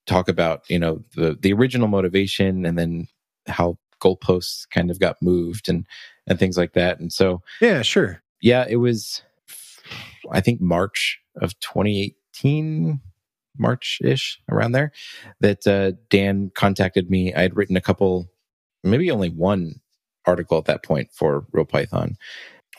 talk 0.08 0.28
about 0.28 0.68
you 0.72 0.80
know 0.80 1.04
the 1.16 1.38
the 1.40 1.54
original 1.54 1.88
motivation 1.88 2.66
and 2.66 2.80
then 2.80 3.08
how 3.48 3.78
goalposts 4.02 4.68
kind 4.74 4.90
of 4.90 5.00
got 5.00 5.22
moved 5.22 5.70
and 5.70 5.86
and 6.26 6.40
things 6.40 6.58
like 6.58 6.74
that. 6.74 7.00
And 7.00 7.14
so 7.14 7.44
yeah, 7.62 7.84
sure, 7.84 8.24
yeah, 8.42 8.66
it 8.68 8.78
was 8.78 9.22
I 10.32 10.42
think 10.42 10.62
March 10.62 11.20
of 11.40 11.58
2018. 11.60 13.02
March 13.58 14.00
ish 14.02 14.40
around 14.50 14.72
there 14.72 14.94
that 15.42 15.68
uh, 15.68 15.92
Dan 16.10 16.52
contacted 16.56 17.10
me. 17.12 17.34
I 17.34 17.42
had 17.42 17.56
written 17.56 17.76
a 17.76 17.82
couple, 17.82 18.32
maybe 18.82 19.12
only 19.12 19.30
one 19.30 19.82
article 20.26 20.58
at 20.58 20.66
that 20.66 20.84
point 20.84 21.10
for 21.12 21.46
Real 21.52 21.66
Python. 21.66 22.18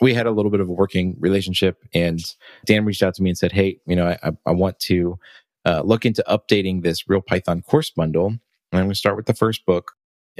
We 0.00 0.14
had 0.14 0.26
a 0.26 0.30
little 0.30 0.50
bit 0.50 0.60
of 0.60 0.68
a 0.68 0.72
working 0.72 1.16
relationship, 1.20 1.78
and 1.94 2.20
Dan 2.64 2.84
reached 2.84 3.02
out 3.02 3.14
to 3.14 3.22
me 3.22 3.30
and 3.30 3.38
said, 3.38 3.52
"Hey, 3.52 3.78
you 3.86 3.94
know, 3.94 4.16
I, 4.22 4.32
I 4.46 4.52
want 4.52 4.78
to 4.80 5.18
uh, 5.64 5.82
look 5.84 6.04
into 6.04 6.24
updating 6.28 6.82
this 6.82 7.08
Real 7.08 7.20
Python 7.20 7.62
course 7.62 7.90
bundle, 7.90 8.26
and 8.26 8.40
I'm 8.72 8.84
going 8.84 8.90
to 8.90 8.96
start 8.96 9.16
with 9.16 9.26
the 9.26 9.34
first 9.34 9.64
book. 9.64 9.92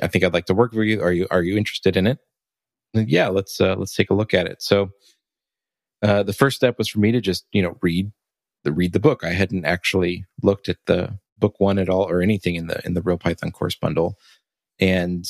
I 0.02 0.08
think 0.08 0.24
I'd 0.24 0.32
like 0.32 0.46
to 0.46 0.54
work 0.54 0.72
with 0.72 0.86
you. 0.86 1.02
Are 1.02 1.12
you 1.12 1.26
Are 1.30 1.42
you 1.42 1.56
interested 1.56 1.96
in 1.96 2.06
it? 2.06 2.18
And 2.94 3.08
yeah, 3.08 3.28
let's 3.28 3.60
uh, 3.60 3.76
let's 3.76 3.94
take 3.94 4.10
a 4.10 4.14
look 4.14 4.34
at 4.34 4.46
it. 4.46 4.62
So, 4.62 4.90
uh, 6.02 6.22
the 6.22 6.32
first 6.32 6.56
step 6.56 6.78
was 6.78 6.88
for 6.88 6.98
me 6.98 7.12
to 7.12 7.20
just 7.20 7.46
you 7.52 7.62
know 7.62 7.76
read 7.82 8.10
the 8.64 8.72
read 8.72 8.92
the 8.92 9.00
book. 9.00 9.24
I 9.24 9.30
hadn't 9.32 9.64
actually 9.64 10.24
looked 10.42 10.68
at 10.68 10.78
the 10.86 11.18
book 11.38 11.58
one 11.58 11.78
at 11.78 11.88
all 11.88 12.08
or 12.08 12.22
anything 12.22 12.54
in 12.54 12.66
the 12.66 12.84
in 12.86 12.94
the 12.94 13.02
Real 13.02 13.18
Python 13.18 13.52
course 13.52 13.76
bundle, 13.76 14.18
and 14.80 15.26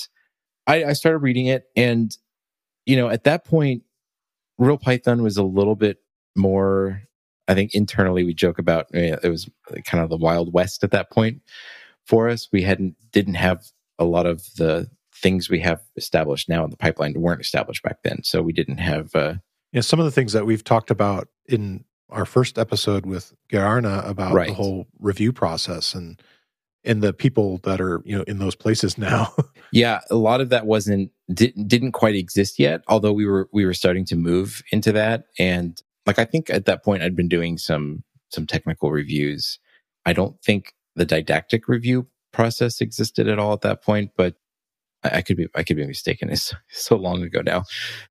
I, 0.66 0.85
I 0.85 0.92
started 0.92 1.18
reading 1.18 1.46
it, 1.46 1.64
and 1.77 2.16
you 2.87 2.96
know, 2.96 3.09
at 3.09 3.25
that 3.25 3.44
point, 3.44 3.83
Real 4.59 4.79
Python 4.79 5.22
was 5.22 5.37
a 5.37 5.42
little 5.42 5.77
bit 5.77 5.98
more. 6.37 7.03
I 7.48 7.55
think 7.55 7.75
internally 7.75 8.25
we 8.25 8.35
joke 8.35 8.59
about 8.59 8.87
it 8.94 9.29
was 9.29 9.51
kind 9.85 10.03
of 10.03 10.11
the 10.11 10.16
wild 10.16 10.53
west 10.53 10.85
at 10.85 10.92
that 10.92 11.11
point 11.11 11.42
for 12.05 12.29
us. 12.29 12.48
We 12.53 12.62
hadn't 12.62 12.96
didn't 13.12 13.35
have 13.35 13.64
a 13.98 14.05
lot 14.05 14.27
of 14.27 14.44
the 14.57 14.88
things 15.14 15.51
we 15.51 15.61
have 15.61 15.81
established 15.96 16.48
now 16.48 16.64
in 16.64 16.70
the 16.70 16.77
pipeline 16.77 17.14
weren't 17.14 17.40
established 17.40 17.83
back 17.83 18.03
then. 18.03 18.22
So 18.22 18.42
we 18.42 18.53
didn't 18.53 18.79
have. 18.79 19.14
Uh, 19.14 19.35
yeah, 19.72 19.81
some 19.81 19.98
of 19.98 20.05
the 20.05 20.11
things 20.11 20.33
that 20.35 20.44
we've 20.44 20.64
talked 20.64 20.90
about 20.90 21.29
in 21.46 21.85
our 22.11 22.27
first 22.27 22.59
episode 22.59 23.07
with 23.07 23.33
Geir 23.48 23.64
Arne 23.64 23.87
about 23.87 24.35
right. 24.35 24.48
the 24.48 24.55
whole 24.55 24.87
review 24.98 25.33
process 25.33 25.94
and 25.94 26.20
and 26.85 27.03
the 27.03 27.12
people 27.12 27.59
that 27.64 27.81
are 27.81 28.03
you 28.05 28.16
know 28.16 28.25
in 28.25 28.38
those 28.38 28.55
places 28.55 28.99
now 28.99 29.33
yeah 29.73 30.01
a 30.11 30.14
lot 30.14 30.40
of 30.40 30.49
that 30.49 30.66
wasn't 30.66 31.11
didn't 31.33 31.68
didn't 31.68 31.92
quite 31.92 32.14
exist 32.14 32.59
yet 32.59 32.83
although 32.88 33.12
we 33.12 33.27
were 33.27 33.49
we 33.53 33.64
were 33.64 33.75
starting 33.75 34.05
to 34.05 34.16
move 34.16 34.62
into 34.73 34.92
that 34.92 35.25
and 35.38 35.83
like 36.07 36.18
i 36.18 36.25
think 36.25 36.51
at 36.51 36.64
that 36.64 36.85
point 36.85 37.03
i'd 37.03 37.16
been 37.16 37.29
doing 37.29 37.57
some 37.59 38.03
some 38.31 38.47
technical 38.47 38.90
reviews 38.90 39.59
i 40.07 40.12
don't 40.12 40.40
think 40.42 40.75
the 40.97 41.07
didactic 41.07 41.68
review 41.68 42.07
process 42.33 42.81
existed 42.81 43.29
at 43.29 43.38
all 43.38 43.53
at 43.53 43.61
that 43.61 43.83
point 43.83 44.11
but 44.16 44.35
I, 45.05 45.18
I 45.18 45.23
could 45.23 45.37
be 45.37 45.49
I 45.55 45.62
could 45.62 45.77
be 45.77 45.87
mistaken. 45.87 46.31
It's 46.31 46.55
so 46.68 46.97
long 46.97 47.23
ago 47.23 47.42
now. 47.42 47.64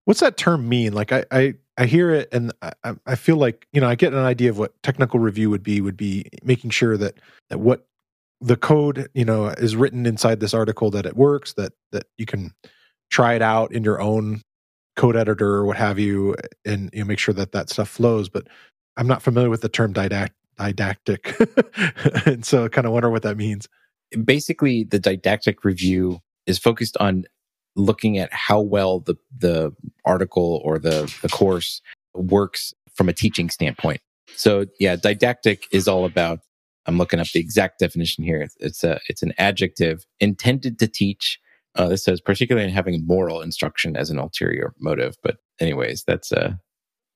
What's 0.05 0.19
that 0.19 0.37
term 0.37 0.67
mean? 0.67 0.93
Like 0.93 1.11
I 1.11 1.25
I, 1.31 1.53
I 1.77 1.85
hear 1.85 2.11
it 2.11 2.29
and 2.31 2.51
I, 2.61 2.93
I 3.05 3.15
feel 3.15 3.37
like 3.37 3.67
you 3.71 3.81
know 3.81 3.87
I 3.87 3.95
get 3.95 4.13
an 4.13 4.19
idea 4.19 4.49
of 4.49 4.57
what 4.57 4.81
technical 4.83 5.19
review 5.19 5.49
would 5.49 5.63
be. 5.63 5.81
Would 5.81 5.97
be 5.97 6.25
making 6.43 6.71
sure 6.71 6.97
that 6.97 7.19
that 7.49 7.59
what 7.59 7.87
the 8.41 8.57
code 8.57 9.07
you 9.13 9.25
know 9.25 9.47
is 9.47 9.75
written 9.75 10.05
inside 10.05 10.39
this 10.39 10.53
article 10.53 10.91
that 10.91 11.05
it 11.05 11.15
works 11.15 11.53
that 11.53 11.73
that 11.91 12.05
you 12.17 12.25
can 12.25 12.51
try 13.09 13.33
it 13.33 13.41
out 13.41 13.71
in 13.71 13.83
your 13.83 14.01
own 14.01 14.41
code 14.95 15.15
editor 15.15 15.55
or 15.55 15.65
what 15.65 15.77
have 15.77 15.99
you 15.99 16.35
and 16.65 16.89
you 16.93 16.99
know, 16.99 17.05
make 17.05 17.19
sure 17.19 17.33
that 17.33 17.51
that 17.51 17.69
stuff 17.69 17.87
flows 17.87 18.29
but 18.29 18.47
i'm 18.97 19.07
not 19.07 19.21
familiar 19.21 19.49
with 19.49 19.61
the 19.61 19.69
term 19.69 19.93
didact- 19.93 20.31
didactic. 20.61 21.35
And 22.25 22.45
so 22.45 22.65
i 22.65 22.67
kind 22.67 22.85
of 22.85 22.93
wonder 22.93 23.09
what 23.09 23.23
that 23.23 23.37
means. 23.37 23.67
Basically 24.23 24.83
the 24.83 24.99
didactic 24.99 25.63
review 25.63 26.19
is 26.45 26.59
focused 26.59 26.97
on 26.97 27.25
looking 27.75 28.17
at 28.17 28.31
how 28.33 28.59
well 28.59 28.99
the 28.99 29.15
the 29.37 29.73
article 30.05 30.61
or 30.63 30.77
the 30.77 31.13
the 31.21 31.29
course 31.29 31.81
works 32.13 32.73
from 32.93 33.09
a 33.09 33.13
teaching 33.13 33.49
standpoint. 33.49 34.01
So 34.35 34.65
yeah 34.79 34.95
didactic 34.95 35.67
is 35.71 35.87
all 35.87 36.05
about 36.05 36.39
I'm 36.85 36.97
looking 36.97 37.19
up 37.19 37.27
the 37.27 37.39
exact 37.39 37.79
definition 37.79 38.23
here. 38.23 38.47
It's 38.59 38.83
a 38.83 38.99
it's 39.07 39.23
an 39.23 39.33
adjective 39.37 40.05
intended 40.19 40.79
to 40.79 40.87
teach. 40.87 41.39
Uh, 41.75 41.87
this 41.87 42.03
says 42.03 42.19
particularly 42.19 42.67
in 42.67 42.73
having 42.73 43.05
moral 43.05 43.41
instruction 43.41 43.95
as 43.95 44.09
an 44.09 44.19
ulterior 44.19 44.73
motive. 44.79 45.15
But 45.23 45.37
anyways, 45.59 46.03
that's 46.05 46.31
uh 46.31 46.53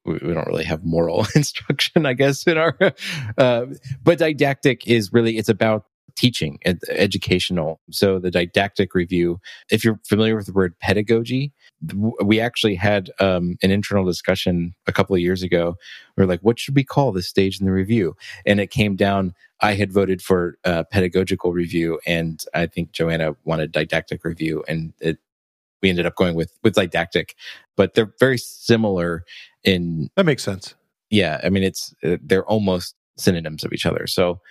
we, 0.05 0.19
don't 0.19 0.47
really 0.47 0.63
have 0.65 0.83
moral 0.83 1.25
instruction, 1.35 2.05
I 2.05 2.13
guess, 2.13 2.45
in 2.45 2.57
our. 2.57 2.77
Uh, 3.37 3.65
but 4.03 4.19
didactic 4.19 4.87
is 4.87 5.11
really 5.11 5.37
it's 5.37 5.49
about 5.49 5.85
teaching, 6.15 6.57
ed- 6.63 6.79
educational. 6.89 7.81
So 7.91 8.19
the 8.19 8.31
didactic 8.31 8.95
review, 8.95 9.39
if 9.69 9.83
you're 9.83 9.99
familiar 10.07 10.35
with 10.35 10.45
the 10.45 10.53
word 10.53 10.79
pedagogy, 10.79 11.51
we 11.93 12.39
actually 12.39 12.75
had 12.75 13.11
um, 13.19 13.57
an 13.61 13.71
internal 13.71 14.05
discussion 14.05 14.73
a 14.87 14.93
couple 14.93 15.15
of 15.15 15.21
years 15.21 15.43
ago. 15.43 15.75
We 16.15 16.23
are 16.23 16.27
like, 16.27 16.41
what 16.41 16.59
should 16.59 16.75
we 16.75 16.83
call 16.83 17.11
this 17.11 17.27
stage 17.27 17.59
in 17.59 17.65
the 17.65 17.71
review? 17.71 18.15
And 18.45 18.59
it 18.59 18.71
came 18.71 18.95
down. 18.95 19.33
I 19.61 19.75
had 19.75 19.91
voted 19.91 20.21
for 20.21 20.57
uh, 20.65 20.83
pedagogical 20.91 21.53
review, 21.53 21.99
and 22.05 22.43
I 22.53 22.67
think 22.67 22.91
Joanna 22.91 23.35
wanted 23.45 23.71
didactic 23.71 24.23
review, 24.23 24.63
and 24.67 24.93
it 24.99 25.17
we 25.81 25.89
ended 25.89 26.05
up 26.05 26.15
going 26.15 26.35
with 26.35 26.51
with 26.63 26.75
didactic. 26.75 27.35
But 27.75 27.93
they're 27.93 28.13
very 28.19 28.37
similar 28.37 29.23
in 29.63 30.09
that 30.15 30.25
makes 30.25 30.43
sense. 30.43 30.75
Yeah, 31.09 31.39
I 31.43 31.49
mean, 31.49 31.63
it's 31.63 31.93
uh, 32.03 32.17
they're 32.21 32.45
almost 32.45 32.95
synonyms 33.17 33.63
of 33.63 33.71
each 33.71 33.85
other. 33.85 34.07
So 34.07 34.41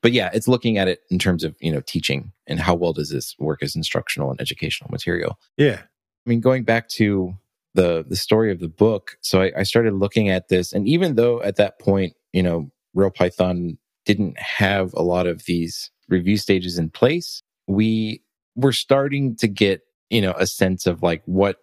but 0.00 0.12
yeah, 0.12 0.30
it's 0.32 0.48
looking 0.48 0.78
at 0.78 0.88
it 0.88 1.00
in 1.10 1.18
terms 1.18 1.44
of, 1.44 1.54
you 1.60 1.70
know, 1.70 1.82
teaching 1.84 2.32
and 2.46 2.58
how 2.60 2.74
well 2.74 2.92
does 2.92 3.10
this 3.10 3.34
work 3.38 3.62
as 3.62 3.76
instructional 3.76 4.30
and 4.30 4.40
educational 4.40 4.90
material. 4.90 5.38
Yeah. 5.56 5.82
I 6.24 6.30
mean, 6.30 6.40
going 6.40 6.64
back 6.64 6.88
to 6.90 7.34
the 7.74 8.04
the 8.06 8.16
story 8.16 8.52
of 8.52 8.60
the 8.60 8.68
book, 8.68 9.16
so 9.20 9.42
I, 9.42 9.52
I 9.58 9.62
started 9.62 9.94
looking 9.94 10.28
at 10.28 10.48
this, 10.48 10.72
and 10.72 10.86
even 10.86 11.16
though 11.16 11.42
at 11.42 11.56
that 11.56 11.78
point, 11.78 12.14
you 12.32 12.42
know, 12.42 12.70
Real 12.94 13.10
Python 13.10 13.78
didn't 14.04 14.38
have 14.38 14.92
a 14.94 15.02
lot 15.02 15.26
of 15.26 15.44
these 15.44 15.90
review 16.08 16.36
stages 16.36 16.78
in 16.78 16.90
place, 16.90 17.42
we 17.66 18.22
were 18.56 18.72
starting 18.72 19.36
to 19.36 19.48
get, 19.48 19.82
you 20.10 20.20
know, 20.20 20.34
a 20.36 20.46
sense 20.46 20.86
of 20.86 21.02
like 21.02 21.22
what 21.26 21.56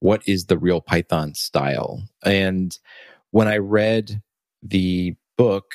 what 0.00 0.22
is 0.26 0.46
the 0.46 0.58
real 0.58 0.80
Python 0.80 1.34
style. 1.34 2.02
And 2.24 2.76
when 3.30 3.46
I 3.46 3.58
read 3.58 4.20
the 4.62 5.14
book, 5.38 5.72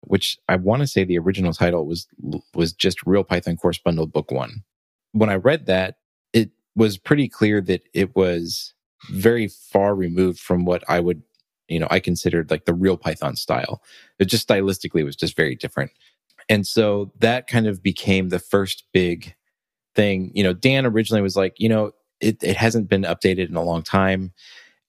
which 0.00 0.38
I 0.48 0.56
want 0.56 0.80
to 0.80 0.86
say 0.86 1.04
the 1.04 1.18
original 1.18 1.52
title 1.52 1.86
was 1.86 2.06
was 2.54 2.72
just 2.72 3.04
Real 3.06 3.24
Python 3.24 3.56
Course 3.56 3.78
Bundle 3.78 4.06
Book 4.06 4.30
1. 4.30 4.62
When 5.12 5.28
I 5.28 5.34
read 5.34 5.66
that, 5.66 5.96
was 6.80 6.96
pretty 6.96 7.28
clear 7.28 7.60
that 7.60 7.82
it 7.92 8.16
was 8.16 8.72
very 9.10 9.48
far 9.48 9.94
removed 9.94 10.40
from 10.40 10.64
what 10.64 10.82
I 10.88 10.98
would 10.98 11.22
you 11.68 11.78
know, 11.78 11.86
I 11.90 12.00
considered 12.00 12.50
like 12.50 12.64
the 12.64 12.72
real 12.74 12.96
Python 12.96 13.36
style. 13.36 13.82
It 14.18 14.24
just 14.24 14.48
stylistically 14.48 15.04
was 15.04 15.14
just 15.14 15.36
very 15.36 15.54
different. 15.54 15.92
And 16.48 16.66
so 16.66 17.12
that 17.20 17.46
kind 17.46 17.66
of 17.66 17.82
became 17.82 18.30
the 18.30 18.40
first 18.40 18.84
big 18.92 19.34
thing. 19.94 20.32
You 20.34 20.42
know, 20.42 20.54
Dan 20.54 20.86
originally 20.86 21.22
was 21.22 21.36
like, 21.36 21.54
you 21.58 21.68
know, 21.68 21.92
it, 22.18 22.42
it 22.42 22.56
hasn't 22.56 22.88
been 22.88 23.02
updated 23.02 23.50
in 23.50 23.56
a 23.56 23.62
long 23.62 23.82
time. 23.82 24.32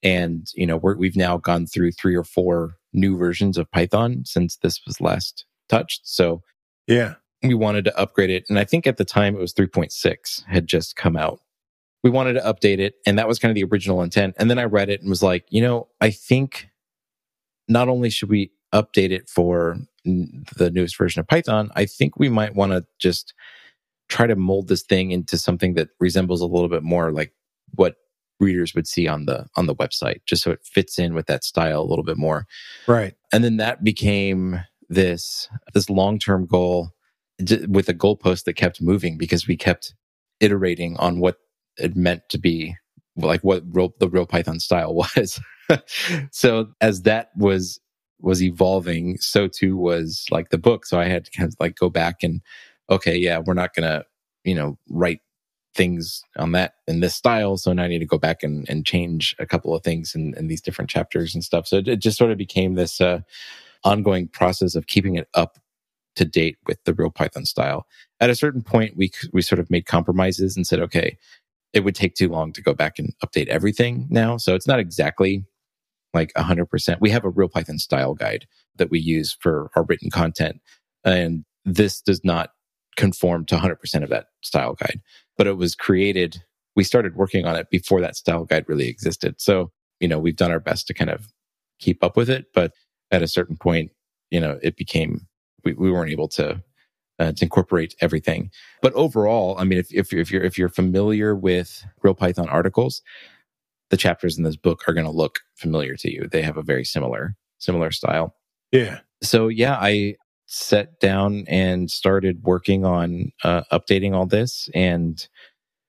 And, 0.02 0.48
you 0.54 0.66
know, 0.66 0.78
we 0.78 1.06
have 1.06 1.14
now 1.14 1.36
gone 1.36 1.66
through 1.66 1.92
three 1.92 2.16
or 2.16 2.24
four 2.24 2.78
new 2.94 3.18
versions 3.18 3.58
of 3.58 3.70
Python 3.70 4.24
since 4.24 4.56
this 4.56 4.80
was 4.86 4.98
last 4.98 5.44
touched. 5.68 6.00
So, 6.04 6.42
yeah, 6.88 7.14
we 7.42 7.54
wanted 7.54 7.84
to 7.84 7.96
upgrade 7.96 8.30
it. 8.30 8.44
And 8.48 8.58
I 8.58 8.64
think 8.64 8.86
at 8.86 8.96
the 8.96 9.04
time 9.04 9.36
it 9.36 9.40
was 9.40 9.54
3.6 9.54 10.46
had 10.46 10.66
just 10.66 10.96
come 10.96 11.16
out. 11.16 11.41
We 12.02 12.10
wanted 12.10 12.34
to 12.34 12.40
update 12.40 12.78
it. 12.78 12.94
And 13.06 13.18
that 13.18 13.28
was 13.28 13.38
kind 13.38 13.50
of 13.50 13.54
the 13.54 13.64
original 13.64 14.02
intent. 14.02 14.34
And 14.38 14.50
then 14.50 14.58
I 14.58 14.64
read 14.64 14.90
it 14.90 15.00
and 15.00 15.08
was 15.08 15.22
like, 15.22 15.44
you 15.50 15.62
know, 15.62 15.88
I 16.00 16.10
think 16.10 16.68
not 17.68 17.88
only 17.88 18.10
should 18.10 18.28
we 18.28 18.50
update 18.74 19.10
it 19.10 19.28
for 19.28 19.78
the 20.04 20.70
newest 20.70 20.96
version 20.98 21.20
of 21.20 21.28
Python, 21.28 21.70
I 21.76 21.86
think 21.86 22.18
we 22.18 22.28
might 22.28 22.54
want 22.54 22.72
to 22.72 22.84
just 22.98 23.34
try 24.08 24.26
to 24.26 24.36
mold 24.36 24.68
this 24.68 24.82
thing 24.82 25.10
into 25.10 25.38
something 25.38 25.74
that 25.74 25.88
resembles 26.00 26.40
a 26.40 26.46
little 26.46 26.68
bit 26.68 26.82
more 26.82 27.12
like 27.12 27.32
what 27.74 27.94
readers 28.40 28.74
would 28.74 28.86
see 28.86 29.06
on 29.06 29.24
the 29.24 29.46
on 29.56 29.66
the 29.66 29.74
website 29.74 30.20
just 30.26 30.42
so 30.42 30.50
it 30.50 30.64
fits 30.64 30.98
in 30.98 31.14
with 31.14 31.26
that 31.26 31.44
style 31.44 31.80
a 31.80 31.88
little 31.88 32.04
bit 32.04 32.16
more 32.16 32.44
right 32.88 33.14
and 33.32 33.44
then 33.44 33.56
that 33.56 33.84
became 33.84 34.60
this 34.88 35.48
this 35.72 35.88
long-term 35.88 36.44
goal 36.44 36.90
with 37.68 37.88
a 37.88 37.94
goalpost 37.94 38.44
that 38.44 38.54
kept 38.54 38.82
moving 38.82 39.16
because 39.16 39.46
we 39.46 39.56
kept 39.56 39.94
iterating 40.40 40.96
on 40.98 41.20
what 41.20 41.36
it 41.78 41.96
meant 41.96 42.28
to 42.30 42.38
be 42.38 42.76
like 43.16 43.42
what 43.42 43.62
real, 43.70 43.94
the 43.98 44.08
real 44.08 44.26
python 44.26 44.60
style 44.60 44.94
was 45.16 45.40
so 46.30 46.68
as 46.80 47.02
that 47.02 47.30
was 47.36 47.80
was 48.20 48.42
evolving, 48.42 49.18
so 49.18 49.48
too 49.48 49.76
was 49.76 50.26
like 50.30 50.50
the 50.50 50.58
book. 50.58 50.86
So 50.86 50.98
I 50.98 51.06
had 51.06 51.24
to 51.24 51.30
kind 51.32 51.48
of 51.48 51.56
like 51.58 51.76
go 51.76 51.90
back 51.90 52.22
and 52.22 52.40
okay, 52.88 53.16
yeah, 53.16 53.38
we're 53.44 53.54
not 53.54 53.74
gonna, 53.74 54.04
you 54.44 54.54
know, 54.54 54.78
write 54.88 55.20
things 55.74 56.22
on 56.36 56.52
that 56.52 56.74
in 56.86 57.00
this 57.00 57.14
style. 57.14 57.56
So 57.56 57.72
now 57.72 57.84
I 57.84 57.88
need 57.88 58.00
to 58.00 58.06
go 58.06 58.18
back 58.18 58.42
and, 58.42 58.68
and 58.68 58.84
change 58.84 59.34
a 59.38 59.46
couple 59.46 59.74
of 59.74 59.82
things 59.82 60.14
in, 60.14 60.34
in 60.36 60.46
these 60.48 60.60
different 60.60 60.90
chapters 60.90 61.34
and 61.34 61.42
stuff. 61.42 61.66
So 61.66 61.78
it, 61.78 61.88
it 61.88 61.96
just 61.96 62.18
sort 62.18 62.30
of 62.30 62.38
became 62.38 62.74
this 62.74 63.00
uh, 63.00 63.20
ongoing 63.82 64.28
process 64.28 64.74
of 64.74 64.86
keeping 64.86 65.16
it 65.16 65.28
up 65.34 65.58
to 66.16 66.24
date 66.26 66.58
with 66.66 66.82
the 66.84 66.92
real 66.92 67.10
Python 67.10 67.46
style. 67.46 67.86
At 68.20 68.30
a 68.30 68.34
certain 68.34 68.62
point, 68.62 68.96
we 68.96 69.10
we 69.32 69.42
sort 69.42 69.58
of 69.58 69.70
made 69.70 69.86
compromises 69.86 70.56
and 70.56 70.66
said, 70.66 70.80
okay, 70.80 71.18
it 71.72 71.84
would 71.84 71.94
take 71.94 72.14
too 72.14 72.28
long 72.28 72.52
to 72.52 72.62
go 72.62 72.74
back 72.74 72.98
and 72.98 73.14
update 73.24 73.48
everything 73.48 74.06
now. 74.10 74.36
So 74.36 74.54
it's 74.54 74.66
not 74.66 74.78
exactly 74.78 75.44
like 76.14 76.32
100%. 76.34 77.00
We 77.00 77.10
have 77.10 77.24
a 77.24 77.30
real 77.30 77.48
Python 77.48 77.78
style 77.78 78.14
guide 78.14 78.46
that 78.76 78.90
we 78.90 78.98
use 79.00 79.36
for 79.40 79.70
our 79.74 79.84
written 79.84 80.10
content. 80.10 80.60
And 81.04 81.44
this 81.64 82.00
does 82.00 82.22
not 82.24 82.50
conform 82.96 83.46
to 83.46 83.56
100% 83.56 84.02
of 84.02 84.10
that 84.10 84.26
style 84.42 84.74
guide, 84.74 85.00
but 85.38 85.46
it 85.46 85.56
was 85.56 85.74
created. 85.74 86.42
We 86.76 86.84
started 86.84 87.16
working 87.16 87.46
on 87.46 87.56
it 87.56 87.70
before 87.70 88.00
that 88.02 88.16
style 88.16 88.44
guide 88.44 88.66
really 88.68 88.88
existed. 88.88 89.36
So, 89.40 89.72
you 90.00 90.08
know, 90.08 90.18
we've 90.18 90.36
done 90.36 90.50
our 90.50 90.60
best 90.60 90.86
to 90.88 90.94
kind 90.94 91.10
of 91.10 91.28
keep 91.78 92.04
up 92.04 92.16
with 92.16 92.28
it. 92.28 92.46
But 92.54 92.72
at 93.10 93.22
a 93.22 93.28
certain 93.28 93.56
point, 93.56 93.92
you 94.30 94.40
know, 94.40 94.58
it 94.62 94.76
became, 94.76 95.26
we, 95.64 95.72
we 95.72 95.90
weren't 95.90 96.10
able 96.10 96.28
to, 96.28 96.62
uh, 97.18 97.32
to 97.32 97.44
incorporate 97.44 97.94
everything. 98.00 98.50
But 98.80 98.92
overall, 98.94 99.56
I 99.58 99.64
mean, 99.64 99.78
if, 99.78 99.92
if, 99.92 100.12
if 100.12 100.30
you're, 100.30 100.42
if 100.42 100.58
you're 100.58 100.68
familiar 100.68 101.34
with 101.34 101.84
real 102.02 102.14
Python 102.14 102.48
articles, 102.48 103.02
the 103.90 103.96
chapters 103.96 104.38
in 104.38 104.44
this 104.44 104.56
book 104.56 104.82
are 104.88 104.94
going 104.94 105.06
to 105.06 105.12
look 105.12 105.40
familiar 105.54 105.96
to 105.96 106.10
you. 106.10 106.26
They 106.30 106.42
have 106.42 106.56
a 106.56 106.62
very 106.62 106.84
similar 106.84 107.36
similar 107.58 107.90
style. 107.92 108.34
Yeah. 108.72 109.00
So 109.22 109.48
yeah, 109.48 109.76
I 109.80 110.16
sat 110.46 110.98
down 110.98 111.44
and 111.46 111.90
started 111.90 112.42
working 112.42 112.84
on 112.84 113.32
uh, 113.44 113.62
updating 113.72 114.14
all 114.14 114.26
this 114.26 114.68
and 114.74 115.26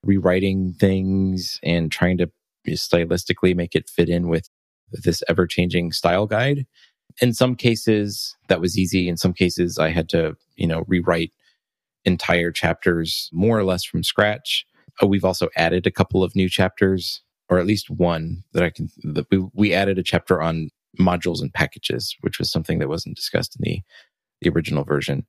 rewriting 0.03 0.73
things 0.73 1.59
and 1.63 1.91
trying 1.91 2.17
to 2.19 2.29
stylistically 2.69 3.55
make 3.55 3.75
it 3.75 3.89
fit 3.89 4.09
in 4.09 4.27
with 4.27 4.49
this 4.91 5.23
ever 5.27 5.47
changing 5.47 5.91
style 5.91 6.27
guide. 6.27 6.65
In 7.21 7.33
some 7.33 7.55
cases, 7.55 8.35
that 8.47 8.61
was 8.61 8.77
easy. 8.77 9.07
In 9.07 9.17
some 9.17 9.33
cases, 9.33 9.77
I 9.77 9.89
had 9.89 10.09
to, 10.09 10.35
you 10.55 10.67
know, 10.67 10.83
rewrite 10.87 11.31
entire 12.05 12.51
chapters 12.51 13.29
more 13.31 13.57
or 13.57 13.63
less 13.63 13.83
from 13.83 14.03
scratch. 14.03 14.65
Uh, 15.01 15.07
we've 15.07 15.25
also 15.25 15.49
added 15.55 15.87
a 15.87 15.91
couple 15.91 16.23
of 16.23 16.35
new 16.35 16.49
chapters 16.49 17.21
or 17.49 17.59
at 17.59 17.65
least 17.65 17.89
one 17.89 18.43
that 18.53 18.63
I 18.63 18.69
can. 18.69 18.89
That 19.03 19.27
we 19.31 19.45
we 19.53 19.73
added 19.73 19.99
a 19.99 20.03
chapter 20.03 20.41
on 20.41 20.69
modules 20.99 21.41
and 21.41 21.53
packages, 21.53 22.15
which 22.21 22.39
was 22.39 22.51
something 22.51 22.79
that 22.79 22.89
wasn't 22.89 23.15
discussed 23.15 23.55
in 23.55 23.61
the 23.63 23.81
the 24.41 24.49
original 24.49 24.83
version. 24.83 25.25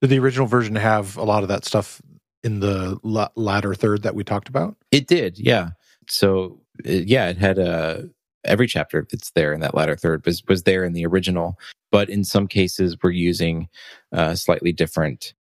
Did 0.00 0.10
the 0.10 0.18
original 0.18 0.46
version 0.46 0.76
have 0.76 1.16
a 1.16 1.24
lot 1.24 1.42
of 1.42 1.48
that 1.48 1.64
stuff 1.64 2.00
in 2.42 2.60
the 2.60 2.98
la- 3.02 3.28
latter 3.34 3.74
third 3.74 4.02
that 4.02 4.14
we 4.14 4.24
talked 4.24 4.48
about? 4.48 4.76
It 4.90 5.06
did, 5.06 5.38
yeah. 5.38 5.70
So 6.08 6.60
it, 6.84 7.08
yeah, 7.08 7.28
it 7.28 7.38
had 7.38 7.58
a 7.58 7.70
uh, 7.70 8.02
every 8.46 8.66
chapter 8.66 9.06
that's 9.10 9.30
there 9.32 9.52
in 9.52 9.60
that 9.60 9.74
latter 9.74 9.96
third 9.96 10.24
was 10.24 10.42
was 10.48 10.64
there 10.64 10.84
in 10.84 10.92
the 10.92 11.06
original, 11.06 11.58
but 11.90 12.08
in 12.08 12.24
some 12.24 12.46
cases 12.46 12.96
we're 13.02 13.10
using 13.10 13.68
uh, 14.12 14.34
slightly 14.34 14.72
different. 14.72 15.34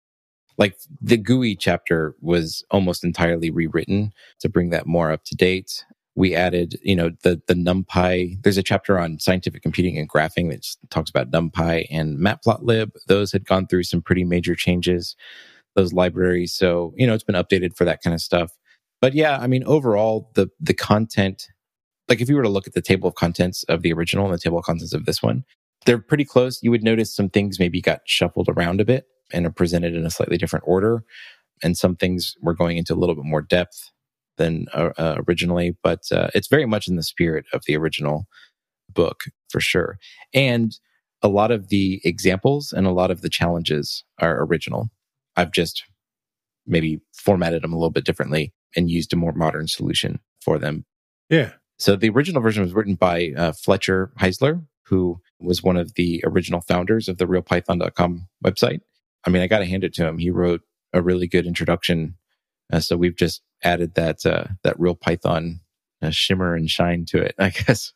Like 0.58 0.78
the 1.02 1.18
GUI 1.18 1.56
chapter 1.56 2.16
was 2.22 2.64
almost 2.72 3.04
entirely 3.04 3.50
rewritten 3.50 4.14
to 4.40 4.50
bring 4.50 4.70
that 4.70 4.88
more 4.88 5.12
up 5.12 5.26
to 5.26 5.36
date 5.36 5.84
we 6.16 6.34
added, 6.34 6.80
you 6.82 6.96
know, 6.96 7.12
the 7.24 7.42
the 7.48 7.54
NumPy. 7.54 8.42
There's 8.42 8.58
a 8.58 8.64
chapter 8.64 8.98
on 8.98 9.20
scientific 9.20 9.62
computing 9.62 9.98
and 9.98 10.10
graphing 10.10 10.50
that 10.50 10.66
talks 10.90 11.10
about 11.10 11.32
NumPy 11.32 11.88
and 11.92 12.18
Matplotlib. 12.18 12.92
Those 13.08 13.32
had 13.32 13.46
gone 13.46 13.68
through 13.68 13.84
some 13.84 14.02
pretty 14.02 14.24
major 14.24 14.56
changes. 14.56 15.16
Those 15.76 15.92
libraries, 15.92 16.54
so 16.54 16.94
you 16.96 17.06
know, 17.06 17.14
it's 17.14 17.24
been 17.24 17.36
updated 17.36 17.76
for 17.76 17.84
that 17.84 18.02
kind 18.02 18.14
of 18.14 18.22
stuff. 18.22 18.52
But 19.02 19.14
yeah, 19.14 19.38
I 19.40 19.48
mean, 19.48 19.64
overall, 19.66 20.32
the 20.36 20.50
the 20.60 20.74
content, 20.74 21.50
like 22.10 22.22
if 22.22 22.30
you 22.30 22.36
were 22.36 22.44
to 22.44 22.50
look 22.50 22.68
at 22.68 22.74
the 22.74 22.82
table 22.82 23.08
of 23.08 23.16
contents 23.16 23.64
of 23.64 23.82
the 23.82 23.94
original 23.94 24.26
and 24.26 24.34
the 24.34 24.40
table 24.40 24.60
of 24.60 24.66
contents 24.66 24.94
of 24.94 25.06
this 25.06 25.22
one, 25.22 25.44
they're 25.86 26.00
pretty 26.00 26.26
close. 26.26 26.62
You 26.62 26.72
would 26.72 26.84
notice 26.84 27.16
some 27.16 27.30
things 27.30 27.60
maybe 27.60 27.82
got 27.82 28.02
shuffled 28.06 28.50
around 28.50 28.82
a 28.82 28.86
bit 28.86 29.06
and 29.32 29.46
are 29.46 29.52
presented 29.52 29.96
in 29.96 30.06
a 30.06 30.12
slightly 30.12 30.38
different 30.38 30.66
order, 30.68 31.04
and 31.64 31.78
some 31.78 31.96
things 31.96 32.36
were 32.42 32.54
going 32.54 32.78
into 32.78 32.94
a 32.94 32.98
little 32.98 33.16
bit 33.16 33.26
more 33.26 33.42
depth 33.42 33.92
than 34.38 34.66
uh, 34.74 34.90
uh, 34.98 35.16
originally, 35.28 35.76
but 35.82 36.02
uh, 36.12 36.28
it's 36.36 36.48
very 36.48 36.66
much 36.66 36.88
in 36.88 36.96
the 36.96 37.04
spirit 37.04 37.46
of 37.54 37.64
the 37.66 37.76
original 37.78 38.26
book 38.94 39.24
for 39.50 39.60
sure. 39.60 39.98
And 40.34 40.78
a 41.22 41.28
lot 41.28 41.52
of 41.52 41.70
the 41.70 42.02
examples 42.04 42.74
and 42.74 42.86
a 42.86 42.92
lot 42.92 43.12
of 43.12 43.22
the 43.22 43.30
challenges 43.30 44.04
are 44.20 44.44
original. 44.44 44.90
I've 45.36 45.52
just 45.52 45.84
maybe 46.68 47.00
formatted 47.14 47.64
them 47.64 47.74
a 47.74 47.78
little 47.78 47.92
bit 47.92 48.06
differently 48.06 48.54
and 48.76 48.90
used 48.90 49.14
a 49.14 49.16
more 49.16 49.34
modern 49.34 49.68
solution 49.68 50.20
for 50.42 50.60
them. 50.60 50.86
Yeah. 51.30 51.52
So 51.78 51.96
the 51.96 52.10
original 52.10 52.42
version 52.42 52.64
was 52.64 52.74
written 52.74 52.96
by 52.96 53.34
uh, 53.36 53.52
Fletcher 53.52 54.12
Heisler, 54.20 54.66
who 54.84 55.20
was 55.40 55.64
one 55.64 55.78
of 55.78 55.96
the 55.96 56.24
original 56.26 56.62
founders 56.62 57.10
of 57.10 57.18
the 57.18 57.26
realpython.com 57.26 58.28
website. 58.44 58.80
I 59.26 59.30
mean, 59.30 59.42
I 59.42 59.48
got 59.48 59.60
to 59.60 59.66
hand 59.66 59.84
it 59.84 59.94
to 59.96 60.08
him. 60.08 60.18
He 60.18 60.30
wrote 60.30 60.62
a 60.94 61.02
really 61.02 61.28
good 61.28 61.46
introduction. 61.46 62.16
Uh, 62.72 62.80
so 62.80 62.96
we've 62.96 63.16
just 63.16 63.42
added 63.64 63.96
that 63.96 64.26
uh, 64.26 64.46
that 64.64 64.80
real 64.80 64.96
Python 64.96 65.60
uh, 66.02 66.12
shimmer 66.12 66.56
and 66.56 66.70
shine 66.70 67.06
to 67.06 67.22
it. 67.22 67.36
I 67.40 67.50
guess. 67.50 67.94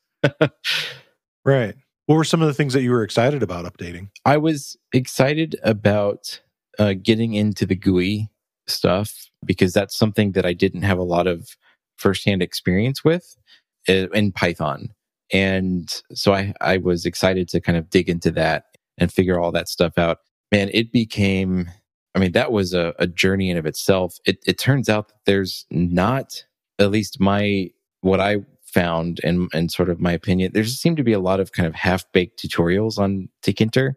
right. 1.45 1.75
What 2.07 2.15
were 2.15 2.23
some 2.23 2.41
of 2.41 2.47
the 2.47 2.53
things 2.53 2.73
that 2.73 2.81
you 2.81 2.91
were 2.91 3.03
excited 3.03 3.43
about 3.43 3.65
updating? 3.65 4.09
I 4.25 4.37
was 4.37 4.75
excited 4.93 5.55
about 5.63 6.41
uh, 6.79 6.93
getting 6.93 7.35
into 7.35 7.65
the 7.67 7.75
GUI 7.75 8.29
stuff 8.67 9.29
because 9.45 9.73
that's 9.73 9.95
something 9.95 10.31
that 10.31 10.45
I 10.45 10.53
didn't 10.53 10.81
have 10.81 10.97
a 10.97 11.03
lot 11.03 11.27
of 11.27 11.55
firsthand 11.97 12.41
experience 12.41 13.03
with 13.03 13.35
Uh, 13.87 14.07
in 14.09 14.31
Python. 14.31 14.89
And 15.31 16.01
so 16.13 16.33
I, 16.33 16.53
I 16.59 16.77
was 16.77 17.05
excited 17.05 17.47
to 17.49 17.61
kind 17.61 17.77
of 17.77 17.89
dig 17.89 18.09
into 18.09 18.31
that 18.31 18.65
and 18.97 19.11
figure 19.11 19.39
all 19.39 19.51
that 19.51 19.69
stuff 19.69 19.97
out. 19.97 20.19
Man, 20.51 20.69
it 20.73 20.91
became 20.91 21.69
I 22.15 22.19
mean, 22.19 22.31
that 22.31 22.51
was 22.51 22.73
a, 22.73 22.93
a 22.97 23.07
journey 23.07 23.49
in 23.49 23.57
of 23.57 23.65
itself. 23.65 24.17
It, 24.25 24.39
it 24.45 24.57
turns 24.57 24.89
out 24.89 25.09
that 25.09 25.17
there's 25.25 25.65
not 25.69 26.43
at 26.79 26.91
least 26.91 27.19
my 27.19 27.69
what 28.01 28.19
I 28.19 28.37
found 28.63 29.19
and 29.23 29.49
and 29.53 29.71
sort 29.71 29.89
of 29.89 29.99
my 29.99 30.11
opinion, 30.11 30.51
there 30.53 30.63
seemed 30.63 30.97
to 30.97 31.03
be 31.03 31.13
a 31.13 31.19
lot 31.19 31.39
of 31.39 31.51
kind 31.51 31.67
of 31.67 31.75
half 31.75 32.09
baked 32.11 32.41
tutorials 32.41 32.97
on 32.97 33.29
Tkinter 33.43 33.93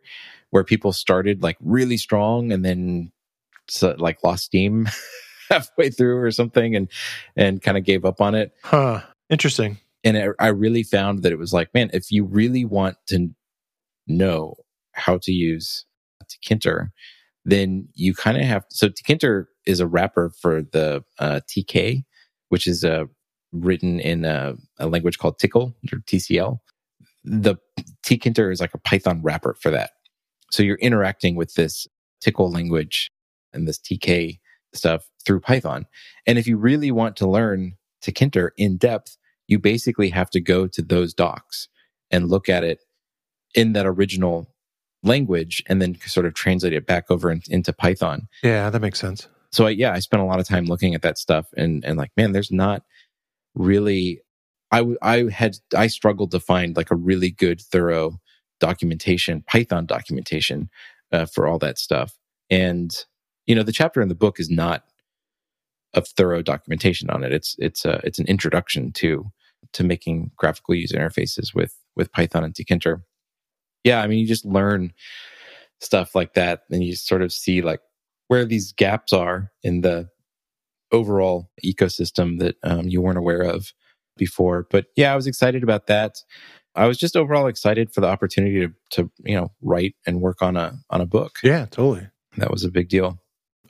where 0.51 0.65
people 0.65 0.93
started 0.93 1.43
like 1.43 1.57
really 1.61 1.97
strong 1.97 2.53
and 2.53 2.65
then 2.65 3.11
so, 3.69 3.95
like 3.99 4.23
lost 4.23 4.45
steam 4.45 4.89
halfway 5.51 5.91
through 5.91 6.19
or 6.19 6.31
something 6.31 6.77
and 6.77 6.89
and 7.37 7.63
kind 7.63 7.79
of 7.79 7.85
gave 7.85 8.05
up 8.05 8.21
on 8.21 8.35
it. 8.35 8.53
Huh. 8.63 9.03
Interesting. 9.31 9.79
And 10.05 10.17
it, 10.17 10.35
I 10.39 10.49
really 10.49 10.83
found 10.83 11.23
that 11.23 11.33
it 11.33 11.39
was 11.39 11.53
like, 11.53 11.73
man, 11.75 11.91
if 11.93 12.11
you 12.11 12.25
really 12.25 12.65
want 12.65 12.97
to 13.09 13.29
know 14.07 14.57
how 14.93 15.19
to 15.19 15.33
use 15.33 15.85
Tkinter, 16.45 16.89
then 17.45 17.89
you 17.95 18.15
kind 18.15 18.37
of 18.37 18.45
have. 18.45 18.65
So 18.71 18.89
Tkinter 18.89 19.47
is 19.67 19.81
a 19.81 19.87
wrapper 19.87 20.33
for 20.41 20.63
the 20.63 21.05
uh, 21.19 21.41
TK, 21.49 22.05
which 22.49 22.67
is 22.67 22.85
uh, 22.85 23.05
written 23.53 24.01
in 24.01 24.25
a, 24.25 24.55
a 24.79 24.89
language 24.89 25.19
called 25.19 25.39
Tickle 25.39 25.75
or 25.93 25.99
TCL. 25.99 26.59
The 27.25 27.57
Tkinter 28.05 28.53
is 28.53 28.61
like 28.61 28.75
a 28.75 28.79
Python 28.79 29.23
wrapper 29.23 29.57
for 29.61 29.71
that. 29.71 29.91
So 30.51 30.63
you're 30.63 30.77
interacting 30.77 31.37
with 31.37 31.55
this 31.55 31.87
Tickle 32.21 32.51
language 32.51 33.11
and 33.53 33.67
this 33.67 33.79
TK 33.79 34.39
stuff 34.75 35.09
through 35.25 35.41
Python. 35.41 35.87
And 36.27 36.39
if 36.39 36.47
you 36.47 36.57
really 36.57 36.91
want 36.91 37.17
to 37.17 37.29
learn 37.29 37.75
Tkinter 38.03 38.51
in 38.57 38.77
depth, 38.77 39.17
you 39.47 39.59
basically 39.59 40.11
have 40.11 40.31
to 40.31 40.41
go 40.41 40.67
to 40.67 40.83
those 40.83 41.15
docs 41.15 41.69
and 42.11 42.29
look 42.29 42.49
at 42.49 42.65
it 42.65 42.81
in 43.55 43.73
that 43.73 43.87
original 43.87 44.49
language 45.03 45.63
and 45.67 45.83
then 45.83 45.99
sort 46.07 46.27
of 46.27 46.35
translate 46.35 46.73
it 46.73 46.87
back 46.87 47.11
over 47.11 47.31
in, 47.31 47.43
into 47.49 47.73
Python. 47.73 48.29
Yeah, 48.43 48.71
that 48.71 48.81
makes 48.81 49.01
sense. 49.01 49.29
So 49.51 49.67
I, 49.67 49.71
yeah, 49.71 49.93
I 49.93 49.99
spent 49.99 50.23
a 50.23 50.27
lot 50.27 50.41
of 50.41 50.49
time 50.49 50.65
looking 50.65 50.95
at 50.95 51.03
that 51.03 51.19
stuff 51.19 51.47
and 51.57 51.85
and 51.85 51.99
like, 51.99 52.11
man, 52.17 52.33
there's 52.33 52.51
not 52.51 52.83
really. 53.55 54.21
I 54.71 54.87
I 55.03 55.31
had 55.31 55.57
I 55.77 55.89
struggled 55.89 56.31
to 56.31 56.41
find 56.41 56.77
like 56.77 56.91
a 56.91 56.97
really 56.97 57.31
good 57.31 57.61
thorough 57.61 58.19
documentation, 58.61 59.43
Python 59.47 59.85
documentation 59.85 60.71
uh, 61.13 61.27
for 61.27 61.47
all 61.47 61.59
that 61.59 61.79
stuff. 61.79 62.19
And 62.49 62.91
you 63.47 63.55
know, 63.55 63.63
the 63.63 63.73
chapter 63.73 64.01
in 64.01 64.09
the 64.09 64.15
book 64.15 64.41
is 64.41 64.49
not 64.49 64.85
a 65.95 66.01
thorough 66.01 66.43
documentation 66.43 67.11
on 67.11 67.23
it. 67.25 67.33
It's 67.33 67.57
it's 67.59 67.85
a 67.85 68.01
it's 68.05 68.19
an 68.19 68.27
introduction 68.27 68.93
to 68.93 69.31
to 69.73 69.85
making 69.85 70.31
graphical 70.37 70.75
user 70.75 70.97
interfaces 70.97 71.55
with 71.55 71.77
with 71.97 72.13
Python 72.13 72.45
and 72.45 72.55
Tkinter 72.55 73.03
yeah, 73.85 74.01
I 74.01 74.07
mean, 74.07 74.19
you 74.19 74.27
just 74.27 74.45
learn 74.45 74.93
stuff 75.81 76.15
like 76.15 76.35
that 76.35 76.63
and 76.71 76.85
you 76.85 76.95
sort 76.95 77.23
of 77.23 77.33
see 77.33 77.63
like 77.63 77.81
where 78.29 78.45
these 78.45 78.73
gaps 78.73 79.13
are 79.13 79.51
in 79.63 79.81
the 79.81 80.09
overall 80.93 81.51
ecosystem 81.65 82.39
that 82.39 82.57
um, 82.63 82.89
you 82.89 83.01
weren't 83.01 83.19
aware 83.19 83.43
of 83.43 83.73
before. 84.17 84.67
But 84.71 84.87
yeah, 84.97 85.13
I 85.13 85.17
was 85.17 85.27
excited 85.27 85.63
about 85.63 85.87
that. 85.89 86.19
I 86.75 86.87
was 86.87 86.99
just 86.99 87.17
overall 87.17 87.49
excited 87.49 87.93
for 87.93 88.01
the 88.01 88.09
opportunity 88.09 88.61
to, 88.61 88.73
to 88.93 89.11
you 89.25 89.37
know 89.37 89.53
write 89.61 89.95
and 90.07 90.21
work 90.21 90.41
on 90.41 90.57
a 90.57 90.79
on 90.91 91.01
a 91.01 91.07
book. 91.07 91.37
Yeah, 91.43 91.67
totally. 91.67 92.09
That 92.39 92.51
was 92.51 92.65
a 92.65 92.71
big 92.71 92.89
deal. 92.89 93.22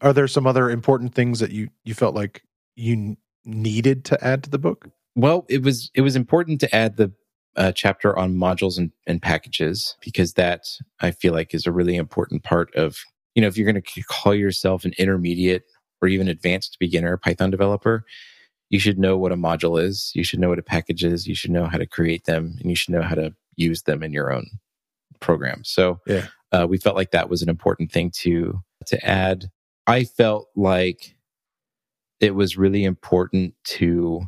Are 0.03 0.13
there 0.13 0.29
some 0.29 0.47
other 0.47 0.71
important 0.71 1.15
things 1.15 1.39
that 1.41 1.53
you 1.53 1.69
you 1.85 1.95
felt 1.95 2.15
like 2.15 2.43
you 2.77 3.17
needed 3.45 4.05
to 4.07 4.25
add 4.25 4.43
to 4.45 4.51
the 4.51 4.59
book? 4.59 4.89
Well, 5.15 5.47
it 5.49 5.63
was 5.63 5.91
it 5.95 6.03
was 6.03 6.17
important 6.17 6.61
to 6.61 6.75
add 6.75 6.97
the 6.97 7.13
a 7.57 7.73
chapter 7.73 8.17
on 8.19 8.35
modules 8.35 8.79
and, 8.79 8.91
and 9.07 9.21
packages 9.21 9.97
because 10.01 10.35
that 10.35 10.65
I 11.01 11.11
feel 11.11 11.33
like 11.33 11.55
is 11.55 11.67
a 11.67 11.73
really 11.73 11.97
important 11.97 12.45
part 12.45 12.75
of, 12.75 12.97
you 13.35 13.43
know, 13.43 13.49
if 13.49 13.57
you're 13.57 13.71
going 13.71 13.83
to 13.83 14.03
call 14.05 14.35
yourself 14.35 14.85
an 14.85 14.95
intermediate 14.99 15.65
or 16.01 16.09
even 16.09 16.29
advanced 16.29 16.79
beginner 16.81 17.17
Python 17.17 17.51
developer, 17.51 18.05
you 18.71 18.79
should 18.79 18.99
know 18.99 19.19
what 19.19 19.33
a 19.33 19.37
module 19.37 19.83
is. 19.83 20.13
You 20.15 20.25
should 20.25 20.41
know 20.41 20.49
what 20.49 20.59
a 20.59 20.63
package 20.63 21.05
is. 21.05 21.27
You 21.27 21.35
should 21.35 21.51
know 21.51 21.67
how 21.67 21.77
to 21.77 21.87
create 21.87 22.25
them 22.25 22.57
and 22.59 22.71
you 22.71 22.77
should 22.77 22.95
know 22.95 23.03
how 23.03 23.15
to 23.15 23.35
use 23.57 23.83
them 23.83 24.03
in 24.03 24.13
your 24.13 24.33
own 24.33 24.47
program. 25.21 25.63
So 25.63 26.01
yeah. 26.07 26.29
uh, 26.53 26.67
we 26.69 26.79
felt 26.79 26.97
like 26.97 27.11
that 27.11 27.29
was 27.29 27.43
an 27.43 27.49
important 27.51 27.93
thing 27.93 28.11
to 28.21 28.61
to 28.87 29.07
add. 29.07 29.51
I 29.87 30.05
felt 30.05 30.49
like 30.55 31.17
it 32.21 32.35
was 32.35 32.57
really 32.57 32.85
important 32.85 33.55
to 33.65 34.23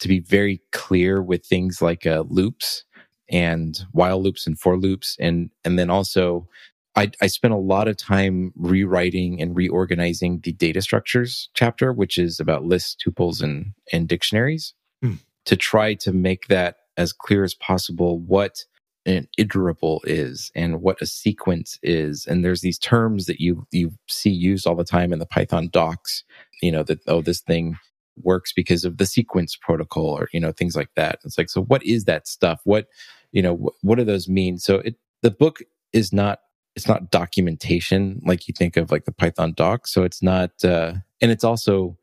to 0.00 0.08
be 0.08 0.20
very 0.20 0.60
clear 0.72 1.22
with 1.22 1.44
things 1.44 1.82
like 1.82 2.06
uh, 2.06 2.24
loops 2.28 2.84
and 3.30 3.80
while 3.92 4.22
loops 4.22 4.46
and 4.46 4.58
for 4.58 4.76
loops 4.76 5.16
and 5.20 5.50
and 5.64 5.78
then 5.78 5.90
also 5.90 6.48
I, 6.96 7.12
I 7.22 7.28
spent 7.28 7.54
a 7.54 7.58
lot 7.58 7.86
of 7.86 7.96
time 7.96 8.52
rewriting 8.56 9.40
and 9.40 9.54
reorganizing 9.54 10.40
the 10.42 10.52
data 10.52 10.82
structures 10.82 11.48
chapter 11.54 11.92
which 11.92 12.18
is 12.18 12.40
about 12.40 12.64
lists 12.64 12.96
tuples 12.96 13.42
and 13.42 13.72
and 13.92 14.08
dictionaries 14.08 14.74
hmm. 15.02 15.14
to 15.44 15.56
try 15.56 15.94
to 15.94 16.12
make 16.12 16.48
that 16.48 16.76
as 16.96 17.12
clear 17.12 17.44
as 17.44 17.54
possible 17.54 18.18
what 18.18 18.64
an 19.08 19.28
iterable 19.40 20.00
is 20.04 20.52
and 20.56 20.82
what 20.82 21.02
a 21.02 21.06
sequence 21.06 21.78
is. 21.82 22.26
And 22.26 22.44
there's 22.44 22.62
these 22.62 22.78
terms 22.78 23.26
that 23.26 23.40
you 23.40 23.66
you 23.72 23.92
see 24.08 24.30
used 24.30 24.66
all 24.68 24.76
the 24.76 24.84
time 24.84 25.12
in 25.12 25.20
the 25.20 25.26
python 25.26 25.70
docs 25.72 26.24
you 26.62 26.72
know 26.72 26.84
that 26.84 27.00
oh 27.08 27.22
this 27.22 27.40
thing 27.40 27.76
works 28.22 28.52
because 28.52 28.84
of 28.84 28.98
the 28.98 29.06
sequence 29.06 29.56
protocol 29.56 30.06
or 30.06 30.28
you 30.32 30.40
know 30.40 30.52
things 30.52 30.76
like 30.76 30.90
that. 30.96 31.20
It's 31.24 31.38
like 31.38 31.50
so 31.50 31.62
what 31.62 31.84
is 31.84 32.04
that 32.06 32.28
stuff? 32.28 32.60
What 32.64 32.88
you 33.32 33.42
know 33.42 33.56
wh- 33.56 33.84
what 33.84 33.98
do 33.98 34.04
those 34.04 34.28
mean? 34.28 34.58
So 34.58 34.76
it 34.76 34.96
the 35.22 35.32
book 35.32 35.60
is 35.92 36.12
not 36.12 36.40
it's 36.76 36.88
not 36.88 37.10
documentation 37.10 38.20
like 38.26 38.48
you 38.48 38.54
think 38.56 38.76
of 38.76 38.92
like 38.92 39.06
the 39.06 39.12
python 39.12 39.54
doc. 39.56 39.86
So 39.88 40.04
it's 40.04 40.22
not 40.22 40.52
uh 40.64 40.94
and 41.20 41.32
it's 41.32 41.44
also 41.44 41.96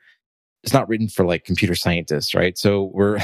it's 0.64 0.74
not 0.74 0.90
written 0.90 1.10
for 1.10 1.26
like 1.26 1.46
computer 1.46 1.76
scientists 1.76 2.36
right? 2.36 2.58
So 2.58 2.92
we're 2.94 3.20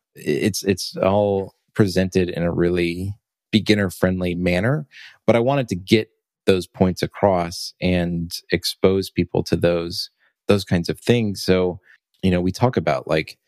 it's 0.14 0.64
it's 0.64 0.96
all 0.98 1.54
presented 1.74 2.28
in 2.28 2.42
a 2.42 2.52
really 2.52 3.14
beginner 3.50 3.90
friendly 3.90 4.34
manner 4.34 4.86
but 5.26 5.36
i 5.36 5.40
wanted 5.40 5.68
to 5.68 5.76
get 5.76 6.08
those 6.46 6.66
points 6.66 7.02
across 7.02 7.72
and 7.80 8.32
expose 8.52 9.10
people 9.10 9.42
to 9.42 9.56
those 9.56 10.10
those 10.48 10.64
kinds 10.64 10.88
of 10.88 11.00
things 11.00 11.42
so 11.42 11.80
you 12.24 12.30
know, 12.30 12.40
we 12.40 12.50
talk 12.50 12.76
about 12.76 13.06
like 13.06 13.38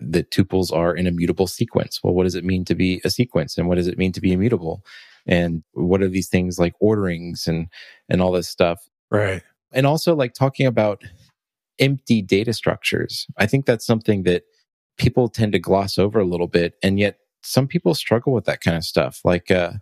the 0.00 0.24
tuples 0.24 0.72
are 0.72 0.92
an 0.92 1.06
immutable 1.06 1.46
sequence. 1.46 2.00
Well, 2.02 2.14
what 2.14 2.24
does 2.24 2.34
it 2.34 2.44
mean 2.44 2.64
to 2.64 2.74
be 2.74 3.00
a 3.04 3.10
sequence 3.10 3.56
and 3.56 3.68
what 3.68 3.76
does 3.76 3.86
it 3.86 3.96
mean 3.96 4.12
to 4.12 4.20
be 4.20 4.32
immutable? 4.32 4.84
And 5.24 5.62
what 5.72 6.02
are 6.02 6.08
these 6.08 6.28
things 6.28 6.58
like 6.58 6.74
orderings 6.80 7.46
and 7.46 7.68
and 8.08 8.20
all 8.20 8.32
this 8.32 8.48
stuff? 8.48 8.80
Right. 9.10 9.42
And 9.72 9.86
also 9.86 10.14
like 10.16 10.34
talking 10.34 10.66
about 10.66 11.02
empty 11.78 12.22
data 12.22 12.52
structures. 12.52 13.26
I 13.38 13.46
think 13.46 13.66
that's 13.66 13.86
something 13.86 14.24
that 14.24 14.42
people 14.98 15.28
tend 15.28 15.52
to 15.52 15.58
gloss 15.60 15.96
over 15.96 16.18
a 16.18 16.26
little 16.26 16.48
bit 16.48 16.74
and 16.82 16.98
yet 16.98 17.18
some 17.44 17.66
people 17.66 17.94
struggle 17.94 18.32
with 18.32 18.46
that 18.46 18.60
kind 18.60 18.76
of 18.76 18.84
stuff. 18.84 19.20
Like 19.24 19.50
uh 19.50 19.72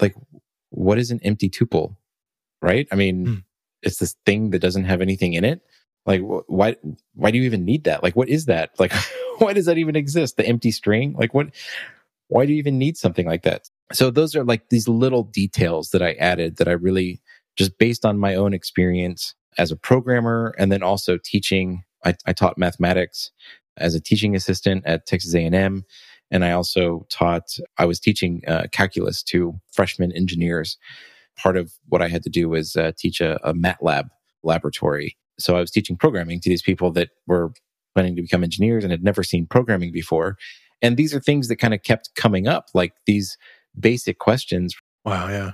like 0.00 0.14
what 0.70 0.98
is 0.98 1.10
an 1.10 1.20
empty 1.22 1.48
tuple? 1.48 1.96
Right? 2.62 2.86
I 2.92 2.94
mean, 2.94 3.26
hmm. 3.26 3.34
it's 3.82 3.98
this 3.98 4.16
thing 4.26 4.50
that 4.50 4.60
doesn't 4.60 4.84
have 4.84 5.00
anything 5.00 5.32
in 5.32 5.44
it 5.44 5.62
like 6.06 6.20
why 6.46 6.76
why 7.14 7.30
do 7.30 7.38
you 7.38 7.44
even 7.44 7.64
need 7.64 7.84
that 7.84 8.02
like 8.02 8.16
what 8.16 8.28
is 8.28 8.46
that 8.46 8.70
like 8.78 8.92
why 9.38 9.52
does 9.52 9.66
that 9.66 9.78
even 9.78 9.96
exist 9.96 10.36
the 10.36 10.46
empty 10.46 10.70
string 10.70 11.14
like 11.18 11.34
what 11.34 11.48
why 12.28 12.46
do 12.46 12.52
you 12.52 12.58
even 12.58 12.78
need 12.78 12.96
something 12.96 13.26
like 13.26 13.42
that 13.42 13.68
so 13.92 14.10
those 14.10 14.34
are 14.34 14.44
like 14.44 14.68
these 14.70 14.88
little 14.88 15.24
details 15.24 15.90
that 15.90 16.02
i 16.02 16.12
added 16.14 16.56
that 16.56 16.68
i 16.68 16.72
really 16.72 17.20
just 17.56 17.76
based 17.78 18.04
on 18.04 18.18
my 18.18 18.34
own 18.34 18.54
experience 18.54 19.34
as 19.58 19.70
a 19.70 19.76
programmer 19.76 20.54
and 20.58 20.72
then 20.72 20.82
also 20.82 21.18
teaching 21.22 21.82
i, 22.04 22.14
I 22.26 22.32
taught 22.32 22.58
mathematics 22.58 23.30
as 23.76 23.94
a 23.94 24.00
teaching 24.00 24.34
assistant 24.34 24.84
at 24.86 25.06
texas 25.06 25.34
a&m 25.34 25.84
and 26.30 26.44
i 26.44 26.50
also 26.50 27.06
taught 27.10 27.56
i 27.78 27.84
was 27.84 28.00
teaching 28.00 28.42
uh, 28.46 28.64
calculus 28.72 29.22
to 29.22 29.58
freshman 29.72 30.12
engineers 30.12 30.78
part 31.36 31.56
of 31.56 31.72
what 31.88 32.02
i 32.02 32.08
had 32.08 32.22
to 32.22 32.30
do 32.30 32.48
was 32.48 32.76
uh, 32.76 32.92
teach 32.96 33.20
a, 33.20 33.36
a 33.46 33.54
matlab 33.54 34.08
laboratory 34.42 35.16
so 35.40 35.56
I 35.56 35.60
was 35.60 35.70
teaching 35.70 35.96
programming 35.96 36.40
to 36.40 36.48
these 36.48 36.62
people 36.62 36.92
that 36.92 37.10
were 37.26 37.52
planning 37.94 38.14
to 38.16 38.22
become 38.22 38.44
engineers 38.44 38.84
and 38.84 38.90
had 38.90 39.02
never 39.02 39.22
seen 39.22 39.46
programming 39.46 39.90
before. 39.90 40.36
And 40.82 40.96
these 40.96 41.14
are 41.14 41.20
things 41.20 41.48
that 41.48 41.56
kind 41.56 41.74
of 41.74 41.82
kept 41.82 42.14
coming 42.14 42.46
up, 42.46 42.66
like 42.74 42.92
these 43.06 43.36
basic 43.78 44.18
questions. 44.18 44.74
Wow, 45.04 45.28
yeah. 45.28 45.52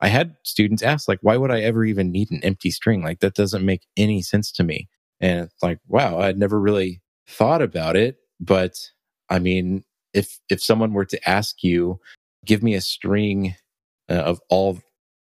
I 0.00 0.08
had 0.08 0.36
students 0.42 0.82
ask, 0.82 1.08
like, 1.08 1.20
why 1.22 1.36
would 1.36 1.50
I 1.50 1.60
ever 1.60 1.84
even 1.84 2.10
need 2.10 2.30
an 2.30 2.40
empty 2.42 2.70
string? 2.70 3.02
Like, 3.02 3.20
that 3.20 3.34
doesn't 3.34 3.64
make 3.64 3.86
any 3.96 4.20
sense 4.20 4.52
to 4.52 4.64
me. 4.64 4.88
And 5.20 5.44
it's 5.44 5.62
like, 5.62 5.78
wow, 5.88 6.18
I'd 6.18 6.38
never 6.38 6.60
really 6.60 7.00
thought 7.26 7.62
about 7.62 7.96
it. 7.96 8.16
But 8.38 8.74
I 9.30 9.38
mean, 9.38 9.84
if 10.16 10.40
if 10.48 10.62
someone 10.62 10.92
were 10.92 11.04
to 11.04 11.28
ask 11.28 11.62
you, 11.62 12.00
give 12.44 12.62
me 12.62 12.74
a 12.74 12.80
string 12.80 13.54
uh, 14.08 14.14
of 14.14 14.40
all 14.48 14.80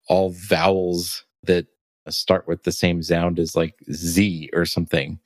all 0.09 0.31
vowels 0.31 1.25
that 1.45 1.67
start 2.09 2.49
with 2.49 2.65
the 2.65 2.73
same 2.73 3.03
sound 3.03 3.39
as 3.39 3.55
like 3.55 3.75
Z 3.93 4.51
or 4.53 4.65
something, 4.65 5.21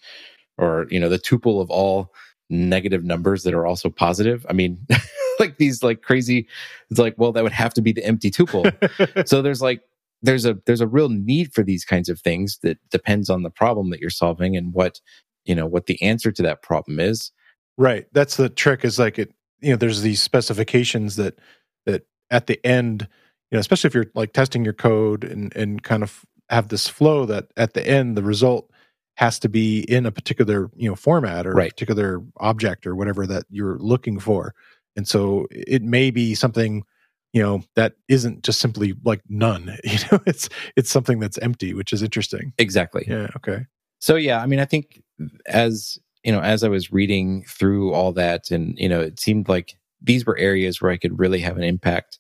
or, 0.58 0.86
you 0.90 1.00
know, 1.00 1.08
the 1.08 1.18
tuple 1.18 1.62
of 1.62 1.70
all 1.70 2.12
negative 2.50 3.04
numbers 3.04 3.44
that 3.44 3.54
are 3.54 3.64
also 3.64 3.88
positive. 3.88 4.44
I 4.50 4.52
mean, 4.52 4.86
like 5.40 5.56
these 5.56 5.82
like 5.82 6.02
crazy, 6.02 6.46
it's 6.90 7.00
like, 7.00 7.14
well, 7.16 7.32
that 7.32 7.42
would 7.42 7.52
have 7.52 7.72
to 7.74 7.82
be 7.82 7.92
the 7.92 8.04
empty 8.04 8.30
tuple. 8.30 9.26
so 9.26 9.40
there's 9.40 9.62
like, 9.62 9.80
there's 10.22 10.44
a 10.44 10.58
there's 10.66 10.80
a 10.80 10.86
real 10.86 11.08
need 11.08 11.52
for 11.52 11.62
these 11.62 11.84
kinds 11.84 12.08
of 12.08 12.20
things 12.20 12.58
that 12.62 12.78
depends 12.90 13.30
on 13.30 13.42
the 13.42 13.50
problem 13.50 13.90
that 13.90 14.00
you're 14.00 14.10
solving 14.10 14.56
and 14.56 14.72
what 14.72 15.00
you 15.44 15.54
know, 15.54 15.66
what 15.66 15.86
the 15.86 16.00
answer 16.02 16.32
to 16.32 16.42
that 16.42 16.62
problem 16.62 16.98
is. 16.98 17.30
Right. 17.76 18.06
That's 18.12 18.36
the 18.36 18.48
trick 18.48 18.84
is 18.84 18.98
like 18.98 19.18
it, 19.18 19.32
you 19.60 19.70
know, 19.70 19.76
there's 19.76 20.02
these 20.02 20.22
specifications 20.22 21.16
that, 21.16 21.38
that 21.86 22.06
at 22.30 22.46
the 22.46 22.64
end, 22.66 23.08
you 23.50 23.56
know, 23.56 23.60
especially 23.60 23.88
if 23.88 23.94
you're 23.94 24.10
like 24.14 24.32
testing 24.32 24.64
your 24.64 24.74
code 24.74 25.24
and, 25.24 25.54
and 25.56 25.82
kind 25.82 26.02
of 26.02 26.24
have 26.50 26.68
this 26.68 26.88
flow 26.88 27.24
that 27.26 27.46
at 27.56 27.74
the 27.74 27.86
end, 27.86 28.16
the 28.16 28.22
result 28.22 28.70
has 29.16 29.38
to 29.38 29.48
be 29.48 29.80
in 29.82 30.06
a 30.06 30.10
particular, 30.10 30.70
you 30.74 30.88
know, 30.88 30.96
format 30.96 31.46
or 31.46 31.52
Right. 31.52 31.70
a 31.70 31.74
particular 31.74 32.22
object 32.38 32.86
or 32.86 32.96
whatever 32.96 33.26
that 33.26 33.44
you're 33.48 33.78
looking 33.78 34.18
for. 34.18 34.54
And 34.96 35.06
so 35.06 35.46
it 35.50 35.82
may 35.82 36.10
be 36.10 36.34
something, 36.34 36.82
you 37.32 37.42
know, 37.42 37.62
that 37.76 37.94
isn't 38.08 38.42
just 38.44 38.60
simply 38.60 38.94
like 39.04 39.22
none, 39.28 39.76
you 39.84 39.98
know, 40.10 40.20
it's, 40.26 40.48
it's 40.76 40.90
something 40.90 41.20
that's 41.20 41.38
empty, 41.38 41.74
which 41.74 41.92
is 41.92 42.02
interesting. 42.02 42.52
Exactly. 42.58 43.04
Yeah. 43.08 43.28
Okay. 43.36 43.66
So 44.00 44.16
yeah, 44.16 44.40
I 44.42 44.46
mean, 44.46 44.58
I 44.60 44.64
think 44.64 45.02
as 45.46 45.98
you 46.24 46.32
know, 46.32 46.40
as 46.40 46.64
I 46.64 46.68
was 46.68 46.92
reading 46.92 47.44
through 47.48 47.92
all 47.92 48.12
that, 48.12 48.50
and 48.50 48.76
you 48.78 48.88
know, 48.88 49.00
it 49.00 49.20
seemed 49.20 49.48
like 49.48 49.76
these 50.00 50.26
were 50.26 50.36
areas 50.38 50.80
where 50.80 50.90
I 50.90 50.96
could 50.96 51.18
really 51.18 51.40
have 51.40 51.56
an 51.56 51.62
impact. 51.62 52.18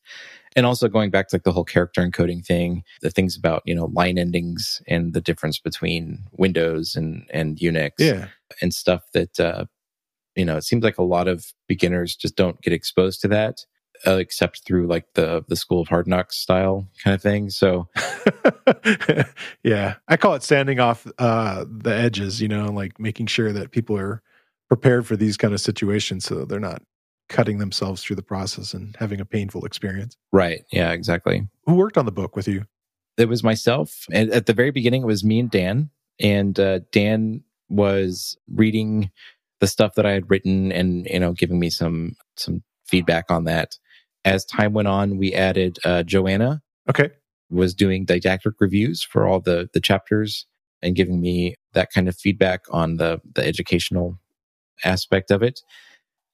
And 0.56 0.64
also 0.66 0.86
going 0.88 1.10
back 1.10 1.28
to 1.28 1.36
like 1.36 1.42
the 1.42 1.52
whole 1.52 1.64
character 1.64 2.00
encoding 2.00 2.44
thing, 2.46 2.84
the 3.00 3.10
things 3.10 3.36
about 3.36 3.62
you 3.64 3.74
know 3.74 3.86
line 3.86 4.18
endings 4.18 4.80
and 4.86 5.12
the 5.12 5.20
difference 5.20 5.58
between 5.58 6.20
Windows 6.32 6.94
and 6.94 7.26
and 7.32 7.58
Unix, 7.58 7.92
Yeah. 7.98 8.28
and 8.60 8.72
stuff 8.72 9.02
that 9.14 9.40
uh, 9.40 9.64
you 10.36 10.44
know, 10.44 10.56
it 10.56 10.64
seems 10.64 10.84
like 10.84 10.98
a 10.98 11.02
lot 11.02 11.28
of 11.28 11.52
beginners 11.68 12.14
just 12.14 12.36
don't 12.36 12.60
get 12.62 12.72
exposed 12.72 13.20
to 13.22 13.28
that, 13.28 13.64
uh, 14.06 14.16
except 14.16 14.64
through 14.64 14.86
like 14.86 15.06
the 15.14 15.44
the 15.48 15.56
School 15.56 15.80
of 15.80 15.88
Hard 15.88 16.06
Knocks 16.06 16.36
style 16.36 16.88
kind 17.02 17.14
of 17.14 17.22
thing. 17.22 17.50
So 17.50 17.88
yeah, 19.62 19.94
I 20.08 20.16
call 20.16 20.34
it 20.34 20.42
standing 20.42 20.80
off 20.80 21.06
uh, 21.18 21.64
the 21.68 21.94
edges. 21.94 22.40
You 22.40 22.48
know, 22.48 22.66
like 22.66 22.98
making 22.98 23.26
sure 23.26 23.52
that 23.52 23.70
people 23.70 23.96
are 23.96 24.22
prepared 24.68 25.06
for 25.06 25.16
these 25.16 25.36
kind 25.36 25.54
of 25.54 25.60
situations, 25.60 26.24
so 26.24 26.44
they're 26.44 26.60
not 26.60 26.82
cutting 27.28 27.58
themselves 27.58 28.02
through 28.02 28.16
the 28.16 28.22
process 28.22 28.74
and 28.74 28.94
having 28.98 29.20
a 29.20 29.24
painful 29.24 29.64
experience. 29.64 30.16
right, 30.30 30.62
yeah, 30.70 30.92
exactly. 30.92 31.48
Who 31.64 31.74
worked 31.74 31.96
on 31.96 32.04
the 32.04 32.12
book 32.12 32.36
with 32.36 32.46
you? 32.46 32.66
it 33.16 33.28
was 33.28 33.42
myself 33.42 34.06
and 34.12 34.30
at 34.32 34.46
the 34.46 34.52
very 34.52 34.70
beginning 34.70 35.02
it 35.02 35.06
was 35.06 35.24
me 35.24 35.38
and 35.38 35.50
dan 35.50 35.90
and 36.20 36.58
uh, 36.58 36.80
dan 36.92 37.42
was 37.68 38.36
reading 38.52 39.10
the 39.60 39.66
stuff 39.66 39.94
that 39.94 40.06
i 40.06 40.12
had 40.12 40.28
written 40.30 40.72
and 40.72 41.06
you 41.06 41.18
know 41.18 41.32
giving 41.32 41.58
me 41.58 41.70
some 41.70 42.14
some 42.36 42.62
feedback 42.86 43.30
on 43.30 43.44
that 43.44 43.78
as 44.24 44.44
time 44.44 44.72
went 44.72 44.88
on 44.88 45.18
we 45.18 45.32
added 45.34 45.78
uh, 45.84 46.02
joanna. 46.02 46.62
Okay, 46.88 47.10
was 47.50 47.74
doing 47.74 48.04
didactic 48.04 48.54
reviews 48.60 49.02
for 49.02 49.26
all 49.26 49.40
the 49.40 49.68
the 49.72 49.80
chapters 49.80 50.46
and 50.82 50.96
giving 50.96 51.20
me 51.20 51.54
that 51.72 51.90
kind 51.92 52.08
of 52.08 52.16
feedback 52.16 52.62
on 52.70 52.96
the 52.96 53.20
the 53.34 53.44
educational 53.44 54.18
aspect 54.84 55.30
of 55.30 55.42
it. 55.42 55.60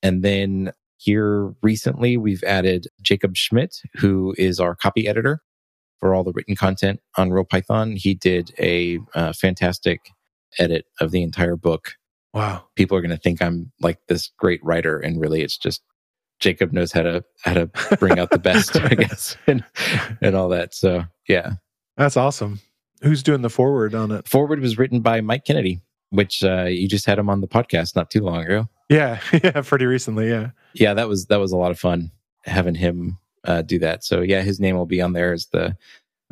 And 0.02 0.22
then 0.22 0.72
here 1.00 1.54
recently 1.62 2.16
we've 2.18 2.42
added 2.44 2.86
jacob 3.00 3.34
schmitt 3.34 3.76
who 3.94 4.34
is 4.36 4.60
our 4.60 4.74
copy 4.74 5.08
editor 5.08 5.40
for 5.98 6.14
all 6.14 6.22
the 6.22 6.32
written 6.32 6.54
content 6.54 7.00
on 7.16 7.30
real 7.30 7.44
python 7.44 7.96
he 7.96 8.14
did 8.14 8.52
a 8.58 8.98
uh, 9.14 9.32
fantastic 9.32 10.10
edit 10.58 10.84
of 11.00 11.10
the 11.10 11.22
entire 11.22 11.56
book. 11.56 11.92
Wow, 12.34 12.64
people 12.76 12.96
are 12.96 13.00
going 13.00 13.10
to 13.10 13.16
think 13.16 13.40
i'm 13.40 13.72
like 13.80 13.98
this 14.08 14.30
great 14.38 14.60
writer 14.62 14.98
and 14.98 15.20
really 15.20 15.40
it's 15.42 15.56
just 15.56 15.82
jacob 16.40 16.72
knows 16.72 16.92
how 16.92 17.02
to 17.02 17.24
how 17.42 17.54
to 17.54 17.66
bring 17.98 18.18
out 18.18 18.30
the 18.30 18.38
best 18.38 18.76
i 18.76 18.88
guess 18.94 19.36
and, 19.46 19.64
and 20.20 20.34
all 20.34 20.48
that. 20.48 20.74
So 20.74 21.04
yeah. 21.28 21.52
That's 21.96 22.16
awesome. 22.16 22.60
Who's 23.02 23.22
doing 23.22 23.42
the 23.42 23.50
foreword 23.50 23.94
on 23.94 24.10
it? 24.10 24.26
foreword 24.26 24.60
was 24.60 24.78
written 24.78 25.00
by 25.00 25.20
mike 25.20 25.44
kennedy 25.44 25.80
which 26.10 26.42
uh, 26.42 26.64
you 26.64 26.88
just 26.88 27.06
had 27.06 27.20
him 27.20 27.30
on 27.30 27.40
the 27.40 27.46
podcast 27.46 27.94
not 27.94 28.10
too 28.10 28.20
long 28.20 28.42
ago. 28.42 28.68
Yeah, 28.88 29.20
yeah, 29.44 29.62
pretty 29.62 29.86
recently. 29.86 30.28
Yeah, 30.28 30.50
yeah 30.74 30.92
that 30.94 31.08
was 31.08 31.26
that 31.26 31.38
was 31.38 31.52
a 31.52 31.56
lot 31.56 31.70
of 31.70 31.78
fun 31.78 32.10
having 32.44 32.74
him 32.74 33.18
uh, 33.44 33.62
do 33.62 33.78
that. 33.78 34.02
So 34.02 34.20
yeah 34.20 34.42
his 34.42 34.58
name 34.58 34.76
will 34.76 34.86
be 34.86 35.00
on 35.00 35.12
there 35.12 35.32
as 35.32 35.46
the 35.46 35.76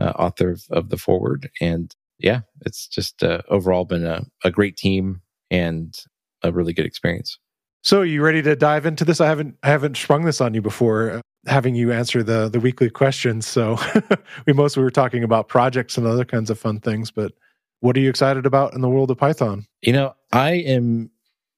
uh, 0.00 0.12
author 0.16 0.50
of, 0.50 0.64
of 0.70 0.88
the 0.88 0.96
foreword. 0.98 1.50
And 1.61 1.94
yeah 2.18 2.40
it's 2.66 2.88
just 2.88 3.22
uh, 3.22 3.42
overall 3.48 3.84
been 3.84 4.04
a, 4.04 4.24
a 4.44 4.50
great 4.50 4.76
team 4.76 5.22
and 5.50 5.96
a 6.42 6.52
really 6.52 6.72
good 6.72 6.86
experience 6.86 7.38
So 7.83 8.01
are 8.01 8.05
you 8.05 8.22
ready 8.22 8.43
to 8.43 8.57
dive 8.57 8.87
into 8.87 9.05
this? 9.05 9.20
I 9.20 9.26
haven't 9.26 9.57
I 9.62 9.68
haven't 9.68 9.97
sprung 9.97 10.24
this 10.24 10.41
on 10.41 10.55
you 10.55 10.62
before, 10.62 11.11
uh, 11.11 11.20
having 11.47 11.74
you 11.74 11.93
answer 11.93 12.22
the 12.22 12.49
the 12.49 12.61
weekly 12.61 12.91
questions. 12.91 13.47
So 13.47 13.79
we 14.47 14.53
mostly 14.53 14.83
were 14.83 14.91
talking 14.91 15.22
about 15.24 15.49
projects 15.49 15.97
and 15.97 16.07
other 16.07 16.24
kinds 16.24 16.51
of 16.51 16.59
fun 16.59 16.81
things, 16.81 17.11
but 17.11 17.33
what 17.81 17.97
are 17.97 18.01
you 18.01 18.11
excited 18.11 18.45
about 18.45 18.74
in 18.74 18.81
the 18.81 18.89
world 18.89 19.11
of 19.11 19.18
Python? 19.18 19.64
you 19.83 19.93
know 19.93 20.14
i 20.33 20.51
am 20.51 21.11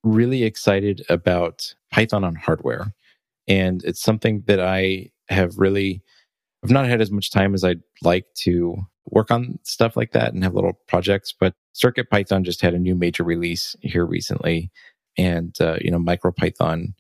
really 0.03 0.45
excited 0.45 1.05
about 1.09 1.75
python 1.93 2.25
on 2.25 2.35
hardware 2.35 2.95
and 3.49 3.85
it's 3.85 4.01
something 4.01 4.43
that 4.47 4.61
i 4.61 5.09
have 5.29 5.59
really 5.59 6.03
i've 6.65 6.71
not 6.71 6.87
had 6.87 7.01
as 7.01 7.11
much 7.11 7.31
time 7.31 7.55
as 7.55 7.65
i'd 7.65 7.83
like 8.03 8.27
to 8.35 8.77
work 9.07 9.31
on 9.31 9.59
stuff 9.63 9.97
like 9.97 10.13
that 10.13 10.33
and 10.33 10.45
have 10.45 10.55
little 10.55 10.79
projects 10.87 11.35
but 11.39 11.55
circuit 11.73 12.11
python 12.11 12.45
just 12.45 12.61
had 12.61 12.75
a 12.75 12.79
new 12.79 12.95
major 12.95 13.25
release 13.25 13.75
here 13.81 14.07
recently 14.07 14.71
and 15.21 15.55
uh, 15.61 15.77
you 15.81 15.91
know 15.91 15.99
micropython 15.99 16.95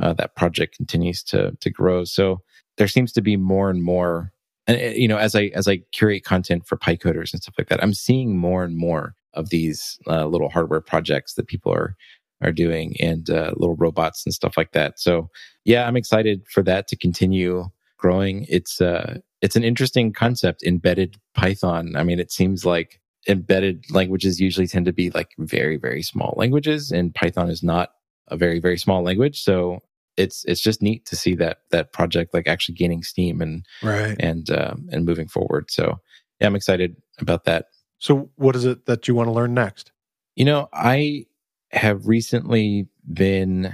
uh, 0.00 0.12
that 0.14 0.36
project 0.36 0.76
continues 0.76 1.22
to 1.24 1.52
to 1.60 1.70
grow. 1.70 2.04
So 2.04 2.42
there 2.76 2.88
seems 2.88 3.12
to 3.12 3.22
be 3.22 3.36
more 3.36 3.70
and 3.70 3.82
more 3.82 4.32
and 4.66 4.80
uh, 4.80 4.84
you 4.94 5.08
know 5.08 5.16
as 5.16 5.34
i 5.34 5.50
as 5.54 5.68
i 5.68 5.78
curate 5.92 6.24
content 6.24 6.66
for 6.66 6.76
pycoders 6.76 7.32
and 7.32 7.42
stuff 7.42 7.54
like 7.58 7.68
that 7.68 7.82
i'm 7.82 7.94
seeing 7.94 8.36
more 8.36 8.64
and 8.64 8.76
more 8.76 9.14
of 9.34 9.50
these 9.50 9.98
uh, 10.06 10.26
little 10.26 10.48
hardware 10.48 10.80
projects 10.80 11.34
that 11.34 11.46
people 11.46 11.72
are 11.72 11.96
are 12.42 12.52
doing 12.52 12.94
and 13.00 13.30
uh, 13.30 13.52
little 13.56 13.76
robots 13.76 14.26
and 14.26 14.34
stuff 14.34 14.56
like 14.56 14.72
that. 14.72 14.98
So 14.98 15.30
yeah 15.64 15.86
i'm 15.86 15.96
excited 15.96 16.42
for 16.50 16.62
that 16.64 16.88
to 16.88 16.96
continue 16.96 17.64
growing. 17.98 18.46
It's 18.48 18.80
uh 18.80 19.18
it's 19.42 19.56
an 19.56 19.64
interesting 19.64 20.12
concept 20.12 20.62
embedded 20.62 21.16
python. 21.34 21.96
I 21.96 22.02
mean 22.02 22.20
it 22.20 22.30
seems 22.30 22.64
like 22.64 23.00
embedded 23.28 23.84
languages 23.90 24.40
usually 24.40 24.66
tend 24.66 24.86
to 24.86 24.92
be 24.92 25.10
like 25.10 25.30
very 25.38 25.76
very 25.76 26.02
small 26.02 26.34
languages 26.36 26.90
and 26.92 27.14
python 27.14 27.50
is 27.50 27.62
not 27.62 27.90
a 28.28 28.36
very 28.36 28.58
very 28.60 28.78
small 28.78 29.02
language 29.02 29.42
so 29.42 29.80
it's 30.16 30.44
it's 30.46 30.60
just 30.60 30.82
neat 30.82 31.04
to 31.06 31.16
see 31.16 31.34
that 31.34 31.58
that 31.70 31.92
project 31.92 32.32
like 32.34 32.46
actually 32.48 32.74
gaining 32.74 33.02
steam 33.02 33.40
and 33.40 33.64
Right. 33.82 34.16
and 34.20 34.50
um, 34.50 34.88
and 34.92 35.04
moving 35.04 35.28
forward 35.28 35.70
so 35.70 36.00
yeah 36.40 36.46
i'm 36.46 36.56
excited 36.56 36.96
about 37.20 37.44
that 37.44 37.66
So 37.98 38.30
what 38.36 38.56
is 38.56 38.64
it 38.64 38.86
that 38.86 39.08
you 39.08 39.14
want 39.14 39.28
to 39.28 39.32
learn 39.32 39.54
next? 39.54 39.92
you 40.36 40.44
know 40.44 40.68
i 40.72 41.26
have 41.72 42.06
recently 42.06 42.86
been 43.12 43.72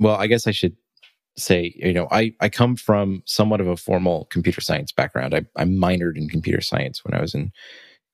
well 0.00 0.16
i 0.16 0.26
guess 0.26 0.46
i 0.46 0.50
should 0.50 0.76
say 1.36 1.72
you 1.76 1.92
know 1.92 2.08
i 2.10 2.32
i 2.40 2.48
come 2.48 2.76
from 2.76 3.22
somewhat 3.26 3.60
of 3.60 3.66
a 3.68 3.76
formal 3.76 4.26
computer 4.30 4.60
science 4.60 4.92
background 4.92 5.34
i, 5.34 5.42
I 5.56 5.64
minored 5.64 6.16
in 6.16 6.28
computer 6.28 6.60
science 6.60 7.04
when 7.04 7.14
i 7.14 7.20
was 7.20 7.34
in 7.34 7.52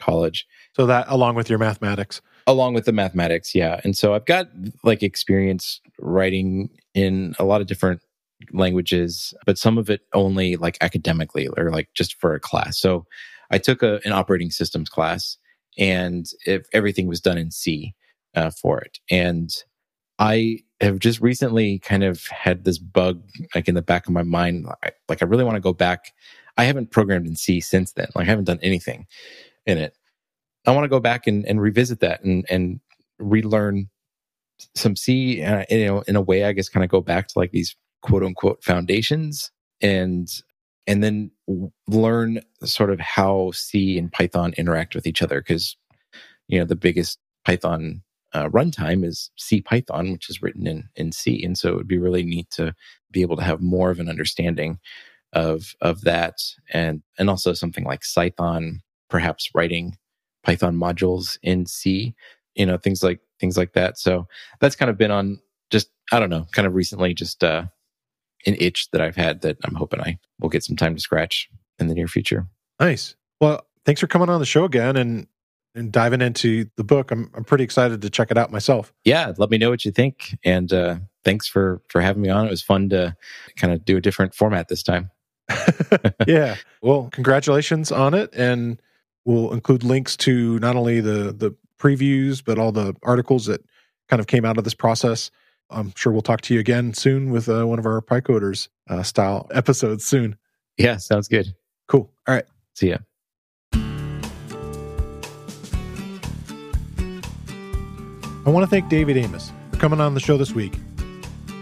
college. 0.01 0.47
So 0.77 0.87
that 0.87 1.07
along 1.09 1.35
with 1.37 1.49
your 1.51 1.59
mathematics. 1.59 2.21
along 2.47 2.75
with 2.75 2.85
the 2.87 2.93
mathematics 2.93 3.55
yeah. 3.55 3.81
And 3.85 3.97
so 3.97 4.15
i've 4.15 4.27
got 4.27 4.49
like 4.83 5.03
experience 5.03 5.81
writing 6.01 6.71
in 6.95 7.35
a 7.39 7.45
lot 7.45 7.61
of 7.61 7.67
different 7.67 8.01
languages 8.53 9.35
but 9.47 9.59
some 9.59 9.77
of 9.79 9.91
it 9.91 10.01
only 10.15 10.57
like 10.57 10.79
academically 10.81 11.47
or 11.57 11.71
like 11.71 11.89
just 11.95 12.15
for 12.21 12.35
a 12.35 12.41
class. 12.41 12.81
So 12.81 13.07
i 13.51 13.59
took 13.59 13.83
a, 13.83 14.01
an 14.07 14.13
operating 14.13 14.51
systems 14.51 14.89
class 14.89 15.37
and 15.79 16.27
if 16.47 16.63
everything 16.73 17.07
was 17.07 17.21
done 17.21 17.39
in 17.39 17.51
c 17.51 17.95
uh, 18.35 18.51
for 18.51 18.81
it. 18.81 18.99
And 19.11 19.51
i 20.19 20.59
have 20.81 20.99
just 20.99 21.21
recently 21.21 21.79
kind 21.79 22.03
of 22.05 22.27
had 22.29 22.65
this 22.65 22.79
bug 22.79 23.23
like 23.55 23.69
in 23.69 23.75
the 23.75 23.83
back 23.83 24.07
of 24.07 24.13
my 24.15 24.23
mind 24.23 24.67
I- 24.83 24.93
like 25.11 25.23
i 25.23 25.27
really 25.27 25.45
want 25.45 25.57
to 25.57 25.61
go 25.61 25.75
back. 25.75 26.13
I 26.57 26.65
haven't 26.65 26.91
programmed 26.91 27.27
in 27.27 27.37
c 27.37 27.61
since 27.61 27.93
then. 27.93 28.09
Like 28.15 28.27
i 28.27 28.31
haven't 28.31 28.45
done 28.51 28.59
anything 28.63 29.07
in 29.67 29.79
it. 29.79 29.97
I 30.67 30.73
want 30.73 30.85
to 30.85 30.89
go 30.89 31.01
back 31.01 31.27
and, 31.27 31.45
and 31.47 31.61
revisit 31.61 32.01
that 32.01 32.23
and 32.23 32.45
and 32.51 32.81
relearn 33.19 33.89
some 34.75 34.97
C, 34.97 35.43
uh, 35.43 35.65
you 35.71 35.87
know, 35.87 36.03
in 36.07 36.17
a 36.17 36.21
way, 36.21 36.45
I 36.45 36.53
guess, 36.53 36.69
kind 36.69 36.85
of 36.85 36.91
go 36.91 37.01
back 37.01 37.29
to 37.29 37.39
like 37.39 37.51
these 37.51 37.77
quote 38.03 38.23
unquote 38.23 38.63
foundations 38.63 39.51
and 39.81 40.29
and 40.87 41.03
then 41.03 41.31
learn 41.89 42.41
sort 42.65 42.91
of 42.91 43.01
how 43.01 43.53
C 43.53 43.99
and 43.99 44.13
Python 44.13 44.55
interact 44.57 44.95
with 44.95 45.07
each 45.07 45.23
other. 45.23 45.41
Because 45.41 45.77
you 46.49 46.59
know 46.59 46.65
the 46.65 46.77
biggest 46.77 47.19
Python 47.45 48.03
uh, 48.33 48.49
runtime 48.49 49.05
is 49.05 49.31
CPython, 49.39 50.13
which 50.13 50.29
is 50.29 50.43
written 50.43 50.67
in 50.67 50.89
in 50.97 51.13
C, 51.13 51.43
and 51.43 51.57
so 51.57 51.71
it 51.71 51.77
would 51.77 51.89
be 51.89 51.99
really 51.99 52.25
neat 52.25 52.51
to 52.53 52.75
be 53.11 53.23
able 53.23 53.37
to 53.37 53.43
have 53.43 53.61
more 53.61 53.91
of 53.91 54.01
an 54.01 54.09
understanding 54.09 54.79
of 55.33 55.75
of 55.81 56.03
that 56.03 56.39
and 56.73 57.03
and 57.19 57.31
also 57.31 57.53
something 57.53 57.85
like 57.85 58.01
Cython, 58.01 58.81
perhaps 59.11 59.51
writing 59.55 59.97
Python 60.43 60.77
modules 60.77 61.39
in 61.43 61.67
C, 61.67 62.15
you 62.55 62.65
know, 62.65 62.79
things 62.79 63.03
like 63.03 63.21
things 63.39 63.57
like 63.57 63.73
that. 63.75 63.99
So 63.99 64.27
that's 64.61 64.77
kind 64.77 64.91
of 64.91 64.97
been 64.97 65.11
on 65.11 65.41
just 65.71 65.91
I 66.13 66.19
don't 66.19 66.31
know, 66.31 66.47
kind 66.53 66.67
of 66.67 66.75
recently 66.75 67.15
just 67.15 67.45
uh 67.45 67.65
an 68.47 68.57
itch 68.59 68.91
that 68.93 69.01
I've 69.03 69.17
had 69.17 69.43
that 69.43 69.59
I'm 69.65 69.75
hoping 69.75 70.01
I 70.01 70.19
will 70.41 70.49
get 70.49 70.65
some 70.65 70.77
time 70.77 70.95
to 70.95 71.01
scratch 71.01 71.51
in 71.79 71.89
the 71.89 71.95
near 71.95 72.09
future. 72.09 72.47
Nice. 72.79 73.15
Well, 73.41 73.67
thanks 73.85 74.01
for 74.01 74.07
coming 74.07 74.31
on 74.31 74.41
the 74.41 74.47
show 74.47 74.65
again. 74.65 74.97
And 74.97 75.27
and 75.75 75.93
diving 75.93 76.21
into 76.21 76.67
the 76.77 76.85
book. 76.85 77.11
I'm, 77.11 77.31
I'm 77.35 77.45
pretty 77.45 77.65
excited 77.65 78.03
to 78.03 78.11
check 78.11 78.31
it 78.31 78.39
out 78.39 78.51
myself. 78.51 78.93
Yeah, 79.05 79.33
let 79.37 79.51
me 79.51 79.59
know 79.59 79.71
what 79.71 79.85
you 79.85 79.93
think. 79.93 80.37
And 80.45 80.73
uh, 80.73 80.97
thanks 81.25 81.47
for 81.47 81.83
for 81.89 82.01
having 82.01 82.23
me 82.23 82.29
on. 82.29 82.47
It 82.47 82.51
was 82.51 82.63
fun 82.63 82.89
to 82.91 83.17
kind 83.57 83.73
of 83.73 83.85
do 83.85 83.97
a 83.97 84.01
different 84.01 84.35
format 84.35 84.69
this 84.69 84.83
time. 84.83 85.11
yeah. 86.27 86.57
Well, 86.83 87.09
congratulations 87.13 87.93
on 87.93 88.15
it. 88.15 88.31
And 88.35 88.81
we'll 89.25 89.53
include 89.53 89.85
links 89.85 90.17
to 90.19 90.59
not 90.59 90.77
only 90.77 91.01
the 91.01 91.33
the 91.33 91.55
previews, 91.79 92.43
but 92.45 92.59
all 92.59 92.73
the 92.73 92.95
articles 93.03 93.47
that 93.47 93.63
kind 94.09 94.21
of 94.21 94.27
came 94.27 94.45
out 94.45 94.59
of 94.59 94.65
this 94.65 94.75
process. 94.75 95.31
I'm 95.71 95.93
sure 95.97 96.13
we'll 96.13 96.23
talk 96.23 96.41
to 96.43 96.55
you 96.55 96.61
again 96.61 96.93
soon 96.95 97.31
with 97.31 97.49
uh, 97.49 97.65
one 97.65 97.79
of 97.79 97.87
our 97.87 98.03
PyCoders 98.03 98.69
uh, 98.89 99.03
style 99.03 99.47
episodes 99.55 100.05
soon. 100.05 100.37
Yeah, 100.77 100.97
sounds 100.97 101.29
good. 101.29 101.55
Cool. 101.89 102.11
All 102.27 102.35
right. 102.35 102.45
See 102.75 102.91
ya. 102.91 102.99
I 108.47 108.49
want 108.49 108.65
to 108.65 108.71
thank 108.71 108.89
David 108.89 109.17
Amos 109.17 109.53
for 109.71 109.77
coming 109.77 110.01
on 110.01 110.15
the 110.15 110.21
show 110.21 110.37
this 110.39 110.53
week. 110.53 110.75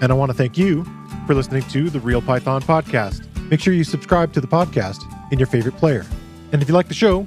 And 0.00 0.12
I 0.12 0.14
want 0.14 0.30
to 0.30 0.34
thank 0.34 0.56
you 0.56 0.84
for 1.26 1.34
listening 1.34 1.62
to 1.64 1.90
the 1.90 1.98
Real 1.98 2.22
Python 2.22 2.62
podcast. 2.62 3.26
Make 3.50 3.60
sure 3.60 3.74
you 3.74 3.84
subscribe 3.84 4.32
to 4.34 4.40
the 4.40 4.46
podcast 4.46 5.02
in 5.32 5.38
your 5.38 5.48
favorite 5.48 5.76
player. 5.76 6.06
And 6.52 6.62
if 6.62 6.68
you 6.68 6.74
like 6.74 6.88
the 6.88 6.94
show, 6.94 7.26